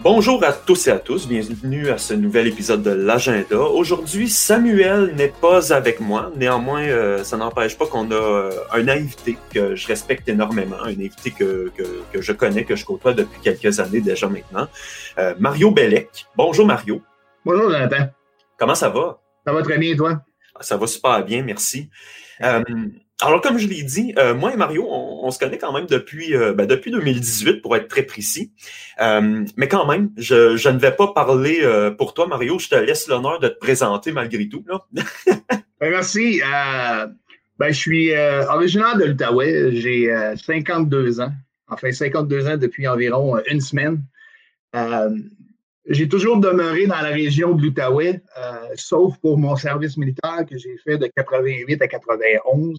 Bonjour 0.00 0.44
à 0.44 0.52
tous 0.52 0.86
et 0.88 0.90
à 0.90 0.98
tous, 0.98 1.26
bienvenue 1.26 1.88
à 1.88 1.96
ce 1.96 2.12
nouvel 2.12 2.46
épisode 2.46 2.82
de 2.82 2.90
l'agenda. 2.90 3.58
Aujourd'hui, 3.58 4.28
Samuel 4.28 5.14
n'est 5.14 5.32
pas 5.40 5.72
avec 5.72 6.00
moi, 6.00 6.30
néanmoins, 6.36 6.82
euh, 6.82 7.24
ça 7.24 7.36
n'empêche 7.36 7.78
pas 7.78 7.86
qu'on 7.86 8.10
a 8.10 8.14
euh, 8.14 8.50
un 8.72 8.88
invité 8.88 9.38
que 9.50 9.74
je 9.74 9.86
respecte 9.86 10.28
énormément, 10.28 10.76
un 10.82 10.90
invité 10.90 11.30
que, 11.30 11.72
que, 12.12 12.20
je 12.20 12.32
connais, 12.32 12.64
que 12.64 12.76
je 12.76 12.84
côtoie 12.84 13.14
depuis 13.14 13.40
quelques 13.40 13.80
années 13.80 14.00
déjà 14.00 14.28
maintenant, 14.28 14.68
euh, 15.18 15.34
Mario 15.38 15.70
Bellec. 15.70 16.26
Bonjour 16.36 16.66
Mario. 16.66 17.00
Bonjour 17.44 17.70
Jonathan. 17.70 18.08
Comment 18.58 18.74
ça 18.74 18.90
va? 18.90 19.20
Ça 19.46 19.52
va 19.52 19.62
très 19.62 19.78
bien, 19.78 19.96
toi? 19.96 20.20
Ça 20.60 20.76
va 20.76 20.86
super 20.86 21.24
bien, 21.24 21.42
merci. 21.42 21.88
Alors, 23.22 23.40
comme 23.40 23.58
je 23.58 23.68
l'ai 23.68 23.84
dit, 23.84 24.12
euh, 24.18 24.34
moi 24.34 24.52
et 24.52 24.56
Mario, 24.56 24.86
on, 24.90 25.30
se 25.30 25.38
connaît 25.38 25.58
quand 25.58 25.72
même 25.72 25.86
depuis, 25.86 26.34
euh, 26.34 26.52
ben, 26.52 26.66
2018, 26.66 27.62
pour 27.62 27.76
être 27.76 27.86
très 27.86 28.02
précis. 28.02 28.52
Euh, 29.00 29.44
mais 29.56 29.68
quand 29.68 29.86
même, 29.86 30.10
je, 30.16 30.68
ne 30.68 30.78
vais 30.78 30.90
pas 30.90 31.12
parler 31.12 31.62
pour 31.96 32.12
toi, 32.12 32.26
Mario. 32.26 32.58
Je 32.58 32.68
te 32.68 32.74
laisse 32.74 33.06
l'honneur 33.06 33.38
de 33.38 33.48
te 33.48 33.58
présenter 33.58 34.12
malgré 34.12 34.48
tout. 34.48 34.64
Ben, 35.80 35.90
merci. 35.90 36.40
ben, 37.58 37.68
je 37.68 37.78
suis 37.78 38.16
originaire 38.48 38.96
de 38.96 39.04
l'Outaouais. 39.04 39.72
J'ai 39.72 40.32
52 40.34 41.20
ans. 41.20 41.32
Enfin, 41.68 41.92
52 41.92 42.46
ans 42.46 42.56
depuis 42.56 42.88
environ 42.88 43.36
une 43.50 43.60
semaine. 43.60 44.02
j'ai 45.86 46.08
toujours 46.08 46.38
demeuré 46.38 46.86
dans 46.86 47.00
la 47.02 47.10
région 47.10 47.54
de 47.54 47.62
l'Outaouais, 47.62 48.22
sauf 48.76 49.18
pour 49.18 49.36
mon 49.36 49.56
service 49.56 49.98
militaire 49.98 50.46
que 50.48 50.56
j'ai 50.56 50.78
fait 50.78 50.96
de 50.96 51.06
88 51.14 51.82
à 51.82 51.88
91. 51.88 52.78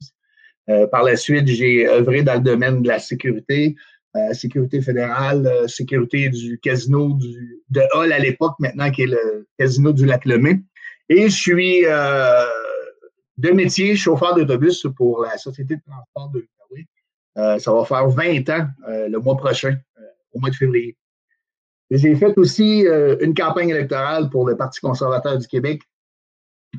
Euh, 0.69 0.87
par 0.87 1.03
la 1.03 1.15
suite, 1.15 1.47
j'ai 1.47 1.87
œuvré 1.87 2.23
dans 2.23 2.35
le 2.35 2.39
domaine 2.39 2.81
de 2.81 2.87
la 2.87 2.99
sécurité, 2.99 3.75
euh, 4.15 4.33
sécurité 4.33 4.81
fédérale, 4.81 5.45
euh, 5.45 5.67
sécurité 5.67 6.29
du 6.29 6.59
casino 6.59 7.13
du, 7.13 7.61
de 7.69 7.81
Hall 7.93 8.11
à 8.11 8.19
l'époque, 8.19 8.55
maintenant 8.59 8.89
qui 8.91 9.03
est 9.03 9.07
le 9.07 9.47
casino 9.59 9.93
du 9.93 10.05
Lac 10.05 10.25
Lemay. 10.25 10.61
Et 11.09 11.29
je 11.29 11.35
suis 11.35 11.81
de 13.37 13.51
métier 13.51 13.95
chauffeur 13.95 14.33
d'autobus 14.33 14.87
pour 14.95 15.21
la 15.21 15.37
Société 15.37 15.75
de 15.75 15.81
transport 15.85 16.29
de 16.29 16.39
l'Outaouais. 16.39 17.59
ça 17.59 17.71
va 17.71 17.85
faire 17.85 18.09
20 18.09 18.49
ans 18.49 18.67
le 18.87 19.17
mois 19.17 19.37
prochain, 19.37 19.77
au 20.33 20.39
mois 20.39 20.49
de 20.49 20.55
février. 20.55 20.97
J'ai 21.91 22.15
fait 22.15 22.35
aussi 22.39 22.87
une 23.21 23.35
campagne 23.35 23.69
électorale 23.69 24.31
pour 24.31 24.47
le 24.47 24.57
Parti 24.57 24.79
conservateur 24.79 25.37
du 25.37 25.45
Québec 25.45 25.83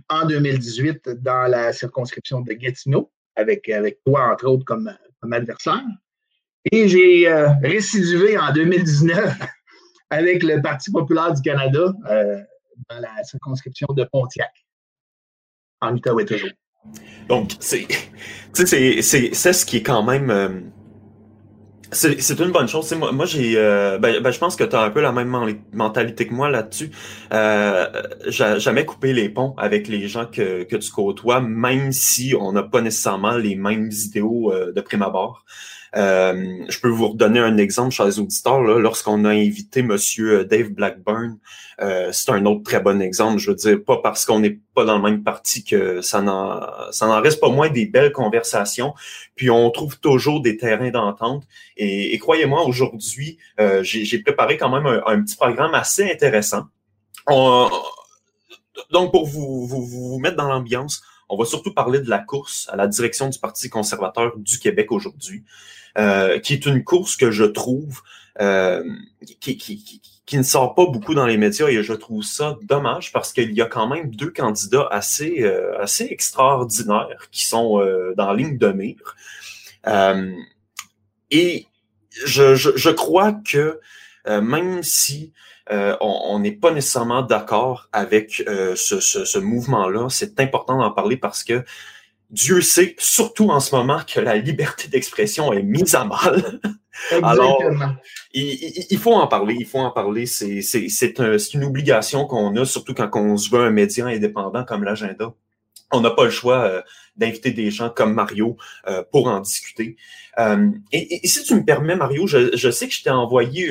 en 0.09 0.27
2018 0.27 1.09
dans 1.21 1.49
la 1.49 1.73
circonscription 1.73 2.41
de 2.41 2.53
Gatineau 2.53 3.13
avec, 3.37 3.69
avec 3.69 4.03
toi, 4.05 4.33
entre 4.33 4.47
autres, 4.47 4.65
comme, 4.65 4.93
comme 5.21 5.33
adversaire. 5.33 5.85
Et 6.73 6.89
j'ai 6.89 7.29
euh, 7.29 7.51
récidivé 7.63 8.37
en 8.39 8.53
2019 8.53 9.39
avec 10.11 10.43
le 10.43 10.61
Parti 10.61 10.91
populaire 10.91 11.33
du 11.33 11.43
Canada 11.43 11.93
euh, 12.11 12.41
dans 12.91 13.01
la 13.01 13.23
circonscription 13.25 13.87
de 13.91 14.05
Pontiac, 14.11 14.51
en 15.81 15.95
Outaouais 15.95 16.25
toujours. 16.25 16.51
Donc, 17.29 17.53
c'est 17.61 17.87
ce 18.53 19.67
qui 19.67 19.77
est 19.79 19.83
quand 19.83 20.03
même 20.03 20.31
euh, 20.31 20.61
c'est 21.93 22.41
une 22.41 22.51
bonne 22.51 22.69
chose. 22.69 22.93
moi, 22.95 23.13
moi 23.13 23.27
j'ai, 23.27 23.55
euh, 23.57 23.99
ben, 23.99 24.21
ben, 24.21 24.31
je 24.31 24.39
pense 24.39 24.57
que 24.57 24.65
tu 24.65 24.75
as 24.75 24.81
un 24.81 24.91
peu 24.91 25.01
la 25.01 25.13
même 25.13 25.57
mentalité 25.73 26.27
que 26.27 26.35
moi 26.35 26.51
là-dessus. 26.51 26.91
Euh, 27.33 27.87
jamais 28.29 28.85
coupé 28.85 29.13
les 29.13 29.29
ponts 29.29 29.55
avec 29.57 29.89
les 29.89 30.09
gens 30.09 30.27
que, 30.27 30.65
que 30.65 30.77
tu 30.77 30.91
côtoies, 30.91 31.41
même 31.41 31.93
si 31.93 32.35
on 32.39 32.53
n'a 32.53 32.63
pas 32.63 32.81
nécessairement 32.81 33.37
les 33.37 33.57
mêmes 33.57 33.91
idéaux 33.93 34.53
euh, 34.53 34.73
de 34.73 34.81
prime 34.81 35.03
abord. 35.03 35.45
Euh, 35.97 36.65
je 36.69 36.79
peux 36.81 36.89
vous 36.89 37.09
redonner 37.09 37.41
un 37.41 37.57
exemple, 37.57 37.91
chers 37.91 38.19
auditeurs. 38.19 38.61
Lorsqu'on 38.61 39.25
a 39.25 39.31
invité 39.31 39.83
Monsieur 39.83 40.45
Dave 40.45 40.69
Blackburn, 40.69 41.39
euh, 41.81 42.11
c'est 42.13 42.31
un 42.31 42.45
autre 42.45 42.63
très 42.65 42.81
bon 42.81 43.01
exemple. 43.01 43.39
Je 43.39 43.51
veux 43.51 43.57
dire, 43.57 43.83
pas 43.83 43.99
parce 44.03 44.27
qu'on 44.27 44.41
n'est 44.41 44.59
pas 44.75 44.85
dans 44.85 44.97
le 44.97 45.03
même 45.03 45.23
parti 45.23 45.65
que 45.65 46.03
ça 46.03 46.21
n'en 46.21 47.21
reste 47.21 47.41
pas 47.41 47.49
moins 47.49 47.71
des 47.71 47.87
belles 47.87 48.13
conversations. 48.13 48.95
Puis 49.37 49.49
on 49.49 49.71
trouve 49.71 49.99
toujours 49.99 50.43
des 50.43 50.59
terrains 50.59 50.91
d'entente. 50.91 51.45
Et, 51.79 52.17
croyez-moi, 52.19 52.65
aujourd'hui, 52.67 53.39
euh, 53.59 53.83
j'ai 53.83 54.19
préparé 54.19 54.59
quand 54.59 54.69
même 54.69 54.87
un, 55.07 55.23
petit 55.23 55.37
programme 55.37 55.75
assez 55.75 56.11
intéressant. 56.11 56.65
donc 58.91 59.11
pour 59.11 59.27
vous, 59.27 59.67
vous, 59.67 59.83
vous 59.83 60.19
mettre 60.19 60.37
dans 60.37 60.49
l'ambiance, 60.49 61.03
on 61.29 61.37
va 61.37 61.45
surtout 61.45 61.73
parler 61.73 62.01
de 62.01 62.09
la 62.09 62.19
course 62.19 62.69
à 62.71 62.77
la 62.77 62.87
direction 62.87 63.29
du 63.29 63.39
Parti 63.39 63.69
conservateur 63.69 64.37
du 64.37 64.59
Québec 64.59 64.93
aujourd'hui. 64.93 65.45
Euh, 65.99 66.39
qui 66.41 66.53
est 66.53 66.67
une 66.67 66.85
course 66.85 67.17
que 67.17 67.31
je 67.31 67.45
trouve 67.45 68.03
euh, 68.41 68.85
qui, 69.41 69.57
qui, 69.57 70.03
qui, 70.27 70.37
ne 70.37 70.43
sort 70.43 70.75
pas 70.75 70.85
beaucoup 70.85 71.15
dans 71.15 71.25
les 71.25 71.39
médias 71.39 71.69
et 71.69 71.83
je 71.83 71.95
trouve 71.95 72.23
ça 72.23 72.59
dommage 72.65 73.13
parce 73.13 73.33
qu'il 73.33 73.53
y 73.53 73.63
a 73.63 73.65
quand 73.65 73.89
même 73.89 74.15
deux 74.15 74.31
candidats 74.31 74.87
assez, 74.91 75.43
euh, 75.43 75.81
assez 75.81 76.05
extraordinaires 76.11 77.29
qui 77.31 77.47
sont 77.47 77.79
dans 78.15 78.27
la 78.27 78.35
ligne 78.35 78.59
de 78.59 78.69
mire. 78.73 79.17
et 81.31 81.67
je, 82.27 82.55
je, 82.55 82.77
je, 82.77 82.91
crois 82.91 83.33
que 83.33 83.81
même 84.27 84.83
si 84.83 85.33
on 85.71 86.39
n'est 86.41 86.53
pas 86.53 86.73
nécessairement 86.73 87.23
d'accord 87.23 87.89
avec 87.93 88.33
ce, 88.37 88.75
ce, 89.01 89.25
ce 89.25 89.39
mouvement-là, 89.39 90.09
c'est 90.11 90.41
important 90.41 90.77
d'en 90.79 90.91
parler 90.91 91.17
parce 91.17 91.43
que 91.43 91.65
Dieu 92.31 92.61
sait, 92.61 92.97
surtout 92.99 93.51
en 93.51 93.61
ce 93.61 93.75
moment, 93.75 94.01
que 94.07 94.21
la 94.21 94.37
liberté 94.37 94.89
d'expression 94.89 95.53
est 95.53 95.63
mise 95.63 95.95
à 95.95 96.05
mal. 96.05 96.61
Alors, 97.23 97.63
il, 98.33 98.99
faut 98.99 99.13
en 99.13 99.27
parler, 99.27 99.57
il 99.59 99.67
faut 99.67 99.79
en 99.79 99.91
parler. 99.91 100.27
C'est 100.27 101.15
une 101.55 101.65
obligation 101.65 102.27
qu'on 102.27 102.57
a, 102.57 102.65
surtout 102.65 102.95
quand 102.95 103.11
on 103.15 103.37
se 103.37 103.51
veut 103.51 103.61
un 103.61 103.71
média 103.71 104.07
indépendant 104.07 104.65
comme 104.65 104.83
l'agenda. 104.85 105.33
On 105.93 106.01
n'a 106.01 106.11
pas 106.11 106.25
le 106.25 106.31
choix 106.31 106.65
euh, 106.65 106.83
d'inviter 107.17 107.53
des 107.53 107.71
gens 107.71 107.91
comme 107.91 108.13
Mario 108.13 108.57
euh, 108.89 109.05
pour 109.13 109.29
en 109.29 109.39
discuter. 109.39 109.97
Euh, 110.39 110.71
et, 110.91 111.21
si 111.29 111.45
tu 111.45 111.55
me 111.55 111.65
permets, 111.65 111.95
Mario, 111.95 112.27
je, 112.27 112.71
sais 112.73 112.89
que 112.89 112.95
je 112.95 113.05
t'ai 113.05 113.11
envoyé 113.11 113.69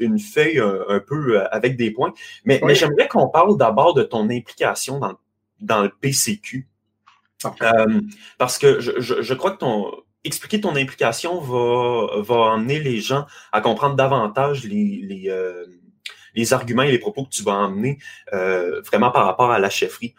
une 0.00 0.18
feuille 0.18 0.58
un, 0.58 0.98
peu 0.98 1.40
avec 1.52 1.76
des 1.76 1.92
points, 1.92 2.12
mais, 2.44 2.60
mais 2.64 2.74
j'aimerais 2.74 3.06
qu'on 3.06 3.28
parle 3.28 3.56
d'abord 3.56 3.94
de 3.94 4.02
ton 4.02 4.28
implication 4.30 4.98
dans, 4.98 5.14
dans 5.60 5.82
le 5.82 5.90
PCQ. 6.00 6.66
Euh, 7.62 8.00
parce 8.38 8.58
que 8.58 8.80
je, 8.80 9.00
je, 9.00 9.34
crois 9.34 9.52
que 9.52 9.58
ton 9.58 9.92
expliquer 10.24 10.60
ton 10.60 10.76
implication 10.76 11.40
va, 11.40 12.22
va 12.22 12.34
emmener 12.34 12.80
les 12.80 13.00
gens 13.00 13.26
à 13.52 13.60
comprendre 13.60 13.94
davantage 13.94 14.64
les, 14.64 15.00
les, 15.02 15.28
euh, 15.28 15.66
les 16.34 16.52
arguments 16.52 16.82
et 16.82 16.90
les 16.90 16.98
propos 16.98 17.24
que 17.24 17.30
tu 17.30 17.42
vas 17.42 17.52
emmener 17.52 17.98
euh, 18.32 18.80
vraiment 18.82 19.10
par 19.10 19.26
rapport 19.26 19.50
à 19.50 19.58
la 19.58 19.70
chefferie. 19.70 20.14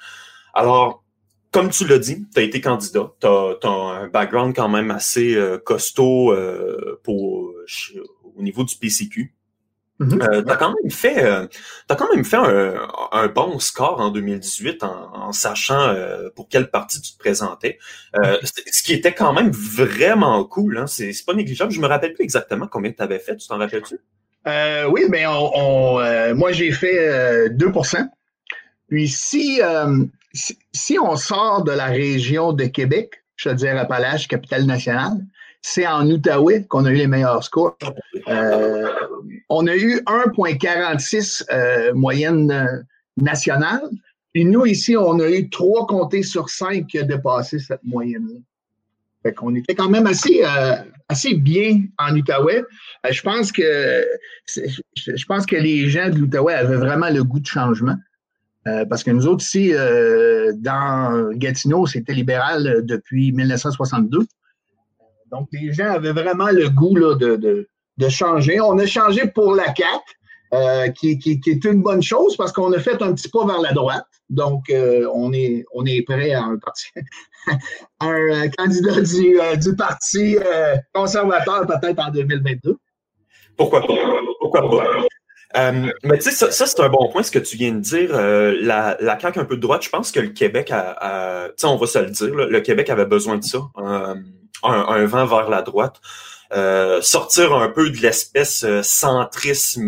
Alors, 0.53 1.03
comme 1.51 1.69
tu 1.69 1.87
l'as 1.87 1.99
dit, 1.99 2.25
tu 2.33 2.39
as 2.39 2.43
été 2.43 2.61
candidat, 2.61 3.11
tu 3.19 3.27
as, 3.27 3.67
un 3.67 4.07
background 4.07 4.55
quand 4.55 4.69
même 4.69 4.91
assez 4.91 5.37
costaud 5.63 6.35
pour, 7.03 7.53
au 8.35 8.41
niveau 8.41 8.63
du 8.63 8.75
PCQ. 8.75 9.33
Mm-hmm. 9.99 10.21
Euh, 10.23 10.43
tu 10.43 10.51
as 10.51 10.55
quand 10.57 10.73
même 10.81 10.91
fait, 10.91 11.23
euh, 11.23 11.47
as 11.87 11.95
quand 11.95 12.13
même 12.13 12.25
fait 12.25 12.35
un, 12.35 12.87
un, 13.13 13.27
bon 13.27 13.59
score 13.59 14.01
en 14.01 14.09
2018 14.09 14.83
en, 14.83 15.15
en 15.15 15.31
sachant 15.31 15.79
euh, 15.79 16.29
pour 16.35 16.49
quelle 16.49 16.69
partie 16.69 16.99
tu 16.99 17.13
te 17.13 17.17
présentais. 17.17 17.79
Mm-hmm. 18.13 18.71
ce 18.71 18.83
qui 18.83 18.93
était 18.93 19.13
quand 19.13 19.31
même 19.31 19.51
vraiment 19.51 20.43
cool. 20.43 20.77
Hein? 20.77 20.87
C'est 20.87 21.13
pas 21.25 21.33
négligeable. 21.33 21.71
Je 21.71 21.79
me 21.79 21.87
rappelle 21.87 22.13
plus 22.13 22.23
exactement 22.23 22.67
combien 22.67 22.91
tu 22.91 23.01
avais 23.01 23.19
fait. 23.19 23.37
Tu 23.37 23.47
t'en 23.47 23.57
rappelles-tu? 23.57 23.99
oui, 24.89 25.05
mais 25.09 25.25
on, 25.25 25.51
on 25.55 26.35
moi 26.35 26.51
j'ai 26.51 26.71
fait 26.71 27.49
2% 27.49 28.07
Puis 28.89 29.07
si, 29.07 29.61
si, 30.33 30.57
si, 30.71 30.99
on 30.99 31.15
sort 31.15 31.63
de 31.63 31.71
la 31.71 31.85
région 31.87 32.53
de 32.53 32.65
Québec, 32.65 33.23
je 33.37 33.49
veux 33.49 33.55
dire 33.55 33.77
Appalaches, 33.77 34.27
capitale 34.27 34.65
nationale, 34.65 35.17
c'est 35.67 35.87
en 35.87 36.07
Outaouais 36.07 36.63
qu'on 36.65 36.85
a 36.85 36.91
eu 36.91 36.95
les 36.95 37.07
meilleurs 37.07 37.43
scores. 37.43 37.75
Euh, 38.27 38.87
on 39.49 39.65
a 39.65 39.75
eu 39.75 39.95
1,46 40.05 41.43
euh, 41.51 41.91
moyenne 41.95 42.51
euh, 42.51 42.83
nationale. 43.17 43.81
Et 44.35 44.43
nous, 44.43 44.67
ici, 44.67 44.95
on 44.95 45.19
a 45.19 45.27
eu 45.27 45.49
trois 45.49 45.87
comtés 45.87 46.21
sur 46.21 46.49
cinq 46.49 46.85
qui 46.85 46.99
ont 46.99 47.05
dépassé 47.07 47.57
cette 47.57 47.83
moyenne-là. 47.83 48.39
Fait 49.23 49.33
qu'on 49.33 49.55
était 49.55 49.73
quand 49.73 49.89
même 49.89 50.05
assez, 50.05 50.43
assez 51.09 51.33
bien 51.33 51.81
en 51.97 52.15
Outaouais. 52.15 52.63
je 53.09 53.21
pense 53.23 53.51
que 53.51 54.05
je 54.47 55.25
pense 55.25 55.47
que 55.47 55.55
les 55.55 55.89
gens 55.89 56.11
de 56.11 56.19
l'Outaouais 56.19 56.53
avaient 56.53 56.75
vraiment 56.75 57.09
le 57.09 57.23
goût 57.23 57.39
de 57.39 57.47
changement. 57.47 57.97
parce 58.65 59.03
que 59.03 59.09
nous 59.09 59.25
autres 59.25 59.43
ici, 59.43 59.71
dans 60.59 61.31
Gatineau, 61.33 61.87
c'était 61.87 62.13
libéral 62.13 62.85
depuis 62.85 63.31
1962. 63.31 64.27
Donc, 65.35 65.49
les 65.51 65.73
gens 65.73 65.89
avaient 65.89 66.13
vraiment 66.13 66.49
le 66.49 66.69
goût 66.69 66.93
de, 66.93 67.67
changer. 68.09 68.61
On 68.61 68.77
a 68.79 68.85
changé 68.85 69.27
pour 69.27 69.53
la 69.53 69.65
CAC, 69.65 70.01
euh, 70.53 70.87
qui, 70.89 71.19
est 71.45 71.65
une 71.65 71.81
bonne 71.81 72.01
chose 72.01 72.37
parce 72.37 72.53
qu'on 72.53 72.71
a 72.71 72.79
fait 72.79 73.01
un 73.01 73.13
petit 73.13 73.27
pas 73.29 73.45
vers 73.45 73.59
la 73.59 73.73
droite. 73.73 74.05
Donc, 74.29 74.69
euh, 74.69 75.07
on, 75.13 75.33
est, 75.33 75.65
on 75.73 75.85
est 75.85 76.03
prêt 76.03 76.31
à 76.31 76.43
un, 76.43 76.57
parti, 76.57 76.85
un 77.99 78.13
euh, 78.13 78.49
candidat 78.57 79.01
du, 79.01 79.75
Parti 79.75 80.37
conservateur 80.93 81.67
peut-être 81.67 81.99
en 81.99 82.11
2022. 82.11 82.77
Pourquoi 83.57 83.81
pas? 83.81 83.93
Pourquoi 84.39 84.69
pas? 84.69 85.05
Euh, 85.57 85.89
mais 86.03 86.17
tu 86.17 86.31
sais, 86.31 86.51
ça, 86.51 86.65
c'est 86.65 86.79
un 86.81 86.89
bon 86.89 87.09
point, 87.09 87.23
ce 87.23 87.31
que 87.31 87.39
tu 87.39 87.55
viens 87.55 87.71
de 87.71 87.79
dire. 87.79 88.09
Euh, 88.13 88.57
la, 88.61 88.97
la 88.99 89.17
CAQ 89.17 89.39
un 89.39 89.45
peu 89.45 89.55
de 89.55 89.61
droite, 89.61 89.83
je 89.83 89.89
pense 89.89 90.11
que 90.11 90.19
le 90.19 90.29
Québec 90.29 90.71
a, 90.71 91.47
tu 91.49 91.53
sais, 91.57 91.67
on 91.67 91.77
va 91.77 91.87
se 91.87 91.99
le 91.99 92.09
dire, 92.09 92.35
le 92.35 92.59
Québec 92.61 92.89
avait 92.89 93.05
besoin 93.05 93.37
de 93.37 93.43
ça, 93.43 93.59
un, 94.63 94.85
un, 94.87 95.05
vent 95.05 95.25
vers 95.25 95.49
la 95.49 95.61
droite. 95.61 96.01
Euh, 96.51 97.01
sortir 97.01 97.53
un 97.53 97.69
peu 97.69 97.89
de 97.89 97.97
l'espèce 97.97 98.65
centrisme 98.83 99.87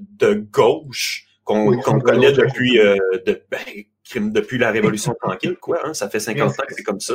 de 0.00 0.34
gauche 0.34 1.26
qu'on 1.44 1.78
connaît 1.80 2.32
depuis, 2.32 2.78
de, 2.78 3.42
ben, 3.50 4.30
depuis 4.32 4.58
la 4.58 4.70
Révolution 4.70 5.14
tranquille, 5.20 5.56
quoi. 5.60 5.80
Hein, 5.84 5.94
ça 5.94 6.08
fait 6.08 6.20
50 6.20 6.50
ans 6.50 6.62
que 6.66 6.74
c'est 6.74 6.82
comme 6.82 7.00
ça. 7.00 7.14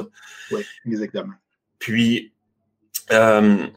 Oui, 0.52 0.66
exactement. 0.86 1.34
Puis, 1.78 2.34
euh, 3.12 3.68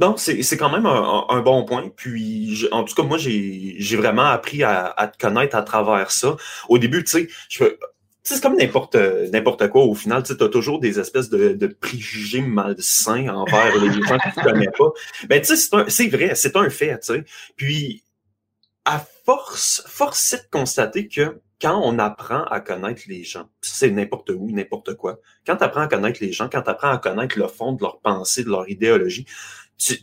non, 0.00 0.16
c'est 0.16 0.56
quand 0.56 0.70
même 0.70 0.86
un, 0.86 1.40
bon 1.40 1.64
point. 1.64 1.88
Puis, 1.88 2.66
en 2.72 2.82
tout 2.84 2.94
cas, 2.94 3.04
moi, 3.04 3.16
j'ai 3.16 3.96
vraiment 3.96 4.24
appris 4.24 4.64
à, 4.64 5.12
te 5.12 5.18
connaître 5.18 5.54
à 5.56 5.62
travers 5.62 6.10
ça. 6.10 6.36
Au 6.68 6.78
début, 6.78 7.04
tu 7.04 7.10
sais, 7.10 7.28
je 7.48 7.64
c'est 8.24 8.40
comme 8.42 8.56
n'importe 8.56 8.96
n'importe 9.32 9.68
quoi 9.68 9.84
au 9.84 9.94
final. 9.94 10.22
Tu 10.22 10.32
as 10.32 10.48
toujours 10.48 10.80
des 10.80 10.98
espèces 10.98 11.28
de, 11.28 11.52
de 11.52 11.66
préjugés 11.66 12.40
malsains 12.40 13.28
envers 13.28 13.76
les 13.76 13.92
gens 13.92 14.18
que 14.18 14.34
tu 14.34 14.40
connais 14.40 14.70
pas. 14.70 14.90
Ben, 15.28 15.40
tu 15.40 15.54
sais, 15.56 15.70
c'est 15.88 16.08
vrai, 16.08 16.34
c'est 16.34 16.56
un 16.56 16.70
fait, 16.70 16.98
tu. 17.00 17.24
Puis, 17.56 18.02
à 18.86 19.04
force, 19.24 19.84
force 19.86 20.32
est 20.32 20.44
de 20.44 20.48
constater 20.50 21.06
que 21.06 21.40
quand 21.60 21.80
on 21.82 21.98
apprend 21.98 22.44
à 22.44 22.60
connaître 22.60 23.02
les 23.08 23.24
gens, 23.24 23.48
c'est 23.60 23.90
n'importe 23.90 24.30
où, 24.30 24.50
n'importe 24.50 24.94
quoi, 24.94 25.20
quand 25.46 25.56
tu 25.56 25.64
apprends 25.64 25.82
à 25.82 25.88
connaître 25.88 26.18
les 26.22 26.32
gens, 26.32 26.48
quand 26.50 26.62
tu 26.62 26.70
apprends 26.70 26.90
à 26.90 26.98
connaître 26.98 27.38
le 27.38 27.48
fond 27.48 27.72
de 27.72 27.82
leur 27.82 28.00
pensée, 28.00 28.44
de 28.44 28.50
leur 28.50 28.68
idéologie, 28.68 29.26
je, 29.78 29.94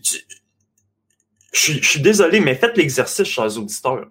suis 1.51 2.01
désolé, 2.01 2.39
mais 2.39 2.55
faites 2.55 2.77
l'exercice, 2.77 3.27
chers 3.27 3.57
auditeurs. 3.57 4.07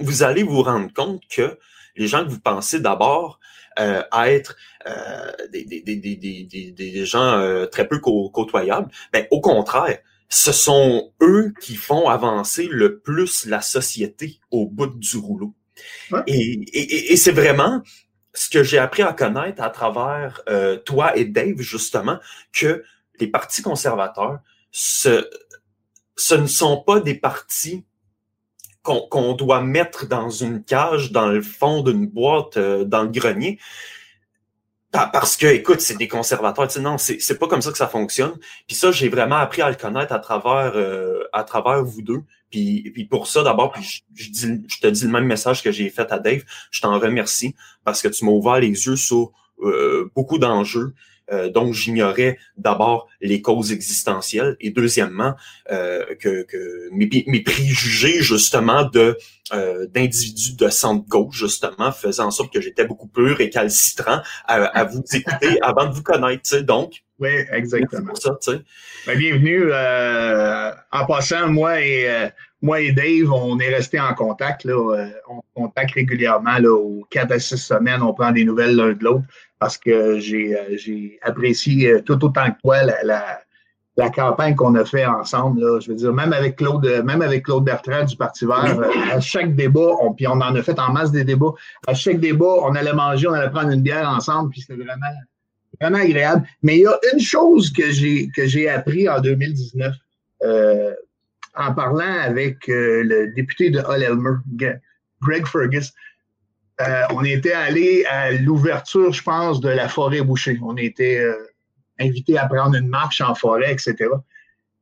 Vous 0.00 0.22
allez 0.22 0.42
vous 0.42 0.62
rendre 0.62 0.92
compte 0.92 1.22
que 1.28 1.58
les 1.96 2.06
gens 2.06 2.24
que 2.24 2.30
vous 2.30 2.40
pensez 2.40 2.80
d'abord 2.80 3.38
euh, 3.78 4.02
être 4.26 4.56
euh, 4.86 5.32
des, 5.50 5.64
des, 5.64 5.80
des, 5.82 6.72
des, 6.72 7.06
gens 7.06 7.38
euh, 7.38 7.66
très 7.66 7.88
peu 7.88 7.98
côtoyables, 7.98 8.90
ben, 9.12 9.26
au 9.30 9.40
contraire, 9.40 9.98
ce 10.28 10.52
sont 10.52 11.12
eux 11.20 11.52
qui 11.60 11.74
font 11.76 12.08
avancer 12.08 12.68
le 12.70 12.98
plus 12.98 13.46
la 13.46 13.60
société 13.60 14.38
au 14.50 14.66
bout 14.66 14.86
du 14.86 15.16
rouleau. 15.16 15.54
Et, 16.26 17.12
et, 17.12 17.16
c'est 17.16 17.32
vraiment 17.32 17.82
ce 18.32 18.48
que 18.48 18.62
j'ai 18.62 18.78
appris 18.78 19.02
à 19.02 19.12
connaître 19.12 19.62
à 19.62 19.70
travers 19.70 20.42
toi 20.84 21.16
et 21.16 21.24
Dave, 21.24 21.60
justement, 21.60 22.18
que 22.52 22.84
les 23.18 23.26
partis 23.26 23.62
conservateurs 23.62 24.38
ce, 24.76 25.30
ce 26.16 26.34
ne 26.34 26.48
sont 26.48 26.82
pas 26.82 27.00
des 27.00 27.14
partis 27.14 27.84
qu'on 28.84 29.32
doit 29.32 29.62
mettre 29.62 30.06
dans 30.06 30.28
une 30.28 30.62
cage, 30.62 31.10
dans 31.10 31.28
le 31.28 31.40
fond 31.40 31.82
d'une 31.82 32.06
boîte, 32.06 32.58
euh, 32.58 32.84
dans 32.84 33.02
le 33.02 33.08
grenier. 33.08 33.58
Parce 34.92 35.36
que, 35.36 35.46
écoute, 35.46 35.80
c'est 35.80 35.96
des 35.96 36.06
conservateurs. 36.06 36.68
Tu 36.68 36.78
non, 36.80 36.98
c'est 36.98 37.38
pas 37.38 37.48
comme 37.48 37.62
ça 37.62 37.72
que 37.72 37.78
ça 37.78 37.88
fonctionne. 37.88 38.34
Puis 38.68 38.76
ça, 38.76 38.92
j'ai 38.92 39.08
vraiment 39.08 39.36
appris 39.36 39.60
à 39.60 39.68
le 39.68 39.74
connaître 39.74 40.12
à 40.12 40.20
travers, 40.20 40.72
euh, 40.76 41.24
à 41.32 41.42
travers 41.42 41.82
vous 41.82 42.00
deux. 42.00 42.22
Puis, 42.48 42.92
puis 42.94 43.04
pour 43.04 43.26
ça, 43.26 43.42
d'abord, 43.42 43.74
je 44.14 44.30
te 44.80 44.86
dis 44.86 45.04
le 45.04 45.10
même 45.10 45.26
message 45.26 45.64
que 45.64 45.72
j'ai 45.72 45.90
fait 45.90 46.12
à 46.12 46.20
Dave. 46.20 46.44
Je 46.70 46.80
t'en 46.80 46.96
remercie 47.00 47.56
parce 47.82 48.02
que 48.02 48.08
tu 48.08 48.24
m'as 48.24 48.30
ouvert 48.30 48.60
les 48.60 48.68
yeux 48.68 48.94
sur 48.94 49.32
euh, 49.62 50.12
beaucoup 50.14 50.38
d'enjeux. 50.38 50.94
Euh, 51.32 51.48
donc 51.48 51.72
j'ignorais 51.72 52.38
d'abord 52.58 53.08
les 53.22 53.40
causes 53.40 53.72
existentielles 53.72 54.56
et 54.60 54.70
deuxièmement 54.70 55.34
euh, 55.70 56.04
que, 56.20 56.42
que 56.42 56.90
mes, 56.92 57.08
mes, 57.26 57.40
préjugés 57.40 58.20
justement 58.22 58.84
de 58.84 59.16
euh, 59.54 59.86
d'individus 59.86 60.54
de 60.54 60.68
centre 60.68 61.06
gauche 61.08 61.38
justement 61.38 61.92
faisaient 61.92 62.20
en 62.20 62.30
sorte 62.30 62.52
que 62.52 62.60
j'étais 62.60 62.84
beaucoup 62.84 63.06
plus 63.06 63.32
récalcitrant 63.32 64.20
à, 64.46 64.64
à 64.64 64.84
vous 64.84 65.02
écouter 65.14 65.58
avant 65.62 65.86
de 65.86 65.94
vous 65.94 66.02
connaître. 66.02 66.58
Donc 66.58 67.02
oui, 67.18 67.30
exactement. 67.52 68.14
Ça, 68.16 68.36
ben, 69.06 69.16
bienvenue. 69.16 69.70
Euh, 69.72 70.72
en 70.92 71.06
passant, 71.06 71.48
moi 71.48 71.80
et 71.80 72.30
moi 72.60 72.80
et 72.80 72.92
Dave, 72.92 73.32
on 73.32 73.58
est 73.60 73.74
resté 73.74 73.98
en 73.98 74.12
contact. 74.14 74.64
Là, 74.64 75.08
on 75.28 75.40
contacte 75.54 75.94
régulièrement 75.94 76.58
là, 76.58 76.70
aux 76.70 77.06
quatre 77.08 77.32
à 77.32 77.38
six 77.38 77.56
semaines. 77.56 78.02
On 78.02 78.12
prend 78.12 78.32
des 78.32 78.44
nouvelles 78.44 78.76
l'un 78.76 78.92
de 78.92 79.04
l'autre 79.04 79.24
parce 79.64 79.78
que 79.78 80.18
j'ai 80.20 80.54
euh, 80.54 81.08
apprécié 81.22 81.88
euh, 81.88 82.02
tout 82.02 82.22
autant 82.22 82.50
que 82.50 82.60
toi 82.62 82.82
la, 82.82 83.40
la, 83.96 84.10
campagne 84.10 84.54
qu'on 84.54 84.74
a 84.74 84.84
fait 84.84 85.06
ensemble. 85.06 85.62
Là. 85.62 85.80
Je 85.80 85.88
veux 85.88 85.94
dire, 85.94 86.12
même 86.12 86.34
avec 86.34 86.56
Claude, 86.56 86.84
même 87.02 87.22
avec 87.22 87.46
Claude 87.46 87.64
Bertrand 87.64 88.04
du 88.04 88.14
Parti 88.14 88.44
vert, 88.44 88.78
euh, 88.78 88.90
à 89.10 89.20
chaque 89.20 89.56
débat, 89.56 89.88
on, 90.02 90.12
puis 90.12 90.26
on 90.26 90.32
en 90.32 90.54
a 90.54 90.62
fait 90.62 90.78
en 90.78 90.92
masse 90.92 91.12
des 91.12 91.24
débats, 91.24 91.54
à 91.86 91.94
chaque 91.94 92.20
débat, 92.20 92.56
on 92.60 92.74
allait 92.74 92.92
manger, 92.92 93.26
on 93.26 93.32
allait 93.32 93.48
prendre 93.48 93.70
une 93.70 93.80
bière 93.80 94.06
ensemble, 94.06 94.50
puis 94.50 94.60
c'était 94.60 94.74
vraiment, 94.74 95.06
vraiment 95.80 95.96
agréable. 95.96 96.46
Mais 96.62 96.76
il 96.76 96.82
y 96.82 96.86
a 96.86 96.98
une 97.14 97.20
chose 97.20 97.72
que 97.72 97.90
j'ai 97.90 98.28
que 98.36 98.46
j'ai 98.46 98.68
appris 98.68 99.08
en 99.08 99.18
2019 99.18 99.94
en 101.56 101.72
parlant 101.72 102.18
avec 102.20 102.66
le 102.66 103.32
député 103.34 103.70
de 103.70 103.78
Hull-Elmer, 103.78 104.40
Greg 105.22 105.46
Fergus. 105.46 105.94
Euh, 106.80 107.02
on 107.10 107.24
était 107.24 107.52
allé 107.52 108.04
à 108.06 108.32
l'ouverture, 108.32 109.12
je 109.12 109.22
pense, 109.22 109.60
de 109.60 109.68
la 109.68 109.88
forêt 109.88 110.22
bouchée. 110.22 110.58
On 110.62 110.76
était 110.76 111.18
euh, 111.18 111.34
invité 112.00 112.36
à 112.36 112.46
prendre 112.46 112.74
une 112.74 112.88
marche 112.88 113.20
en 113.20 113.34
forêt, 113.34 113.72
etc. 113.72 113.94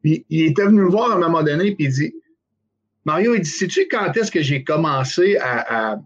Puis 0.03 0.25
il 0.31 0.47
était 0.47 0.65
venu 0.65 0.81
me 0.81 0.89
voir 0.89 1.13
à 1.13 1.15
un 1.15 1.19
moment 1.19 1.43
donné, 1.43 1.75
puis 1.75 1.85
il 1.85 1.93
dit 1.93 2.15
Mario, 3.05 3.35
il 3.35 3.43
dit 3.43 3.51
Sais-tu 3.51 3.89
quand 3.91 4.17
est-ce 4.17 4.31
que 4.31 4.43
j'ai 4.43 4.65
commencé 4.65 5.37
à, 5.37 5.99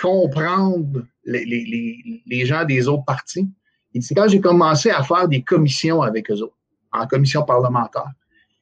comprendre 0.00 1.04
les, 1.24 2.46
gens 2.46 2.64
des 2.64 2.86
autres 2.88 3.04
partis 3.04 3.48
Il 3.94 4.00
dit 4.00 4.14
quand 4.14 4.28
j'ai 4.28 4.40
commencé 4.40 4.90
à 4.90 5.02
faire 5.02 5.26
des 5.26 5.42
commissions 5.42 6.02
avec 6.02 6.30
eux 6.30 6.42
autres, 6.42 6.56
en 6.92 7.06
commission 7.06 7.42
parlementaire. 7.42 8.10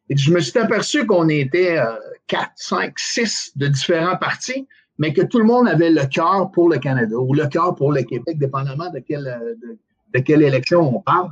Et 0.08 0.16
je 0.16 0.30
me 0.30 0.40
suis 0.40 0.58
aperçu 0.58 1.04
qu'on 1.04 1.28
était 1.28 1.78
euh, 1.78 1.96
quatre, 2.26 2.52
cinq, 2.56 2.98
six 2.98 3.52
de 3.56 3.66
différents 3.66 4.16
partis 4.16 4.66
mais 4.98 5.12
que 5.12 5.22
tout 5.22 5.38
le 5.38 5.44
monde 5.44 5.68
avait 5.68 5.90
le 5.90 6.06
cœur 6.06 6.50
pour 6.50 6.68
le 6.68 6.78
Canada 6.78 7.16
ou 7.16 7.34
le 7.34 7.46
cœur 7.46 7.74
pour 7.74 7.92
le 7.92 8.02
Québec, 8.02 8.38
dépendamment 8.38 8.90
de 8.90 9.00
quelle, 9.00 9.56
de, 10.14 10.20
quelle 10.20 10.42
élection 10.42 10.96
on 10.96 11.00
parle. 11.00 11.30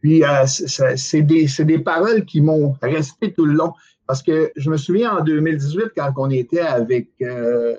Puis 0.00 0.24
euh, 0.24 0.46
c'est 0.46 1.22
des, 1.22 1.46
des, 1.60 1.78
paroles 1.78 2.24
qui 2.24 2.40
m'ont 2.40 2.74
resté 2.82 3.32
tout 3.32 3.44
le 3.44 3.54
long. 3.54 3.72
Parce 4.06 4.22
que 4.22 4.50
je 4.56 4.68
me 4.68 4.76
souviens 4.76 5.18
en 5.18 5.24
2018, 5.24 5.92
quand 5.96 6.12
on 6.16 6.30
était 6.30 6.60
avec 6.60 7.08
euh, 7.22 7.76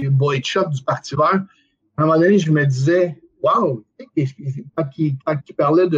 M. 0.00 0.10
Boydchuk 0.10 0.68
du 0.68 0.82
Parti 0.82 1.14
vert, 1.16 1.44
à 1.96 2.02
un 2.02 2.06
moment 2.06 2.18
donné, 2.18 2.38
je 2.38 2.50
me 2.50 2.64
disais, 2.64 3.20
wow, 3.42 3.82
quand 4.76 4.86
il, 4.98 5.16
parlait 5.56 5.88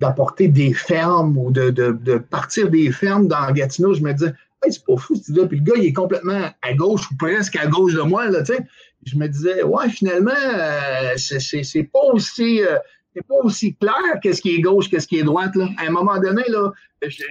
d'apporter 0.00 0.48
des 0.48 0.72
fermes 0.72 1.36
ou 1.38 1.50
de, 1.50 1.70
de, 1.70 2.18
partir 2.18 2.70
des 2.70 2.90
fermes 2.90 3.28
dans 3.28 3.50
Gatineau, 3.52 3.94
je 3.94 4.02
me 4.02 4.12
disais, 4.12 4.32
c'est 4.68 4.84
pas 4.84 4.96
fou, 4.96 5.14
Puis 5.14 5.58
le 5.58 5.62
gars, 5.62 5.74
il 5.76 5.86
est 5.86 5.92
complètement 5.92 6.50
à 6.62 6.74
gauche 6.74 7.10
ou 7.10 7.16
presque 7.16 7.56
à 7.56 7.66
gauche 7.66 7.94
de 7.94 8.02
moi, 8.02 8.28
là, 8.28 8.42
tu 8.42 8.54
sais. 8.54 8.60
Je 9.06 9.16
me 9.16 9.26
disais, 9.26 9.62
ouais, 9.62 9.88
finalement, 9.88 10.30
euh, 10.30 11.16
c'est 11.16 11.84
pas 11.84 12.04
aussi. 12.12 12.62
Euh, 12.62 12.76
c'est 13.14 13.26
pas 13.26 13.36
aussi 13.42 13.74
clair 13.74 14.20
qu'est-ce 14.22 14.40
qui 14.40 14.54
est 14.54 14.60
gauche, 14.60 14.88
qu'est-ce 14.88 15.08
qui 15.08 15.18
est 15.18 15.24
droite. 15.24 15.56
Là. 15.56 15.68
À 15.78 15.88
un 15.88 15.90
moment 15.90 16.20
donné, 16.20 16.44
là, 16.46 16.70
je, 17.02 17.24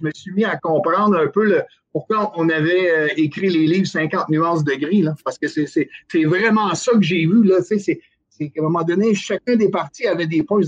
me 0.00 0.10
suis 0.14 0.32
mis 0.32 0.44
à 0.44 0.56
comprendre 0.56 1.14
un 1.18 1.26
peu 1.26 1.44
le, 1.44 1.62
pourquoi 1.92 2.32
on 2.36 2.48
avait 2.48 2.90
euh, 2.90 3.08
écrit 3.18 3.50
les 3.50 3.66
livres 3.66 3.86
50 3.86 4.30
nuances 4.30 4.64
de 4.64 4.72
gris, 4.72 5.02
là, 5.02 5.14
parce 5.24 5.36
que 5.36 5.46
c'est 5.46 6.24
vraiment 6.24 6.74
ça 6.74 6.92
que 6.92 7.02
j'ai 7.02 7.26
vu. 7.26 7.44
Là, 7.44 7.56
c'est 7.60 8.00
qu'à 8.38 8.60
un 8.60 8.62
moment 8.62 8.82
donné, 8.82 9.14
chacun 9.14 9.56
des 9.56 9.68
partis 9.68 10.06
avait 10.06 10.26
des 10.26 10.42
points. 10.42 10.62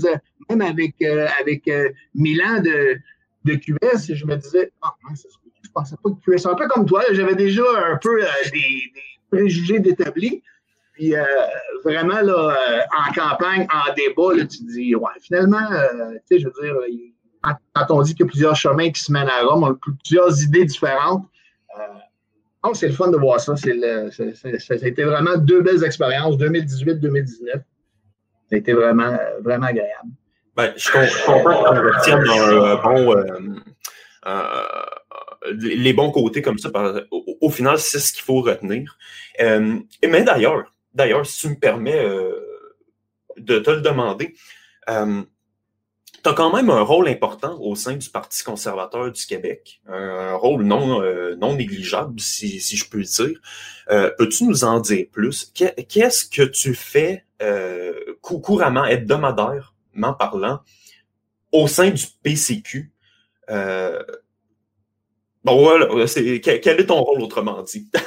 même 0.51 0.61
avec, 0.61 1.01
avec 1.01 1.67
Milan 2.13 2.61
de, 2.61 2.99
de 3.45 3.55
QS, 3.55 4.13
je 4.13 4.25
me 4.25 4.35
disais, 4.35 4.71
ah, 4.83 4.93
c'est 5.15 5.29
je 5.63 5.69
pensais 5.73 5.95
pas 6.03 6.09
que 6.09 6.37
tu 6.37 6.47
un 6.47 6.55
peu 6.55 6.67
comme 6.67 6.85
toi. 6.85 7.03
J'avais 7.11 7.35
déjà 7.35 7.63
un 7.91 7.97
peu 7.97 8.23
euh, 8.23 8.27
des, 8.51 8.93
préjugés 9.31 9.79
d'établi. 9.79 10.43
Puis 10.93 11.15
euh, 11.15 11.23
vraiment, 11.83 12.21
là, 12.21 12.55
euh, 12.57 12.79
en 12.97 13.13
campagne, 13.13 13.67
en 13.73 13.93
débat, 13.93 14.35
là, 14.35 14.45
tu 14.45 14.63
dis, 14.63 14.95
ouais, 14.95 15.11
finalement, 15.21 15.65
tu 15.69 16.37
sais, 16.37 16.39
je 16.39 16.47
veux 16.47 16.53
dire, 16.61 16.75
quand 17.73 17.91
on 17.91 18.01
dit 18.01 18.13
qu'il 18.13 18.25
y 18.25 18.27
a 18.27 18.29
plusieurs 18.29 18.55
chemins 18.55 18.91
qui 18.91 19.01
se 19.01 19.11
mènent 19.11 19.29
à 19.29 19.45
Rome, 19.45 19.63
on 19.63 19.71
a 19.71 19.77
plusieurs 20.03 20.41
idées 20.41 20.65
différentes. 20.65 21.25
donc, 22.63 22.75
c'est 22.75 22.87
le 22.87 22.93
fun 22.93 23.09
de 23.09 23.17
voir 23.17 23.39
ça. 23.39 23.55
C'est 23.55 23.79
ça 24.11 24.73
a 24.73 24.87
été 24.87 25.03
vraiment 25.03 25.37
deux 25.37 25.61
belles 25.61 25.83
expériences, 25.85 26.35
2018-2019. 26.35 27.51
Ça 27.53 27.61
a 28.51 28.55
été 28.57 28.73
vraiment, 28.73 29.17
vraiment 29.41 29.67
agréable. 29.67 30.09
Ben, 30.57 30.73
je 30.75 30.91
comprends 31.25 31.63
qu'on 31.63 31.75
retienne 31.75 32.23
un 32.27 32.75
bon, 32.75 33.15
les 35.51 35.93
bons 35.93 36.11
côtés 36.11 36.41
comme 36.41 36.57
ça, 36.57 36.69
au, 37.11 37.49
final, 37.49 37.79
c'est 37.79 37.99
ce 37.99 38.13
qu'il 38.13 38.23
faut 38.23 38.41
retenir. 38.41 38.97
Euh, 39.39 39.79
mais 40.07 40.23
d'ailleurs, 40.23 40.73
d'ailleurs, 40.93 41.25
si 41.25 41.39
tu 41.39 41.49
me 41.49 41.59
permets 41.59 41.99
euh, 41.99 42.33
de 43.37 43.59
te 43.59 43.71
le 43.71 43.81
demander, 43.81 44.35
euh, 44.89 45.23
tu 46.23 46.29
as 46.29 46.33
quand 46.33 46.53
même 46.53 46.69
un 46.69 46.81
rôle 46.81 47.07
important 47.07 47.57
au 47.61 47.75
sein 47.75 47.95
du 47.95 48.09
Parti 48.09 48.43
conservateur 48.43 49.11
du 49.11 49.25
Québec, 49.25 49.81
un, 49.87 50.35
rôle 50.35 50.63
non, 50.63 51.01
euh, 51.01 51.35
non 51.35 51.55
négligeable, 51.55 52.19
si, 52.19 52.59
si, 52.59 52.75
je 52.75 52.89
peux 52.89 53.01
dire. 53.01 53.39
Euh, 53.89 54.11
Peux-tu 54.17 54.43
nous 54.43 54.63
en 54.63 54.79
dire 54.79 55.05
plus? 55.11 55.51
Qu'est-ce 55.53 56.25
que 56.25 56.43
tu 56.43 56.73
fais 56.73 57.25
euh, 57.41 57.93
couramment, 58.21 58.85
hebdomadairement 58.85 60.13
parlant, 60.17 60.59
au 61.51 61.67
sein 61.67 61.91
du 61.91 62.05
PCQ? 62.23 62.91
Euh, 65.47 65.51
bon, 65.51 65.63
voilà, 65.63 65.87
quel 66.41 66.79
est 66.79 66.85
ton 66.85 67.01
rôle, 67.01 67.21
autrement 67.21 67.61
dit? 67.63 67.89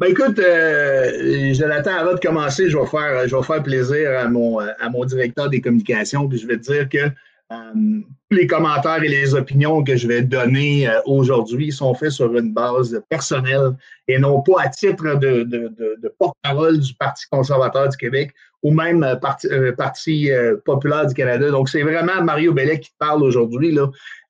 Ben 0.00 0.12
écoute, 0.12 0.38
euh, 0.38 1.52
Jonathan, 1.54 1.90
avant 1.90 2.14
de 2.14 2.20
commencer, 2.20 2.70
je 2.70 2.78
vais 2.78 2.86
faire, 2.86 3.26
je 3.26 3.34
vais 3.34 3.42
faire 3.42 3.60
plaisir 3.64 4.16
à 4.16 4.28
mon, 4.28 4.60
à 4.60 4.88
mon 4.90 5.04
directeur 5.04 5.50
des 5.50 5.60
communications, 5.60 6.28
puis 6.28 6.38
je 6.38 6.46
vais 6.46 6.56
te 6.56 6.72
dire 6.72 6.88
que 6.88 7.12
euh, 7.50 8.00
les 8.30 8.46
commentaires 8.46 9.02
et 9.02 9.08
les 9.08 9.34
opinions 9.34 9.82
que 9.82 9.96
je 9.96 10.06
vais 10.06 10.20
donner 10.20 10.86
euh, 10.86 11.00
aujourd'hui 11.06 11.72
sont 11.72 11.94
faits 11.94 12.10
sur 12.10 12.36
une 12.36 12.52
base 12.52 13.02
personnelle 13.08 13.74
et 14.06 14.18
non 14.18 14.42
pas 14.42 14.64
à 14.64 14.68
titre 14.68 15.14
de, 15.14 15.44
de, 15.44 15.72
de, 15.78 16.14
porte-parole 16.18 16.78
du 16.78 16.92
Parti 16.94 17.24
conservateur 17.30 17.88
du 17.88 17.96
Québec 17.96 18.34
ou 18.62 18.70
même 18.70 19.02
euh, 19.02 19.16
Parti, 19.16 19.48
Parti 19.78 20.30
populaire 20.66 21.06
du 21.06 21.14
Canada. 21.14 21.50
Donc, 21.50 21.70
c'est 21.70 21.82
vraiment 21.82 22.22
Mario 22.22 22.52
Bellet 22.52 22.80
qui 22.80 22.90
parle 22.98 23.22
aujourd'hui 23.22 23.74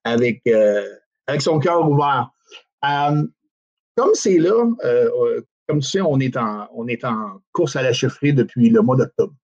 avec 0.05 0.43
son 1.41 1.59
cœur 1.59 1.91
ouvert. 1.91 2.31
Comme 2.83 4.15
c'est 4.15 4.39
là, 4.39 4.65
comme 5.69 5.81
tu 5.81 5.89
sais, 5.89 6.01
on 6.01 6.19
est, 6.19 6.37
en, 6.37 7.43
course 7.53 7.77
à 7.77 7.83
la 7.83 7.93
chefferie 7.93 8.33
depuis 8.33 8.71
le 8.71 8.81
mois 8.81 8.97
d'octobre. 8.97 9.35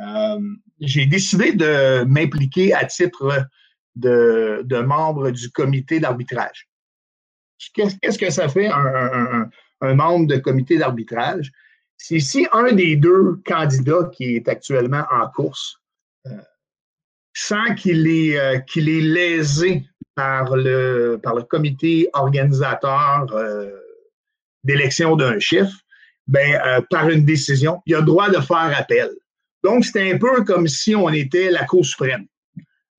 Euh, 0.00 0.40
j'ai 0.80 1.06
décidé 1.06 1.52
de 1.52 2.04
m'impliquer 2.04 2.72
à 2.72 2.84
titre 2.84 3.44
de, 3.96 4.80
membre 4.82 5.30
du 5.32 5.50
comité 5.50 5.98
d'arbitrage. 5.98 6.68
Qu'est-ce 7.74 8.18
que 8.18 8.30
ça 8.30 8.48
fait 8.48 8.68
un, 8.68 9.50
membre 9.80 10.28
de 10.28 10.36
comité 10.36 10.78
d'arbitrage? 10.78 11.50
C'est 11.96 12.20
si 12.20 12.46
un 12.52 12.72
des 12.72 12.96
deux 12.96 13.40
candidats 13.44 14.10
qui 14.12 14.36
est 14.36 14.48
actuellement 14.48 15.04
en 15.10 15.28
course 15.28 15.76
euh, 16.26 16.36
sent 17.32 17.74
qu'il 17.76 18.06
est, 18.08 18.38
euh, 18.38 18.58
qu'il 18.58 18.88
est 18.88 19.00
lésé 19.00 19.84
par 20.14 20.56
le, 20.56 21.18
par 21.22 21.34
le 21.34 21.42
comité 21.42 22.08
organisateur 22.12 23.26
d'élection 24.64 25.16
d'un 25.16 25.38
chef, 25.38 25.68
ben, 26.26 26.84
par 26.90 27.08
une 27.08 27.24
décision, 27.24 27.80
il 27.86 27.94
a 27.94 27.98
le 27.98 28.04
droit 28.04 28.28
de 28.28 28.40
faire 28.40 28.72
appel. 28.78 29.10
Donc, 29.64 29.84
c'est 29.84 30.12
un 30.12 30.18
peu 30.18 30.44
comme 30.44 30.66
si 30.66 30.94
on 30.94 31.08
était 31.10 31.50
la 31.50 31.64
Cour 31.64 31.84
suprême. 31.84 32.26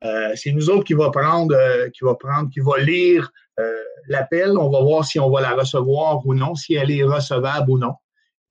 Euh, 0.03 0.33
c'est 0.35 0.51
nous 0.51 0.69
autres 0.69 0.83
qui 0.83 0.93
va 0.93 1.09
prendre, 1.11 1.55
euh, 1.55 1.89
qui 1.89 2.03
va 2.03 2.15
prendre, 2.15 2.49
qui 2.49 2.59
va 2.59 2.77
lire 2.79 3.31
euh, 3.59 3.83
l'appel. 4.07 4.57
On 4.57 4.69
va 4.69 4.81
voir 4.81 5.05
si 5.05 5.19
on 5.19 5.29
va 5.29 5.41
la 5.41 5.51
recevoir 5.51 6.25
ou 6.25 6.33
non, 6.33 6.55
si 6.55 6.73
elle 6.73 6.91
est 6.91 7.03
recevable 7.03 7.71
ou 7.71 7.77
non, 7.77 7.93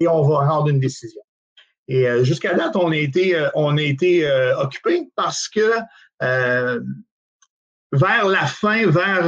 et 0.00 0.08
on 0.08 0.22
va 0.22 0.48
rendre 0.48 0.68
une 0.68 0.80
décision. 0.80 1.20
Et 1.88 2.06
jusqu'à 2.22 2.54
date, 2.54 2.76
on 2.76 2.90
a 2.92 2.96
été, 2.96 3.36
on 3.54 3.76
a 3.76 3.82
été 3.82 4.26
occupé 4.56 5.10
parce 5.16 5.48
que 5.48 5.72
vers 7.92 8.26
la 8.28 8.46
fin, 8.46 8.86
vers 8.88 9.26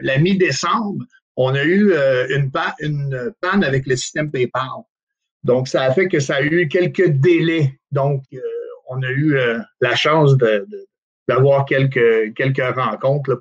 la 0.00 0.18
mi-décembre, 0.18 1.04
on 1.36 1.54
a 1.54 1.64
eu 1.64 1.92
une, 2.30 2.50
une 2.80 3.32
panne 3.40 3.64
avec 3.64 3.86
le 3.86 3.96
système 3.96 4.30
PayPal. 4.30 4.84
Donc, 5.46 5.68
ça 5.68 5.84
a 5.84 5.92
fait 5.92 6.08
que 6.08 6.18
ça 6.18 6.36
a 6.36 6.42
eu 6.42 6.66
quelques 6.66 7.06
délais. 7.06 7.78
Donc, 7.92 8.24
euh, 8.34 8.40
on 8.88 9.00
a 9.04 9.10
eu 9.10 9.36
euh, 9.36 9.60
la 9.80 9.94
chance 9.94 10.36
d'avoir 11.28 11.64
quelques, 11.66 11.96
rencontres 12.74 13.40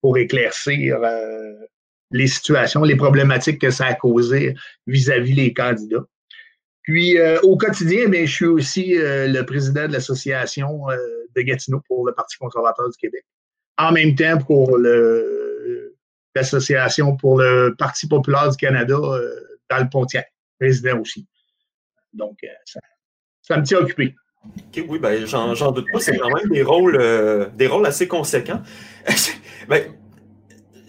pour, 0.00 0.16
éclaircir 0.16 0.96
euh, 1.02 1.52
les 2.10 2.26
situations, 2.26 2.84
les 2.84 2.96
problématiques 2.96 3.60
que 3.60 3.70
ça 3.70 3.84
a 3.84 3.94
causées 3.94 4.54
vis-à-vis 4.86 5.34
les 5.34 5.52
candidats. 5.52 6.06
Puis, 6.90 7.16
au 7.42 7.56
quotidien, 7.56 8.08
mais 8.08 8.26
je 8.26 8.34
suis 8.34 8.46
aussi 8.46 8.94
le 8.96 9.42
président 9.42 9.86
de 9.86 9.92
l'association 9.92 10.86
de 11.36 11.42
Gatineau 11.42 11.80
pour 11.86 12.04
le 12.04 12.12
Parti 12.12 12.36
conservateur 12.36 12.88
du 12.88 12.96
Québec. 12.96 13.24
En 13.78 13.92
même 13.92 14.14
temps, 14.14 14.38
pour 14.38 14.76
l'association 16.34 17.16
pour 17.16 17.38
le 17.38 17.74
Parti 17.78 18.08
populaire 18.08 18.50
du 18.50 18.56
Canada 18.56 18.96
dans 19.70 19.78
le 19.78 19.88
Pontiac 19.88 20.32
président 20.58 21.00
aussi. 21.00 21.26
Donc, 22.12 22.38
euh, 22.44 22.80
ça, 23.42 23.56
me 23.56 23.62
tient 23.62 23.78
occupé. 23.78 24.14
OK, 24.44 24.84
oui, 24.88 24.98
ben, 24.98 25.26
j'en 25.26 25.72
doute 25.72 25.86
pas. 25.92 26.00
C'est 26.00 26.16
quand 26.16 26.34
même 26.34 26.48
des 26.48 26.62
rôles, 26.62 26.96
euh, 27.00 27.46
des 27.54 27.66
rôles 27.66 27.86
assez 27.86 28.08
conséquents. 28.08 28.62
ben, 29.68 29.94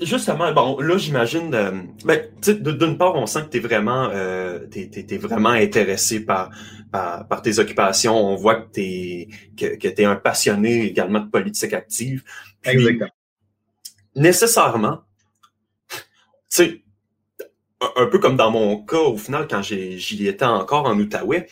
justement, 0.01 0.51
bon, 0.51 0.79
là, 0.79 0.97
j'imagine, 0.97 1.53
euh, 1.53 1.71
ben, 2.05 2.27
d'une 2.41 2.97
part, 2.97 3.15
on 3.15 3.25
sent 3.25 3.43
que 3.43 3.49
tu 3.49 3.57
es 3.57 3.59
vraiment, 3.59 4.09
euh, 4.11 4.65
es, 4.73 5.17
vraiment 5.17 5.49
intéressé 5.49 6.19
par, 6.25 6.49
par, 6.91 7.27
par, 7.27 7.41
tes 7.41 7.59
occupations. 7.59 8.15
On 8.15 8.35
voit 8.35 8.55
que 8.55 8.71
tu 8.73 8.81
es, 8.81 9.27
que, 9.57 9.77
que 9.77 9.87
es 9.87 10.05
un 10.05 10.15
passionné 10.15 10.85
également 10.85 11.19
de 11.19 11.29
politique 11.29 11.73
active. 11.73 12.23
Exactement. 12.63 13.09
Nécessairement, 14.15 15.01
tu 15.89 15.99
sais, 16.49 16.81
un 17.95 18.05
peu 18.07 18.19
comme 18.19 18.35
dans 18.35 18.51
mon 18.51 18.83
cas, 18.83 18.97
au 18.97 19.17
final, 19.17 19.47
quand 19.49 19.61
j'y 19.61 20.27
étais 20.27 20.45
encore 20.45 20.85
en 20.85 20.97
Outaouais, 20.99 21.47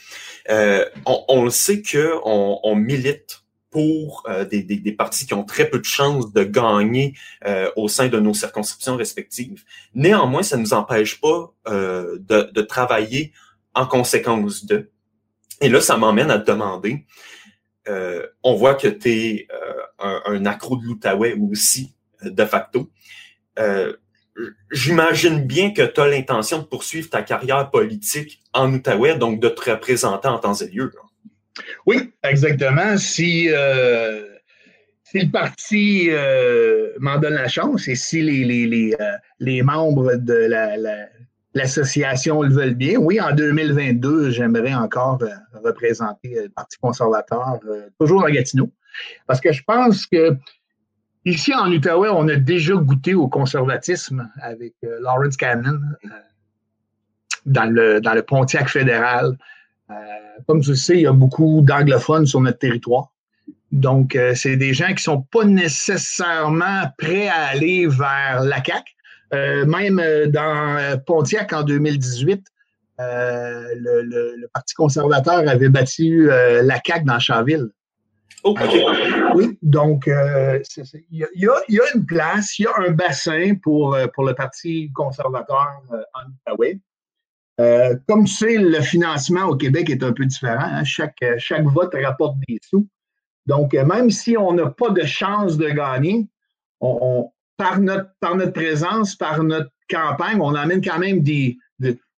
euh, 0.50 0.86
on, 1.06 1.44
le 1.44 1.50
sait 1.50 1.82
que 1.82 2.13
on, 2.24 2.75
milite 2.75 3.38
pour 3.70 4.24
euh, 4.28 4.46
des, 4.46 4.64
des, 4.64 4.92
partis 4.92 5.28
qui 5.28 5.34
ont 5.34 5.44
très 5.44 5.70
peu 5.70 5.80
de 5.80 5.86
chances 5.86 6.34
de 6.34 6.44
gagner 6.44 7.14
euh, 7.46 7.70
au 7.76 7.88
sein 7.88 8.08
de 8.08 8.20
nos 8.20 8.34
circonscriptions 8.34 8.96
respectives. 8.96 9.64
Néanmoins, 9.94 10.44
ça 10.44 10.58
ne 10.58 10.64
nous 10.64 10.74
empêche 10.74 11.22
pas 11.22 11.54
de, 11.68 12.52
de, 12.52 12.62
travailler 12.62 13.32
en 13.76 13.86
conséquence 13.86 14.66
de. 14.66 14.90
Et 15.62 15.70
là, 15.70 15.82
ça 15.82 15.98
m'emmène 15.98 16.32
à 16.32 16.40
te 16.40 16.50
demander, 16.50 17.06
on 18.44 18.56
voit 18.56 18.76
que 18.76 18.88
tu 18.88 19.10
es 19.10 19.48
un, 20.00 20.22
un, 20.26 20.46
accro 20.46 20.78
de 20.78 20.86
l'Outaouais 20.86 21.36
aussi, 21.40 21.94
de 22.24 22.46
facto 22.46 22.90
j'imagine 24.72 25.46
bien 25.46 25.72
que 25.72 25.82
tu 25.82 26.00
as 26.00 26.08
l'intention 26.08 26.60
de 26.60 26.64
poursuivre 26.64 27.10
ta 27.10 27.22
carrière 27.22 27.70
politique 27.70 28.42
en 28.54 28.72
Outaouais, 28.74 29.18
donc 29.18 29.40
de 29.40 29.50
te 29.50 29.70
représenter 29.70 30.28
en 30.28 30.40
temps 30.40 30.54
et 30.54 30.68
lieu. 30.68 30.92
Oui, 31.86 32.12
exactement. 32.24 32.98
Si, 32.98 33.50
euh, 33.50 34.24
si 35.03 35.20
le 35.20 35.32
parti 35.32 36.08
euh, 36.10 36.89
m'en 37.00 37.18
donne 37.18 37.34
la 37.36 37.48
chance 37.48 37.88
et 37.88 37.96
si 37.96 38.22
les, 38.22 38.44
les, 38.46 38.65
les, 38.68 38.96
euh, 39.00 39.12
les 39.39 39.62
membres 39.62 40.15
de 40.15 40.34
la, 40.34 40.77
l'association 41.53 42.41
le 42.41 42.53
veulent 42.53 42.75
bien, 42.75 42.98
oui, 42.98 43.20
en 43.20 43.34
2022, 43.34 44.32
j'aimerais 44.32 44.74
encore 44.74 45.20
représenter 45.63 46.36
le 46.44 46.50
Parti 46.50 46.77
conservateur, 46.79 47.60
toujours 48.00 48.25
à 48.25 48.32
Gatineau. 48.32 48.72
Parce 49.27 49.41
que 49.41 49.51
je 49.51 49.63
pense 49.63 50.06
que 50.06 50.36
Ici, 51.25 51.53
en 51.53 51.70
Outaouais, 51.70 52.08
on 52.10 52.29
a 52.29 52.38
déjà 52.38 52.75
goûté 52.75 53.13
au 53.13 53.27
conservatisme 53.27 54.32
avec 54.41 54.74
Lawrence 54.82 55.36
Cannon 55.36 55.79
dans, 57.46 57.65
le, 57.65 58.00
dans 58.00 58.13
le 58.13 58.24
Pontiac 58.24 58.70
fédéral. 58.70 59.38
Euh, 59.89 59.93
comme 60.48 60.62
tu 60.62 60.72
le 60.72 60.75
sais, 60.75 60.96
il 60.96 61.01
y 61.01 61.08
a 61.08 61.13
beaucoup 61.13 61.62
d'anglophones 61.62 62.25
sur 62.25 62.41
notre 62.41 62.60
territoire. 62.60 63.12
Donc, 63.72 64.17
c'est 64.34 64.55
des 64.55 64.74
gens 64.74 64.88
qui 64.88 64.93
ne 64.93 65.00
sont 65.00 65.22
pas 65.22 65.46
nécessairement 65.46 66.86
prêts 66.98 67.27
à 67.27 67.50
aller 67.50 67.86
vers 67.86 68.41
la 68.43 68.63
CAQ. 68.63 68.91
même 69.67 70.01
dans 70.31 71.00
Pontiac 71.05 71.53
en 71.53 71.62
2018, 71.62 72.43
le, 72.98 74.01
le, 74.01 74.48
Parti 74.51 74.74
conservateur 74.74 75.48
avait 75.48 75.69
battu 75.69 76.29
la 76.29 76.79
CAQ 76.84 77.05
dans 77.05 77.19
Chaville. 77.19 77.69
Oh, 78.43 78.55
oui, 79.36 79.58
donc 79.62 80.08
euh, 80.08 80.60
il 81.12 81.27
y, 81.36 81.46
a 81.50 81.96
une 81.96 82.05
place, 82.05 82.58
il 82.58 82.63
y 82.63 82.67
a 82.67 82.72
un 82.77 82.91
bassin 82.91 83.55
pour, 83.62 83.96
euh, 83.96 84.08
pour 84.13 84.24
le 84.24 84.34
Parti 84.34 84.91
conservateur 84.93 85.81
euh, 85.91 86.01
en 86.13 86.53
Outaouais. 86.53 86.79
Comme 88.08 88.25
tu 88.25 88.34
sais, 88.34 88.58
le 88.58 88.82
financement 88.82 89.46
au 89.46 89.56
Québec 89.56 89.89
est 89.89 90.04
un 90.04 90.13
peu 90.13 90.25
différent. 90.25 90.63
Hein. 90.63 90.84
Chaque, 90.86 91.22
chaque 91.38 91.66
vote 91.66 91.94
rapporte 92.01 92.38
des 92.48 92.58
sous. 92.62 92.88
Donc, 93.48 93.74
même 93.74 94.10
si 94.12 94.38
on 94.38 94.54
n'a 94.54 94.68
pas 94.68 94.92
de 94.92 95.04
chance 95.04 95.58
de 95.58 95.68
gagner, 95.70 96.28
par, 97.60 97.80
notre, 97.80 98.51
présence, 98.54 99.16
par 99.16 99.44
notre 99.44 99.70
campagne, 99.89 100.39
on 100.42 100.56
amène 100.56 100.82
quand 100.82 101.00
même 101.00 101.22
de, 101.22 101.56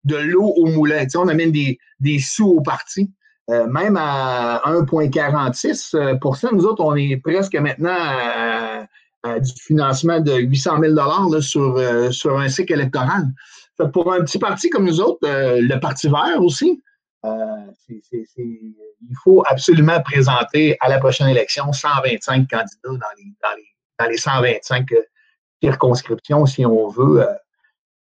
l'eau 0.05 0.45
au 0.45 0.67
moulin. 0.67 1.05
on 1.15 1.27
amène 1.27 1.51
des, 1.51 2.19
sous 2.19 2.47
au 2.47 2.61
parti. 2.61 3.11
Euh, 3.49 3.67
même 3.67 3.97
à 3.97 4.61
1,46 4.65 5.95
euh, 5.95 6.15
nous 6.53 6.65
autres, 6.65 6.83
on 6.83 6.95
est 6.95 7.17
presque 7.17 7.55
maintenant 7.55 7.97
à, 9.23 9.39
du 9.39 9.51
financement 9.59 10.19
de 10.19 10.33
800 10.33 10.79
000 10.79 10.93
là, 10.93 11.41
sur, 11.41 11.75
euh, 11.77 12.11
sur 12.11 12.39
un 12.39 12.49
cycle 12.49 12.73
électoral. 12.73 13.27
Pour 13.87 14.13
un 14.13 14.23
petit 14.23 14.39
parti 14.39 14.69
comme 14.69 14.85
nous 14.85 14.99
autres, 15.01 15.19
le 15.23 15.79
Parti 15.79 16.07
vert 16.07 16.41
aussi, 16.41 16.81
il 17.23 19.15
faut 19.23 19.43
absolument 19.47 20.01
présenter 20.01 20.77
à 20.81 20.89
la 20.89 20.99
prochaine 20.99 21.29
élection 21.29 21.71
125 21.71 22.49
candidats 22.49 22.67
dans 22.83 22.97
les, 23.17 23.33
dans 23.99 24.07
les, 24.07 24.17
125 24.17 24.87
circonscriptions, 25.61 26.45
si 26.45 26.65
on 26.65 26.87
veut. 26.87 27.25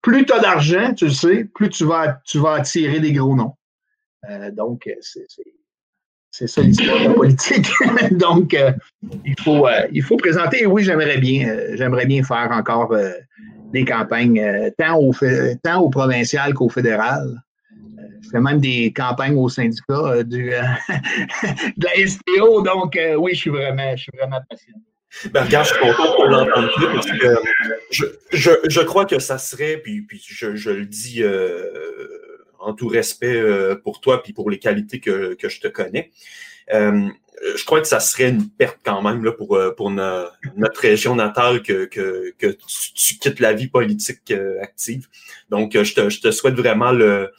plus 0.01 0.25
tu 0.25 0.33
as 0.33 0.39
d'argent, 0.39 0.93
tu 0.93 1.05
le 1.05 1.11
sais, 1.11 1.45
plus 1.45 1.69
tu 1.69 1.85
vas, 1.85 2.19
tu 2.25 2.39
vas 2.39 2.53
attirer 2.53 2.99
des 2.99 3.13
gros 3.13 3.35
noms. 3.35 3.55
donc, 4.53 4.89
c'est 5.01 5.27
c'est 6.37 6.47
ça 6.47 6.61
l'histoire 6.61 6.99
de 6.99 7.07
la 7.07 7.13
politique. 7.13 7.71
Donc, 8.11 8.53
euh, 8.53 8.73
il, 9.23 9.39
faut, 9.39 9.67
euh, 9.67 9.87
il 9.93 10.03
faut 10.03 10.17
présenter. 10.17 10.63
Et 10.63 10.65
oui, 10.65 10.83
j'aimerais 10.83 11.17
bien, 11.17 11.47
euh, 11.47 12.05
bien 12.05 12.23
faire 12.23 12.49
encore 12.51 12.93
des 13.71 13.85
campagnes 13.85 14.71
tant 14.77 14.99
au, 14.99 15.13
tant 15.63 15.79
au 15.79 15.89
provincial 15.89 16.53
qu'au 16.53 16.67
fédéral. 16.67 17.41
je 18.21 18.29
fais 18.29 18.41
même 18.41 18.59
des 18.59 18.91
campagnes 18.91 19.37
au 19.37 19.47
syndicat 19.47 20.23
de 20.23 20.49
la 20.49 22.07
STO. 22.07 22.61
Donc, 22.63 22.99
oui, 23.17 23.31
je 23.33 23.39
suis 23.39 23.49
vraiment, 23.49 23.95
je 23.95 24.03
suis 24.03 24.11
vraiment 24.17 24.41
passionné. 24.49 24.79
Ben, 25.31 25.43
regarde, 25.45 25.65
je 25.65 25.73
suis 25.73 25.81
content 25.81 26.13
qu'on 26.17 26.27
l'entende 26.27 26.69
plus 26.75 26.87
parce 26.87 27.09
que 27.09 27.35
je, 27.89 28.03
je, 28.33 28.49
je, 28.67 28.81
crois 28.81 29.05
que 29.05 29.19
ça 29.19 29.37
serait, 29.37 29.77
puis, 29.77 30.01
puis 30.01 30.21
je, 30.27 30.57
je 30.57 30.71
le 30.71 30.85
dis 30.85 31.23
en 32.59 32.73
tout 32.73 32.87
respect 32.87 33.35
euh, 33.35 33.75
pour 33.75 34.01
toi 34.01 34.21
puis 34.23 34.33
pour 34.33 34.49
les 34.49 34.59
qualités 34.59 34.99
que, 34.99 35.37
je 35.41 35.59
te 35.59 35.67
connais. 35.67 36.11
Euh, 36.73 37.09
je 37.55 37.65
crois 37.65 37.81
que 37.81 37.87
ça 37.87 37.99
serait 37.99 38.29
une 38.29 38.49
perte 38.49 38.79
quand 38.83 39.01
même 39.01 39.23
là, 39.23 39.31
pour, 39.31 39.55
euh, 39.55 39.71
pour 39.71 39.91
notre 39.91 40.79
région 40.79 41.15
natale 41.15 41.61
que, 41.61 41.85
que, 41.85 42.33
tu, 42.39 43.17
quittes 43.19 43.39
la 43.39 43.53
vie 43.53 43.67
politique 43.67 44.33
active. 44.61 45.07
Donc, 45.49 45.73
je 45.73 45.93
te, 45.93 46.09
je 46.09 46.21
te 46.21 46.31
souhaite 46.31 46.55
vraiment 46.55 46.91
le, 46.91 47.31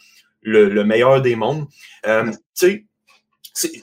le, 0.42 0.85
meilleur 0.85 1.23
des 1.23 1.35
mondes. 1.35 1.66
tu 2.54 2.87
sais, 3.54 3.82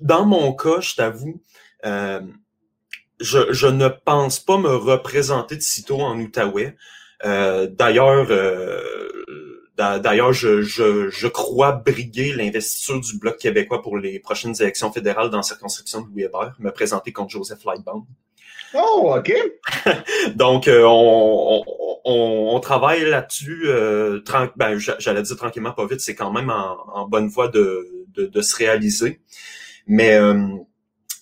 dans 0.00 0.26
mon 0.26 0.52
cas, 0.52 0.80
je 0.80 0.96
t'avoue, 0.96 1.40
je, 1.84 3.52
je, 3.52 3.66
ne 3.66 3.88
pense 3.88 4.40
pas 4.40 4.58
me 4.58 4.74
représenter 4.74 5.56
de 5.56 5.62
sitôt 5.62 6.00
en 6.00 6.18
Outaouais. 6.20 6.76
D'ailleurs, 7.22 8.26
D'ailleurs, 9.76 10.32
je, 10.32 10.62
je, 10.62 11.10
je, 11.10 11.26
crois 11.26 11.72
briguer 11.72 12.32
l'investiture 12.32 12.98
du 12.98 13.18
Bloc 13.18 13.36
québécois 13.36 13.82
pour 13.82 13.98
les 13.98 14.18
prochaines 14.18 14.54
élections 14.60 14.90
fédérales 14.90 15.28
dans 15.28 15.36
la 15.38 15.42
circonscription 15.42 16.00
de 16.00 16.06
Louis 16.06 16.22
Hébert, 16.22 16.54
me 16.58 16.70
présenter 16.70 17.12
contre 17.12 17.30
Joseph 17.32 17.62
Lightbound. 17.64 18.04
Oh, 18.74 19.14
OK. 19.16 19.32
Donc, 20.34 20.66
euh, 20.68 20.82
on, 20.86 21.62
on, 22.04 22.54
on, 22.54 22.60
travaille 22.60 23.04
là-dessus. 23.04 23.64
Euh, 23.66 24.20
ben, 24.56 24.78
J'allais 24.78 25.22
dire 25.22 25.36
tranquillement, 25.36 25.72
pas 25.72 25.86
vite, 25.86 26.00
c'est 26.00 26.14
quand 26.14 26.32
même 26.32 26.50
en, 26.50 26.78
en 26.94 27.06
bonne 27.06 27.28
voie 27.28 27.48
de, 27.48 28.06
de, 28.14 28.26
de, 28.26 28.40
se 28.40 28.56
réaliser. 28.56 29.20
Mais 29.86 30.14
euh, 30.14 30.48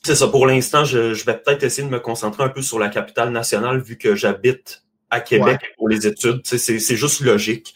c'est 0.02 0.14
ça, 0.14 0.28
pour 0.28 0.46
l'instant, 0.46 0.84
je, 0.84 1.12
je, 1.12 1.24
vais 1.24 1.36
peut-être 1.36 1.64
essayer 1.64 1.86
de 1.86 1.92
me 1.92 2.00
concentrer 2.00 2.44
un 2.44 2.48
peu 2.48 2.62
sur 2.62 2.78
la 2.78 2.88
capitale 2.88 3.30
nationale 3.30 3.80
vu 3.80 3.98
que 3.98 4.14
j'habite 4.14 4.84
à 5.10 5.20
Québec 5.20 5.60
pour 5.76 5.88
les 5.88 6.06
études. 6.06 6.40
C'est 6.44 6.96
juste 6.96 7.20
logique. 7.20 7.74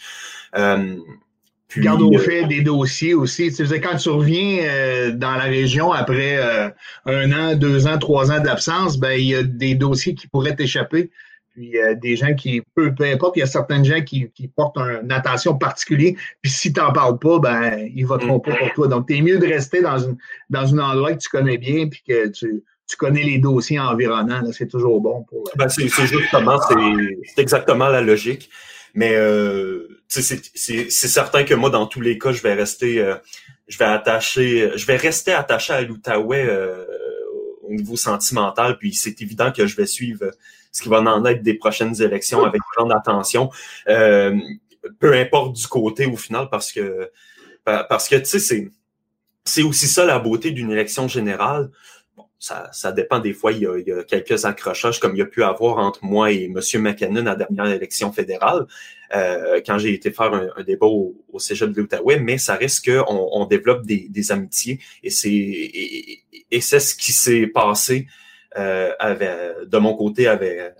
Euh, 0.57 0.97
puis, 1.69 1.83
Garde 1.83 2.01
au 2.01 2.15
euh, 2.15 2.19
fait 2.19 2.45
des 2.45 2.63
dossiers 2.63 3.15
aussi. 3.15 3.53
Tu 3.53 3.67
sais, 3.67 3.81
quand 3.81 3.97
tu 3.97 4.09
reviens 4.09 4.61
euh, 4.63 5.11
dans 5.13 5.33
la 5.33 5.45
région 5.45 5.93
après 5.93 6.39
un 7.05 7.33
an, 7.33 7.55
deux 7.55 7.87
ans, 7.87 7.99
trois 7.99 8.33
ans 8.33 8.41
d'absence, 8.41 8.99
ben 8.99 9.13
il 9.13 9.27
y 9.27 9.35
a 9.35 9.43
des 9.43 9.75
dossiers 9.75 10.15
qui 10.15 10.29
pourraient 10.29 10.57
t'échapper. 10.57 11.11
Puis 11.55 11.75
des 12.01 12.15
gens 12.15 12.35
qui, 12.35 12.63
peu, 12.77 12.95
peu 12.95 13.05
importe, 13.05 13.37
il 13.37 13.41
y 13.41 13.43
a 13.43 13.47
certaines 13.47 13.85
gens 13.85 14.01
qui, 14.03 14.31
portent 14.55 14.79
une 14.79 15.11
attention 15.11 15.59
particulière. 15.59 16.15
Puis 16.41 16.53
si 16.53 16.73
tu 16.73 16.81
n'en 16.81 16.93
parles 16.93 17.19
pas, 17.19 17.41
ben 17.41 17.91
ils 17.95 18.07
voteront 18.07 18.39
pas 18.39 18.55
pour 18.55 18.73
toi. 18.75 18.89
Donc, 18.89 19.09
tu 19.09 19.17
es 19.17 19.21
mieux 19.21 19.39
de 19.39 19.47
rester 19.47 19.83
dans, 19.83 19.99
une, 19.99 20.17
dans 20.51 20.73
un 20.73 20.79
endroit 20.79 21.13
que 21.13 21.19
tu 21.19 21.29
connais 21.29 21.59
bien 21.59 21.89
puis 21.89 22.03
que 22.07 22.29
tu, 22.29 22.63
tu 22.89 22.97
connais 22.97 23.23
les 23.23 23.39
dossiers 23.39 23.79
environnants. 23.79 24.51
C'est 24.53 24.69
toujours 24.69 25.01
bon 25.01 25.23
pour. 25.25 25.45
Ben, 25.57 25.69
c'est 25.69 25.89
justement, 25.89 26.59
c'est 26.69 27.43
exactement 27.43 27.89
la 27.89 28.01
logique. 28.01 28.49
Mais 28.95 29.15
euh, 29.15 30.01
c'est 30.09 30.91
certain 30.91 31.45
que 31.45 31.55
moi, 31.55 31.71
dans 31.71 31.87
tous 31.87 32.01
les 32.01 32.19
cas, 32.19 32.33
je 32.33 32.43
vais 32.43 32.55
rester, 32.55 33.01
euh, 33.01 33.17
je 33.69 33.79
vais 33.79 33.85
attacher, 33.85 34.73
je 34.77 34.87
vais 34.87 34.97
rester 34.97 35.33
attaché 35.33 35.73
à 35.73 35.83
l'Outaouais 35.83 36.47
euh, 36.47 36.85
au 37.63 37.73
niveau 37.73 37.97
sentimental. 37.97 38.79
Puis 38.79 38.95
c'est 38.95 39.21
évident 39.23 39.53
que 39.53 39.67
je 39.67 39.77
vais 39.77 39.87
suivre 39.87 40.31
ce 40.73 40.83
qui 40.83 40.89
va 40.89 41.01
en 41.01 41.25
être 41.25 41.43
des 41.43 41.55
prochaines 41.55 42.01
élections 42.03 42.45
avec 42.45 42.61
grande 42.77 42.93
attention. 42.93 43.51
Euh, 43.89 44.37
peu 44.99 45.13
importe 45.15 45.57
du 45.57 45.67
côté 45.67 46.07
au 46.07 46.17
final, 46.17 46.49
parce 46.51 46.73
que 46.73 47.11
parce 47.65 48.09
que 48.09 48.17
tu 48.17 48.25
sais, 48.25 48.39
c'est 48.39 48.71
c'est 49.45 49.63
aussi 49.63 49.89
ça 49.89 50.05
la 50.05 50.19
beauté 50.19 50.51
d'une 50.51 50.71
élection 50.71 51.09
générale 51.09 51.71
ça, 52.39 52.69
ça 52.73 52.93
dépend 52.93 53.19
des 53.19 53.33
fois. 53.33 53.53
Il 53.53 53.61
y, 53.61 53.67
a, 53.67 53.79
il 53.79 53.87
y, 53.87 53.93
a, 53.93 54.05
quelques 54.05 54.45
accrochages 54.45 55.01
comme 55.01 55.15
il 55.15 55.19
y 55.19 55.23
a 55.23 55.27
pu 55.27 55.43
avoir 55.43 55.79
entre 55.79 56.05
moi 56.05 56.31
et 56.31 56.45
M. 56.45 56.61
McKinnon 56.83 57.27
à 57.27 57.31
la 57.31 57.37
dernière 57.37 57.67
élection 57.67 58.13
fédérale, 58.13 58.67
euh, 59.15 59.61
quand 59.65 59.79
j'ai 59.79 59.95
été 59.95 60.11
faire 60.11 60.33
un, 60.33 60.63
débat 60.63 60.87
au, 60.87 61.17
au, 61.33 61.39
Cégep 61.39 61.71
de 61.71 61.81
l'Outaouais, 61.81 62.21
mais 62.21 62.39
ça 62.39 62.55
reste 62.55 62.85
qu'on 62.85 63.29
on 63.33 63.47
développe 63.47 63.87
des, 63.87 64.09
des, 64.09 64.33
amitiés 64.33 64.81
et 65.03 65.11
c'est 65.11 65.31
et, 65.31 66.23
et 66.51 66.61
c'est 66.61 66.81
ce 66.81 66.95
qui 66.95 67.13
s'est 67.13 67.47
passé 67.47 68.07
euh, 68.57 68.93
avec, 68.99 69.31
de 69.67 69.79
mon 69.79 69.95
côté 69.95 70.27
avec, 70.27 70.75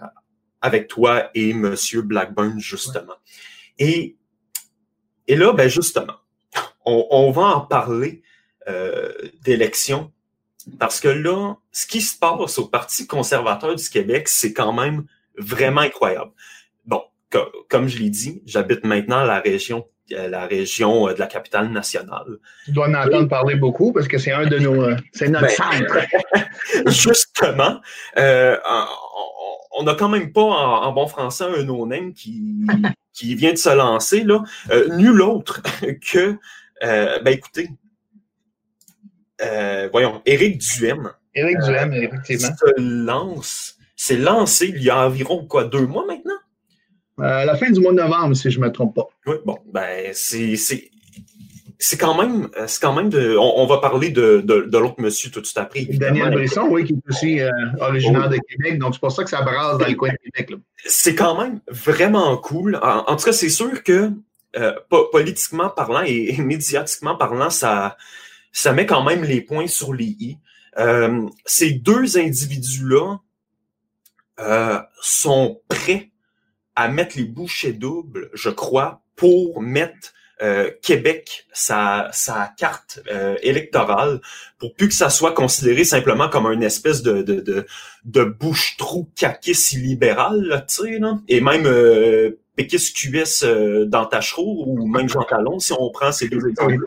avec 0.61 0.89
toi 0.89 1.31
et 1.35 1.51
M. 1.51 1.75
Blackburn, 2.03 2.59
justement. 2.59 3.15
Et, 3.79 4.17
et 5.27 5.37
là, 5.37 5.53
ben 5.53 5.69
justement, 5.69 6.17
on, 6.85 7.07
on 7.11 7.31
va 7.31 7.43
en 7.43 7.61
parler 7.61 8.23
euh, 8.69 9.13
d'élections 9.43 10.13
parce 10.79 11.01
que 11.01 11.09
là, 11.09 11.55
ce 11.73 11.87
qui 11.87 12.01
se 12.01 12.19
passe 12.19 12.59
au 12.59 12.67
Parti 12.67 13.07
conservateur 13.07 13.75
du 13.75 13.89
Québec, 13.89 14.29
c'est 14.29 14.53
quand 14.53 14.73
même 14.73 15.05
vraiment 15.37 15.83
incroyable. 15.83 16.33
Bon, 16.85 17.03
comme 17.69 17.89
je 17.89 17.99
l'ai 17.99 18.11
dit, 18.11 18.43
j'habite 18.47 18.85
maintenant 18.85 19.25
la 19.25 19.41
région 19.41 19.87
euh, 20.13 20.29
la 20.29 20.47
région 20.47 21.09
euh, 21.09 21.13
de 21.13 21.19
la 21.19 21.27
capitale 21.27 21.71
nationale. 21.71 22.39
Tu 22.65 22.73
dois 22.73 22.89
en 22.89 22.95
entendre 22.95 23.29
parler 23.29 23.57
beaucoup 23.57 23.93
parce 23.93 24.09
que 24.09 24.17
c'est 24.17 24.33
un 24.33 24.47
de 24.47 24.59
nos, 24.59 24.83
euh, 24.83 24.97
c'est 25.13 25.29
notre 25.29 25.49
ben, 25.49 25.51
centre. 25.51 26.87
Justement, 26.87 27.81
euh, 28.17 28.57
on 29.73 29.83
n'a 29.83 29.95
quand 29.95 30.09
même 30.09 30.33
pas 30.33 30.41
en, 30.41 30.93
bon 30.93 31.07
français 31.09 31.45
un 31.45 31.63
no-name 31.63 32.15
qui, 32.15 32.67
qui 33.13 33.35
vient 33.35 33.53
de 33.53 33.59
se 33.59 33.69
lancer 33.69 34.25
là, 34.25 34.43
nul 34.97 35.21
autre 35.21 35.61
que, 36.11 36.39
ben 36.81 37.29
écoutez, 37.29 37.69
euh, 39.43 39.89
voyons, 39.93 40.23
Éric 40.27 40.59
Duhem. 40.59 41.11
Éric 41.35 41.59
Duhem, 41.59 41.93
euh, 41.93 42.03
effectivement. 42.03 42.49
Se 42.57 42.81
lance, 42.81 43.77
s'est 43.97 44.17
lancé 44.17 44.73
il 44.75 44.83
y 44.83 44.91
a 44.91 45.07
environ 45.07 45.45
quoi, 45.47 45.65
deux 45.65 45.87
mois 45.87 46.05
maintenant? 46.07 46.35
Euh, 47.21 47.43
à 47.43 47.45
la 47.45 47.57
fin 47.57 47.71
du 47.71 47.81
mois 47.81 47.93
de 47.93 47.97
novembre, 47.97 48.35
si 48.35 48.51
je 48.51 48.61
ne 48.61 48.67
me 48.67 48.73
trompe 48.73 48.95
pas. 48.95 49.09
Oui, 49.27 49.37
bon, 49.45 49.59
ben 49.73 50.11
c'est. 50.13 50.57
C'est 51.81 51.97
quand 51.97 52.21
même, 52.21 52.49
c'est 52.67 52.83
quand 52.83 52.93
même 52.93 53.09
de. 53.09 53.37
On, 53.37 53.65
va 53.67 53.79
parler 53.79 54.11
de, 54.11 54.41
de, 54.41 54.79
l'autre 54.79 54.97
monsieur 54.99 55.31
tout 55.31 55.41
de 55.41 55.47
suite 55.47 55.59
après. 55.59 55.85
Daniel 55.85 56.33
Brisson, 56.33 56.67
oui, 56.69 56.83
qui 56.83 56.95
est 56.95 57.09
aussi 57.09 57.39
originaire 57.79 58.29
de 58.29 58.37
Québec. 58.49 58.81
Donc, 58.81 58.95
c'est 58.95 59.01
pour 59.01 59.13
ça 59.13 59.23
que 59.23 59.31
ça 59.31 59.43
brasse 59.43 59.79
dans 59.79 59.87
le 59.87 59.95
coin 59.95 60.09
de 60.09 60.17
Québec. 60.17 60.59
C'est 60.85 61.15
quand 61.15 61.41
même 61.41 61.61
vraiment 61.69 62.37
cool. 62.37 62.81
En, 62.83 63.15
tout 63.15 63.27
cas, 63.27 63.33
c'est 63.33 63.49
sûr 63.49 63.85
que 63.85 64.11
politiquement 65.13 65.69
parlant 65.69 66.03
et 66.05 66.37
médiatiquement 66.39 67.15
parlant, 67.15 67.49
ça, 67.51 67.97
ça 68.53 68.73
met 68.73 68.87
quand 68.87 69.05
même 69.05 69.25
les 69.25 69.41
points 69.41 69.67
sur 69.67 69.93
les 69.93 70.17
i. 70.19 70.39
Euh, 70.79 71.27
ces 71.45 71.73
deux 71.73 72.19
individus-là 72.19 73.19
euh, 74.41 74.81
sont 75.01 75.61
prêts 75.69 76.11
à 76.77 76.89
mettre 76.89 77.17
les 77.17 77.25
bouchées 77.25 77.73
doubles, 77.73 78.31
je 78.35 78.51
crois, 78.51 79.03
pour 79.17 79.61
mettre 79.61 80.13
euh, 80.41 80.71
Québec 80.83 81.47
sa, 81.53 82.09
sa 82.13 82.53
carte 82.57 83.01
euh, 83.11 83.35
électorale 83.43 84.21
pour 84.59 84.73
plus 84.75 84.87
que 84.87 84.95
ça 84.95 85.11
soit 85.11 85.33
considéré 85.33 85.83
simplement 85.83 86.29
comme 86.29 86.47
une 86.47 86.63
espèce 86.63 87.03
de, 87.03 87.23
de, 87.23 87.41
de, 87.41 87.67
de 88.05 88.23
bouche-trou 88.23 89.11
caquis 89.17 89.57
libéral, 89.73 90.65
tu 90.69 90.85
sais, 90.85 90.99
là. 91.01 91.19
et 91.27 91.41
même 91.41 91.67
euh, 91.67 92.39
péquis 92.55 92.93
QS 92.93 93.43
euh, 93.43 93.87
dans 93.87 94.07
Tachereau 94.07 94.65
ou 94.65 94.87
même 94.87 95.09
Jean 95.09 95.25
Talon, 95.25 95.59
si 95.59 95.73
on 95.73 95.91
prend 95.91 96.13
ces 96.13 96.29
deux 96.29 96.47
exemples. 96.49 96.85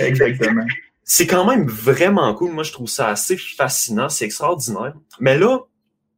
Exactement 0.00 0.64
c'est 1.10 1.26
quand 1.26 1.46
même 1.46 1.66
vraiment 1.66 2.34
cool. 2.34 2.52
Moi, 2.52 2.62
je 2.62 2.70
trouve 2.70 2.86
ça 2.86 3.08
assez 3.08 3.38
fascinant, 3.38 4.10
c'est 4.10 4.26
extraordinaire. 4.26 4.92
Mais 5.20 5.38
là, 5.38 5.60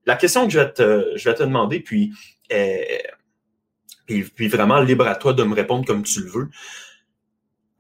la 0.04 0.16
question 0.16 0.44
que 0.46 0.52
je 0.52 0.58
vais 0.58 0.72
te, 0.72 1.12
je 1.14 1.28
vais 1.30 1.34
te 1.36 1.44
demander, 1.44 1.78
puis, 1.78 2.12
euh, 2.52 2.82
puis, 4.06 4.48
vraiment 4.48 4.80
libre 4.80 5.06
à 5.06 5.14
toi 5.14 5.32
de 5.32 5.44
me 5.44 5.54
répondre 5.54 5.86
comme 5.86 6.02
tu 6.02 6.20
le 6.24 6.28
veux. 6.28 6.48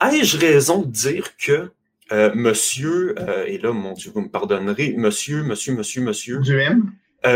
Ai-je 0.00 0.38
raison 0.38 0.82
de 0.82 0.86
dire 0.86 1.36
que 1.36 1.72
euh, 2.12 2.32
monsieur, 2.32 3.16
euh, 3.18 3.44
et 3.44 3.58
là, 3.58 3.72
mon 3.72 3.92
Dieu, 3.94 4.12
vous 4.14 4.20
me 4.20 4.30
pardonnerez, 4.30 4.94
monsieur, 4.96 5.42
monsieur, 5.42 5.74
monsieur, 5.74 6.02
monsieur. 6.02 6.38
Duhem? 6.38 6.92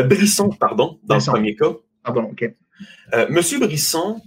Brisson, 0.06 0.50
pardon, 0.50 1.00
dans 1.02 1.16
le 1.16 1.20
premier 1.20 1.56
cas. 1.56 1.72
Pardon, 2.04 2.30
OK. 2.30 2.48
monsieur 3.28 3.58
Brisson 3.58 4.22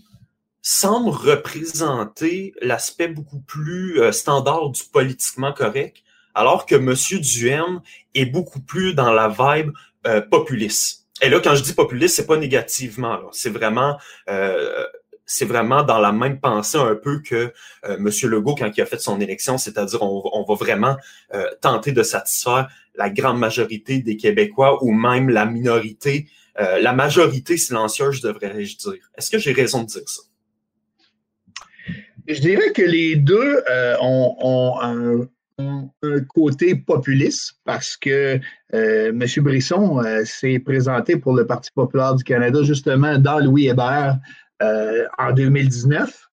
semble 0.70 1.10
représenter 1.10 2.54
l'aspect 2.62 3.08
beaucoup 3.08 3.40
plus 3.40 4.02
euh, 4.02 4.12
standard 4.12 4.70
du 4.72 4.84
politiquement 4.92 5.54
correct, 5.54 6.04
alors 6.36 6.66
que 6.66 6.76
M. 6.76 6.94
Duhem 7.22 7.82
est 8.14 8.26
beaucoup 8.26 8.60
plus 8.60 8.94
dans 8.94 9.14
la 9.14 9.30
vibe 9.30 9.72
euh, 10.06 10.20
populiste. 10.20 11.06
Et 11.22 11.30
là, 11.30 11.40
quand 11.40 11.56
je 11.56 11.64
dis 11.64 11.74
populiste, 11.74 12.18
c'est 12.18 12.28
pas 12.28 12.36
négativement, 12.36 13.18
c'est 13.32 13.50
vraiment 13.50 13.98
euh, 14.30 14.86
c'est 15.26 15.46
vraiment 15.46 15.84
dans 15.84 16.00
la 16.00 16.12
même 16.12 16.40
pensée 16.40 16.78
un 16.78 16.96
peu 16.96 17.22
que 17.22 17.54
euh, 17.86 17.98
M. 17.98 18.10
Legault 18.24 18.56
quand 18.56 18.70
il 18.76 18.82
a 18.82 18.86
fait 18.86 19.00
son 19.00 19.22
élection, 19.22 19.58
c'est-à-dire 19.58 20.02
on, 20.02 20.22
on, 20.34 20.44
va 20.44 20.56
vraiment 20.56 20.98
euh, 21.34 21.46
tenter 21.62 21.94
de 21.94 22.04
satisfaire 22.04 22.70
la 22.96 23.10
grande 23.10 23.40
majorité 23.40 24.00
des 24.00 24.18
Québécois 24.18 24.84
ou 24.84 24.92
même 24.92 25.30
la 25.30 25.46
minorité, 25.46 26.28
euh, 26.60 26.80
la 26.80 26.94
majorité 26.94 27.58
silencieuse, 27.58 28.22
devrais-je 28.22 28.78
dire. 28.78 29.12
Est-ce 29.18 29.30
que 29.30 29.38
j'ai 29.38 29.54
raison 29.54 29.84
de 29.84 29.88
dire 29.88 30.08
ça? 30.08 30.24
Je 32.28 32.42
dirais 32.42 32.72
que 32.74 32.82
les 32.82 33.16
deux 33.16 33.64
ont, 34.02 34.36
ont 34.40 34.80
un, 34.82 35.28
un, 35.60 35.90
côté 36.28 36.76
populiste 36.76 37.56
parce 37.64 37.96
que 37.98 38.40
M. 38.74 39.26
Brisson 39.38 40.04
s'est 40.26 40.60
présenté 40.60 41.18
pour 41.18 41.36
le 41.36 41.48
Parti 41.48 41.72
populaire 41.72 42.14
du 42.16 42.24
Canada 42.24 42.62
justement 42.64 43.18
dans 43.18 43.40
Louis 43.40 43.68
Hébert 43.68 44.20
euh, 44.62 45.08
en 45.18 45.32
2019. 45.34 46.28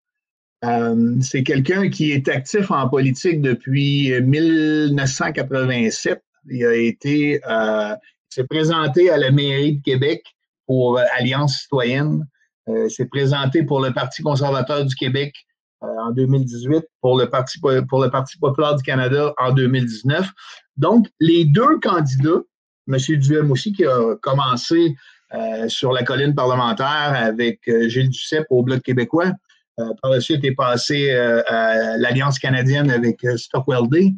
Euh, 0.65 1.17
c'est 1.21 1.43
quelqu'un 1.43 1.91
qui 1.91 2.13
est 2.13 2.29
actif 2.29 2.71
en 2.71 2.89
politique 2.89 3.43
depuis 3.43 4.13
1987. 4.21 6.23
Il 6.49 6.65
a 6.65 6.75
été, 6.75 7.41
euh, 7.49 7.97
s'est 8.29 8.45
présenté 8.45 9.11
à 9.11 9.17
la 9.17 9.33
mairie 9.33 9.79
de 9.79 9.83
Québec 9.83 10.25
pour 10.67 11.01
Alliance 11.19 11.63
citoyenne. 11.63 12.25
Euh, 12.69 12.89
s'est 12.89 13.07
présenté 13.07 13.65
pour 13.65 13.81
le 13.81 13.93
Parti 13.93 14.23
conservateur 14.23 14.85
du 14.85 14.95
Québec 14.95 15.35
en 15.83 16.13
2018, 16.13 16.85
pour 17.01 17.19
le 17.19 17.29
Parti 17.29 17.59
pour 17.61 18.03
le 18.03 18.11
Parti 18.11 18.39
populaire 18.39 18.77
du 18.77 18.83
Canada 18.83 19.35
en 19.39 19.53
2019. 19.53 20.29
Donc, 20.77 21.09
les 21.21 21.45
deux 21.45 21.79
candidats, 21.81 22.43
M. 22.89 22.97
Duhem 23.19 23.51
aussi, 23.51 23.73
qui 23.73 23.85
a 23.85 24.17
commencé 24.23 24.95
euh, 25.35 25.67
sur 25.69 25.93
la 25.93 26.03
colline 26.03 26.35
parlementaire 26.35 27.15
avec 27.15 27.61
euh, 27.67 27.89
Gilles 27.89 28.11
Duceppe 28.11 28.47
au 28.51 28.63
Bloc 28.63 28.83
québécois. 28.83 29.33
Euh, 29.81 29.85
par 30.03 30.11
la 30.11 30.21
suite, 30.21 30.45
est 30.45 30.55
passé 30.55 31.11
à 31.11 31.97
l'Alliance 31.97 32.39
canadienne 32.39 32.91
avec 32.91 33.27
Stockwell 33.37 33.89
Day. 33.89 34.13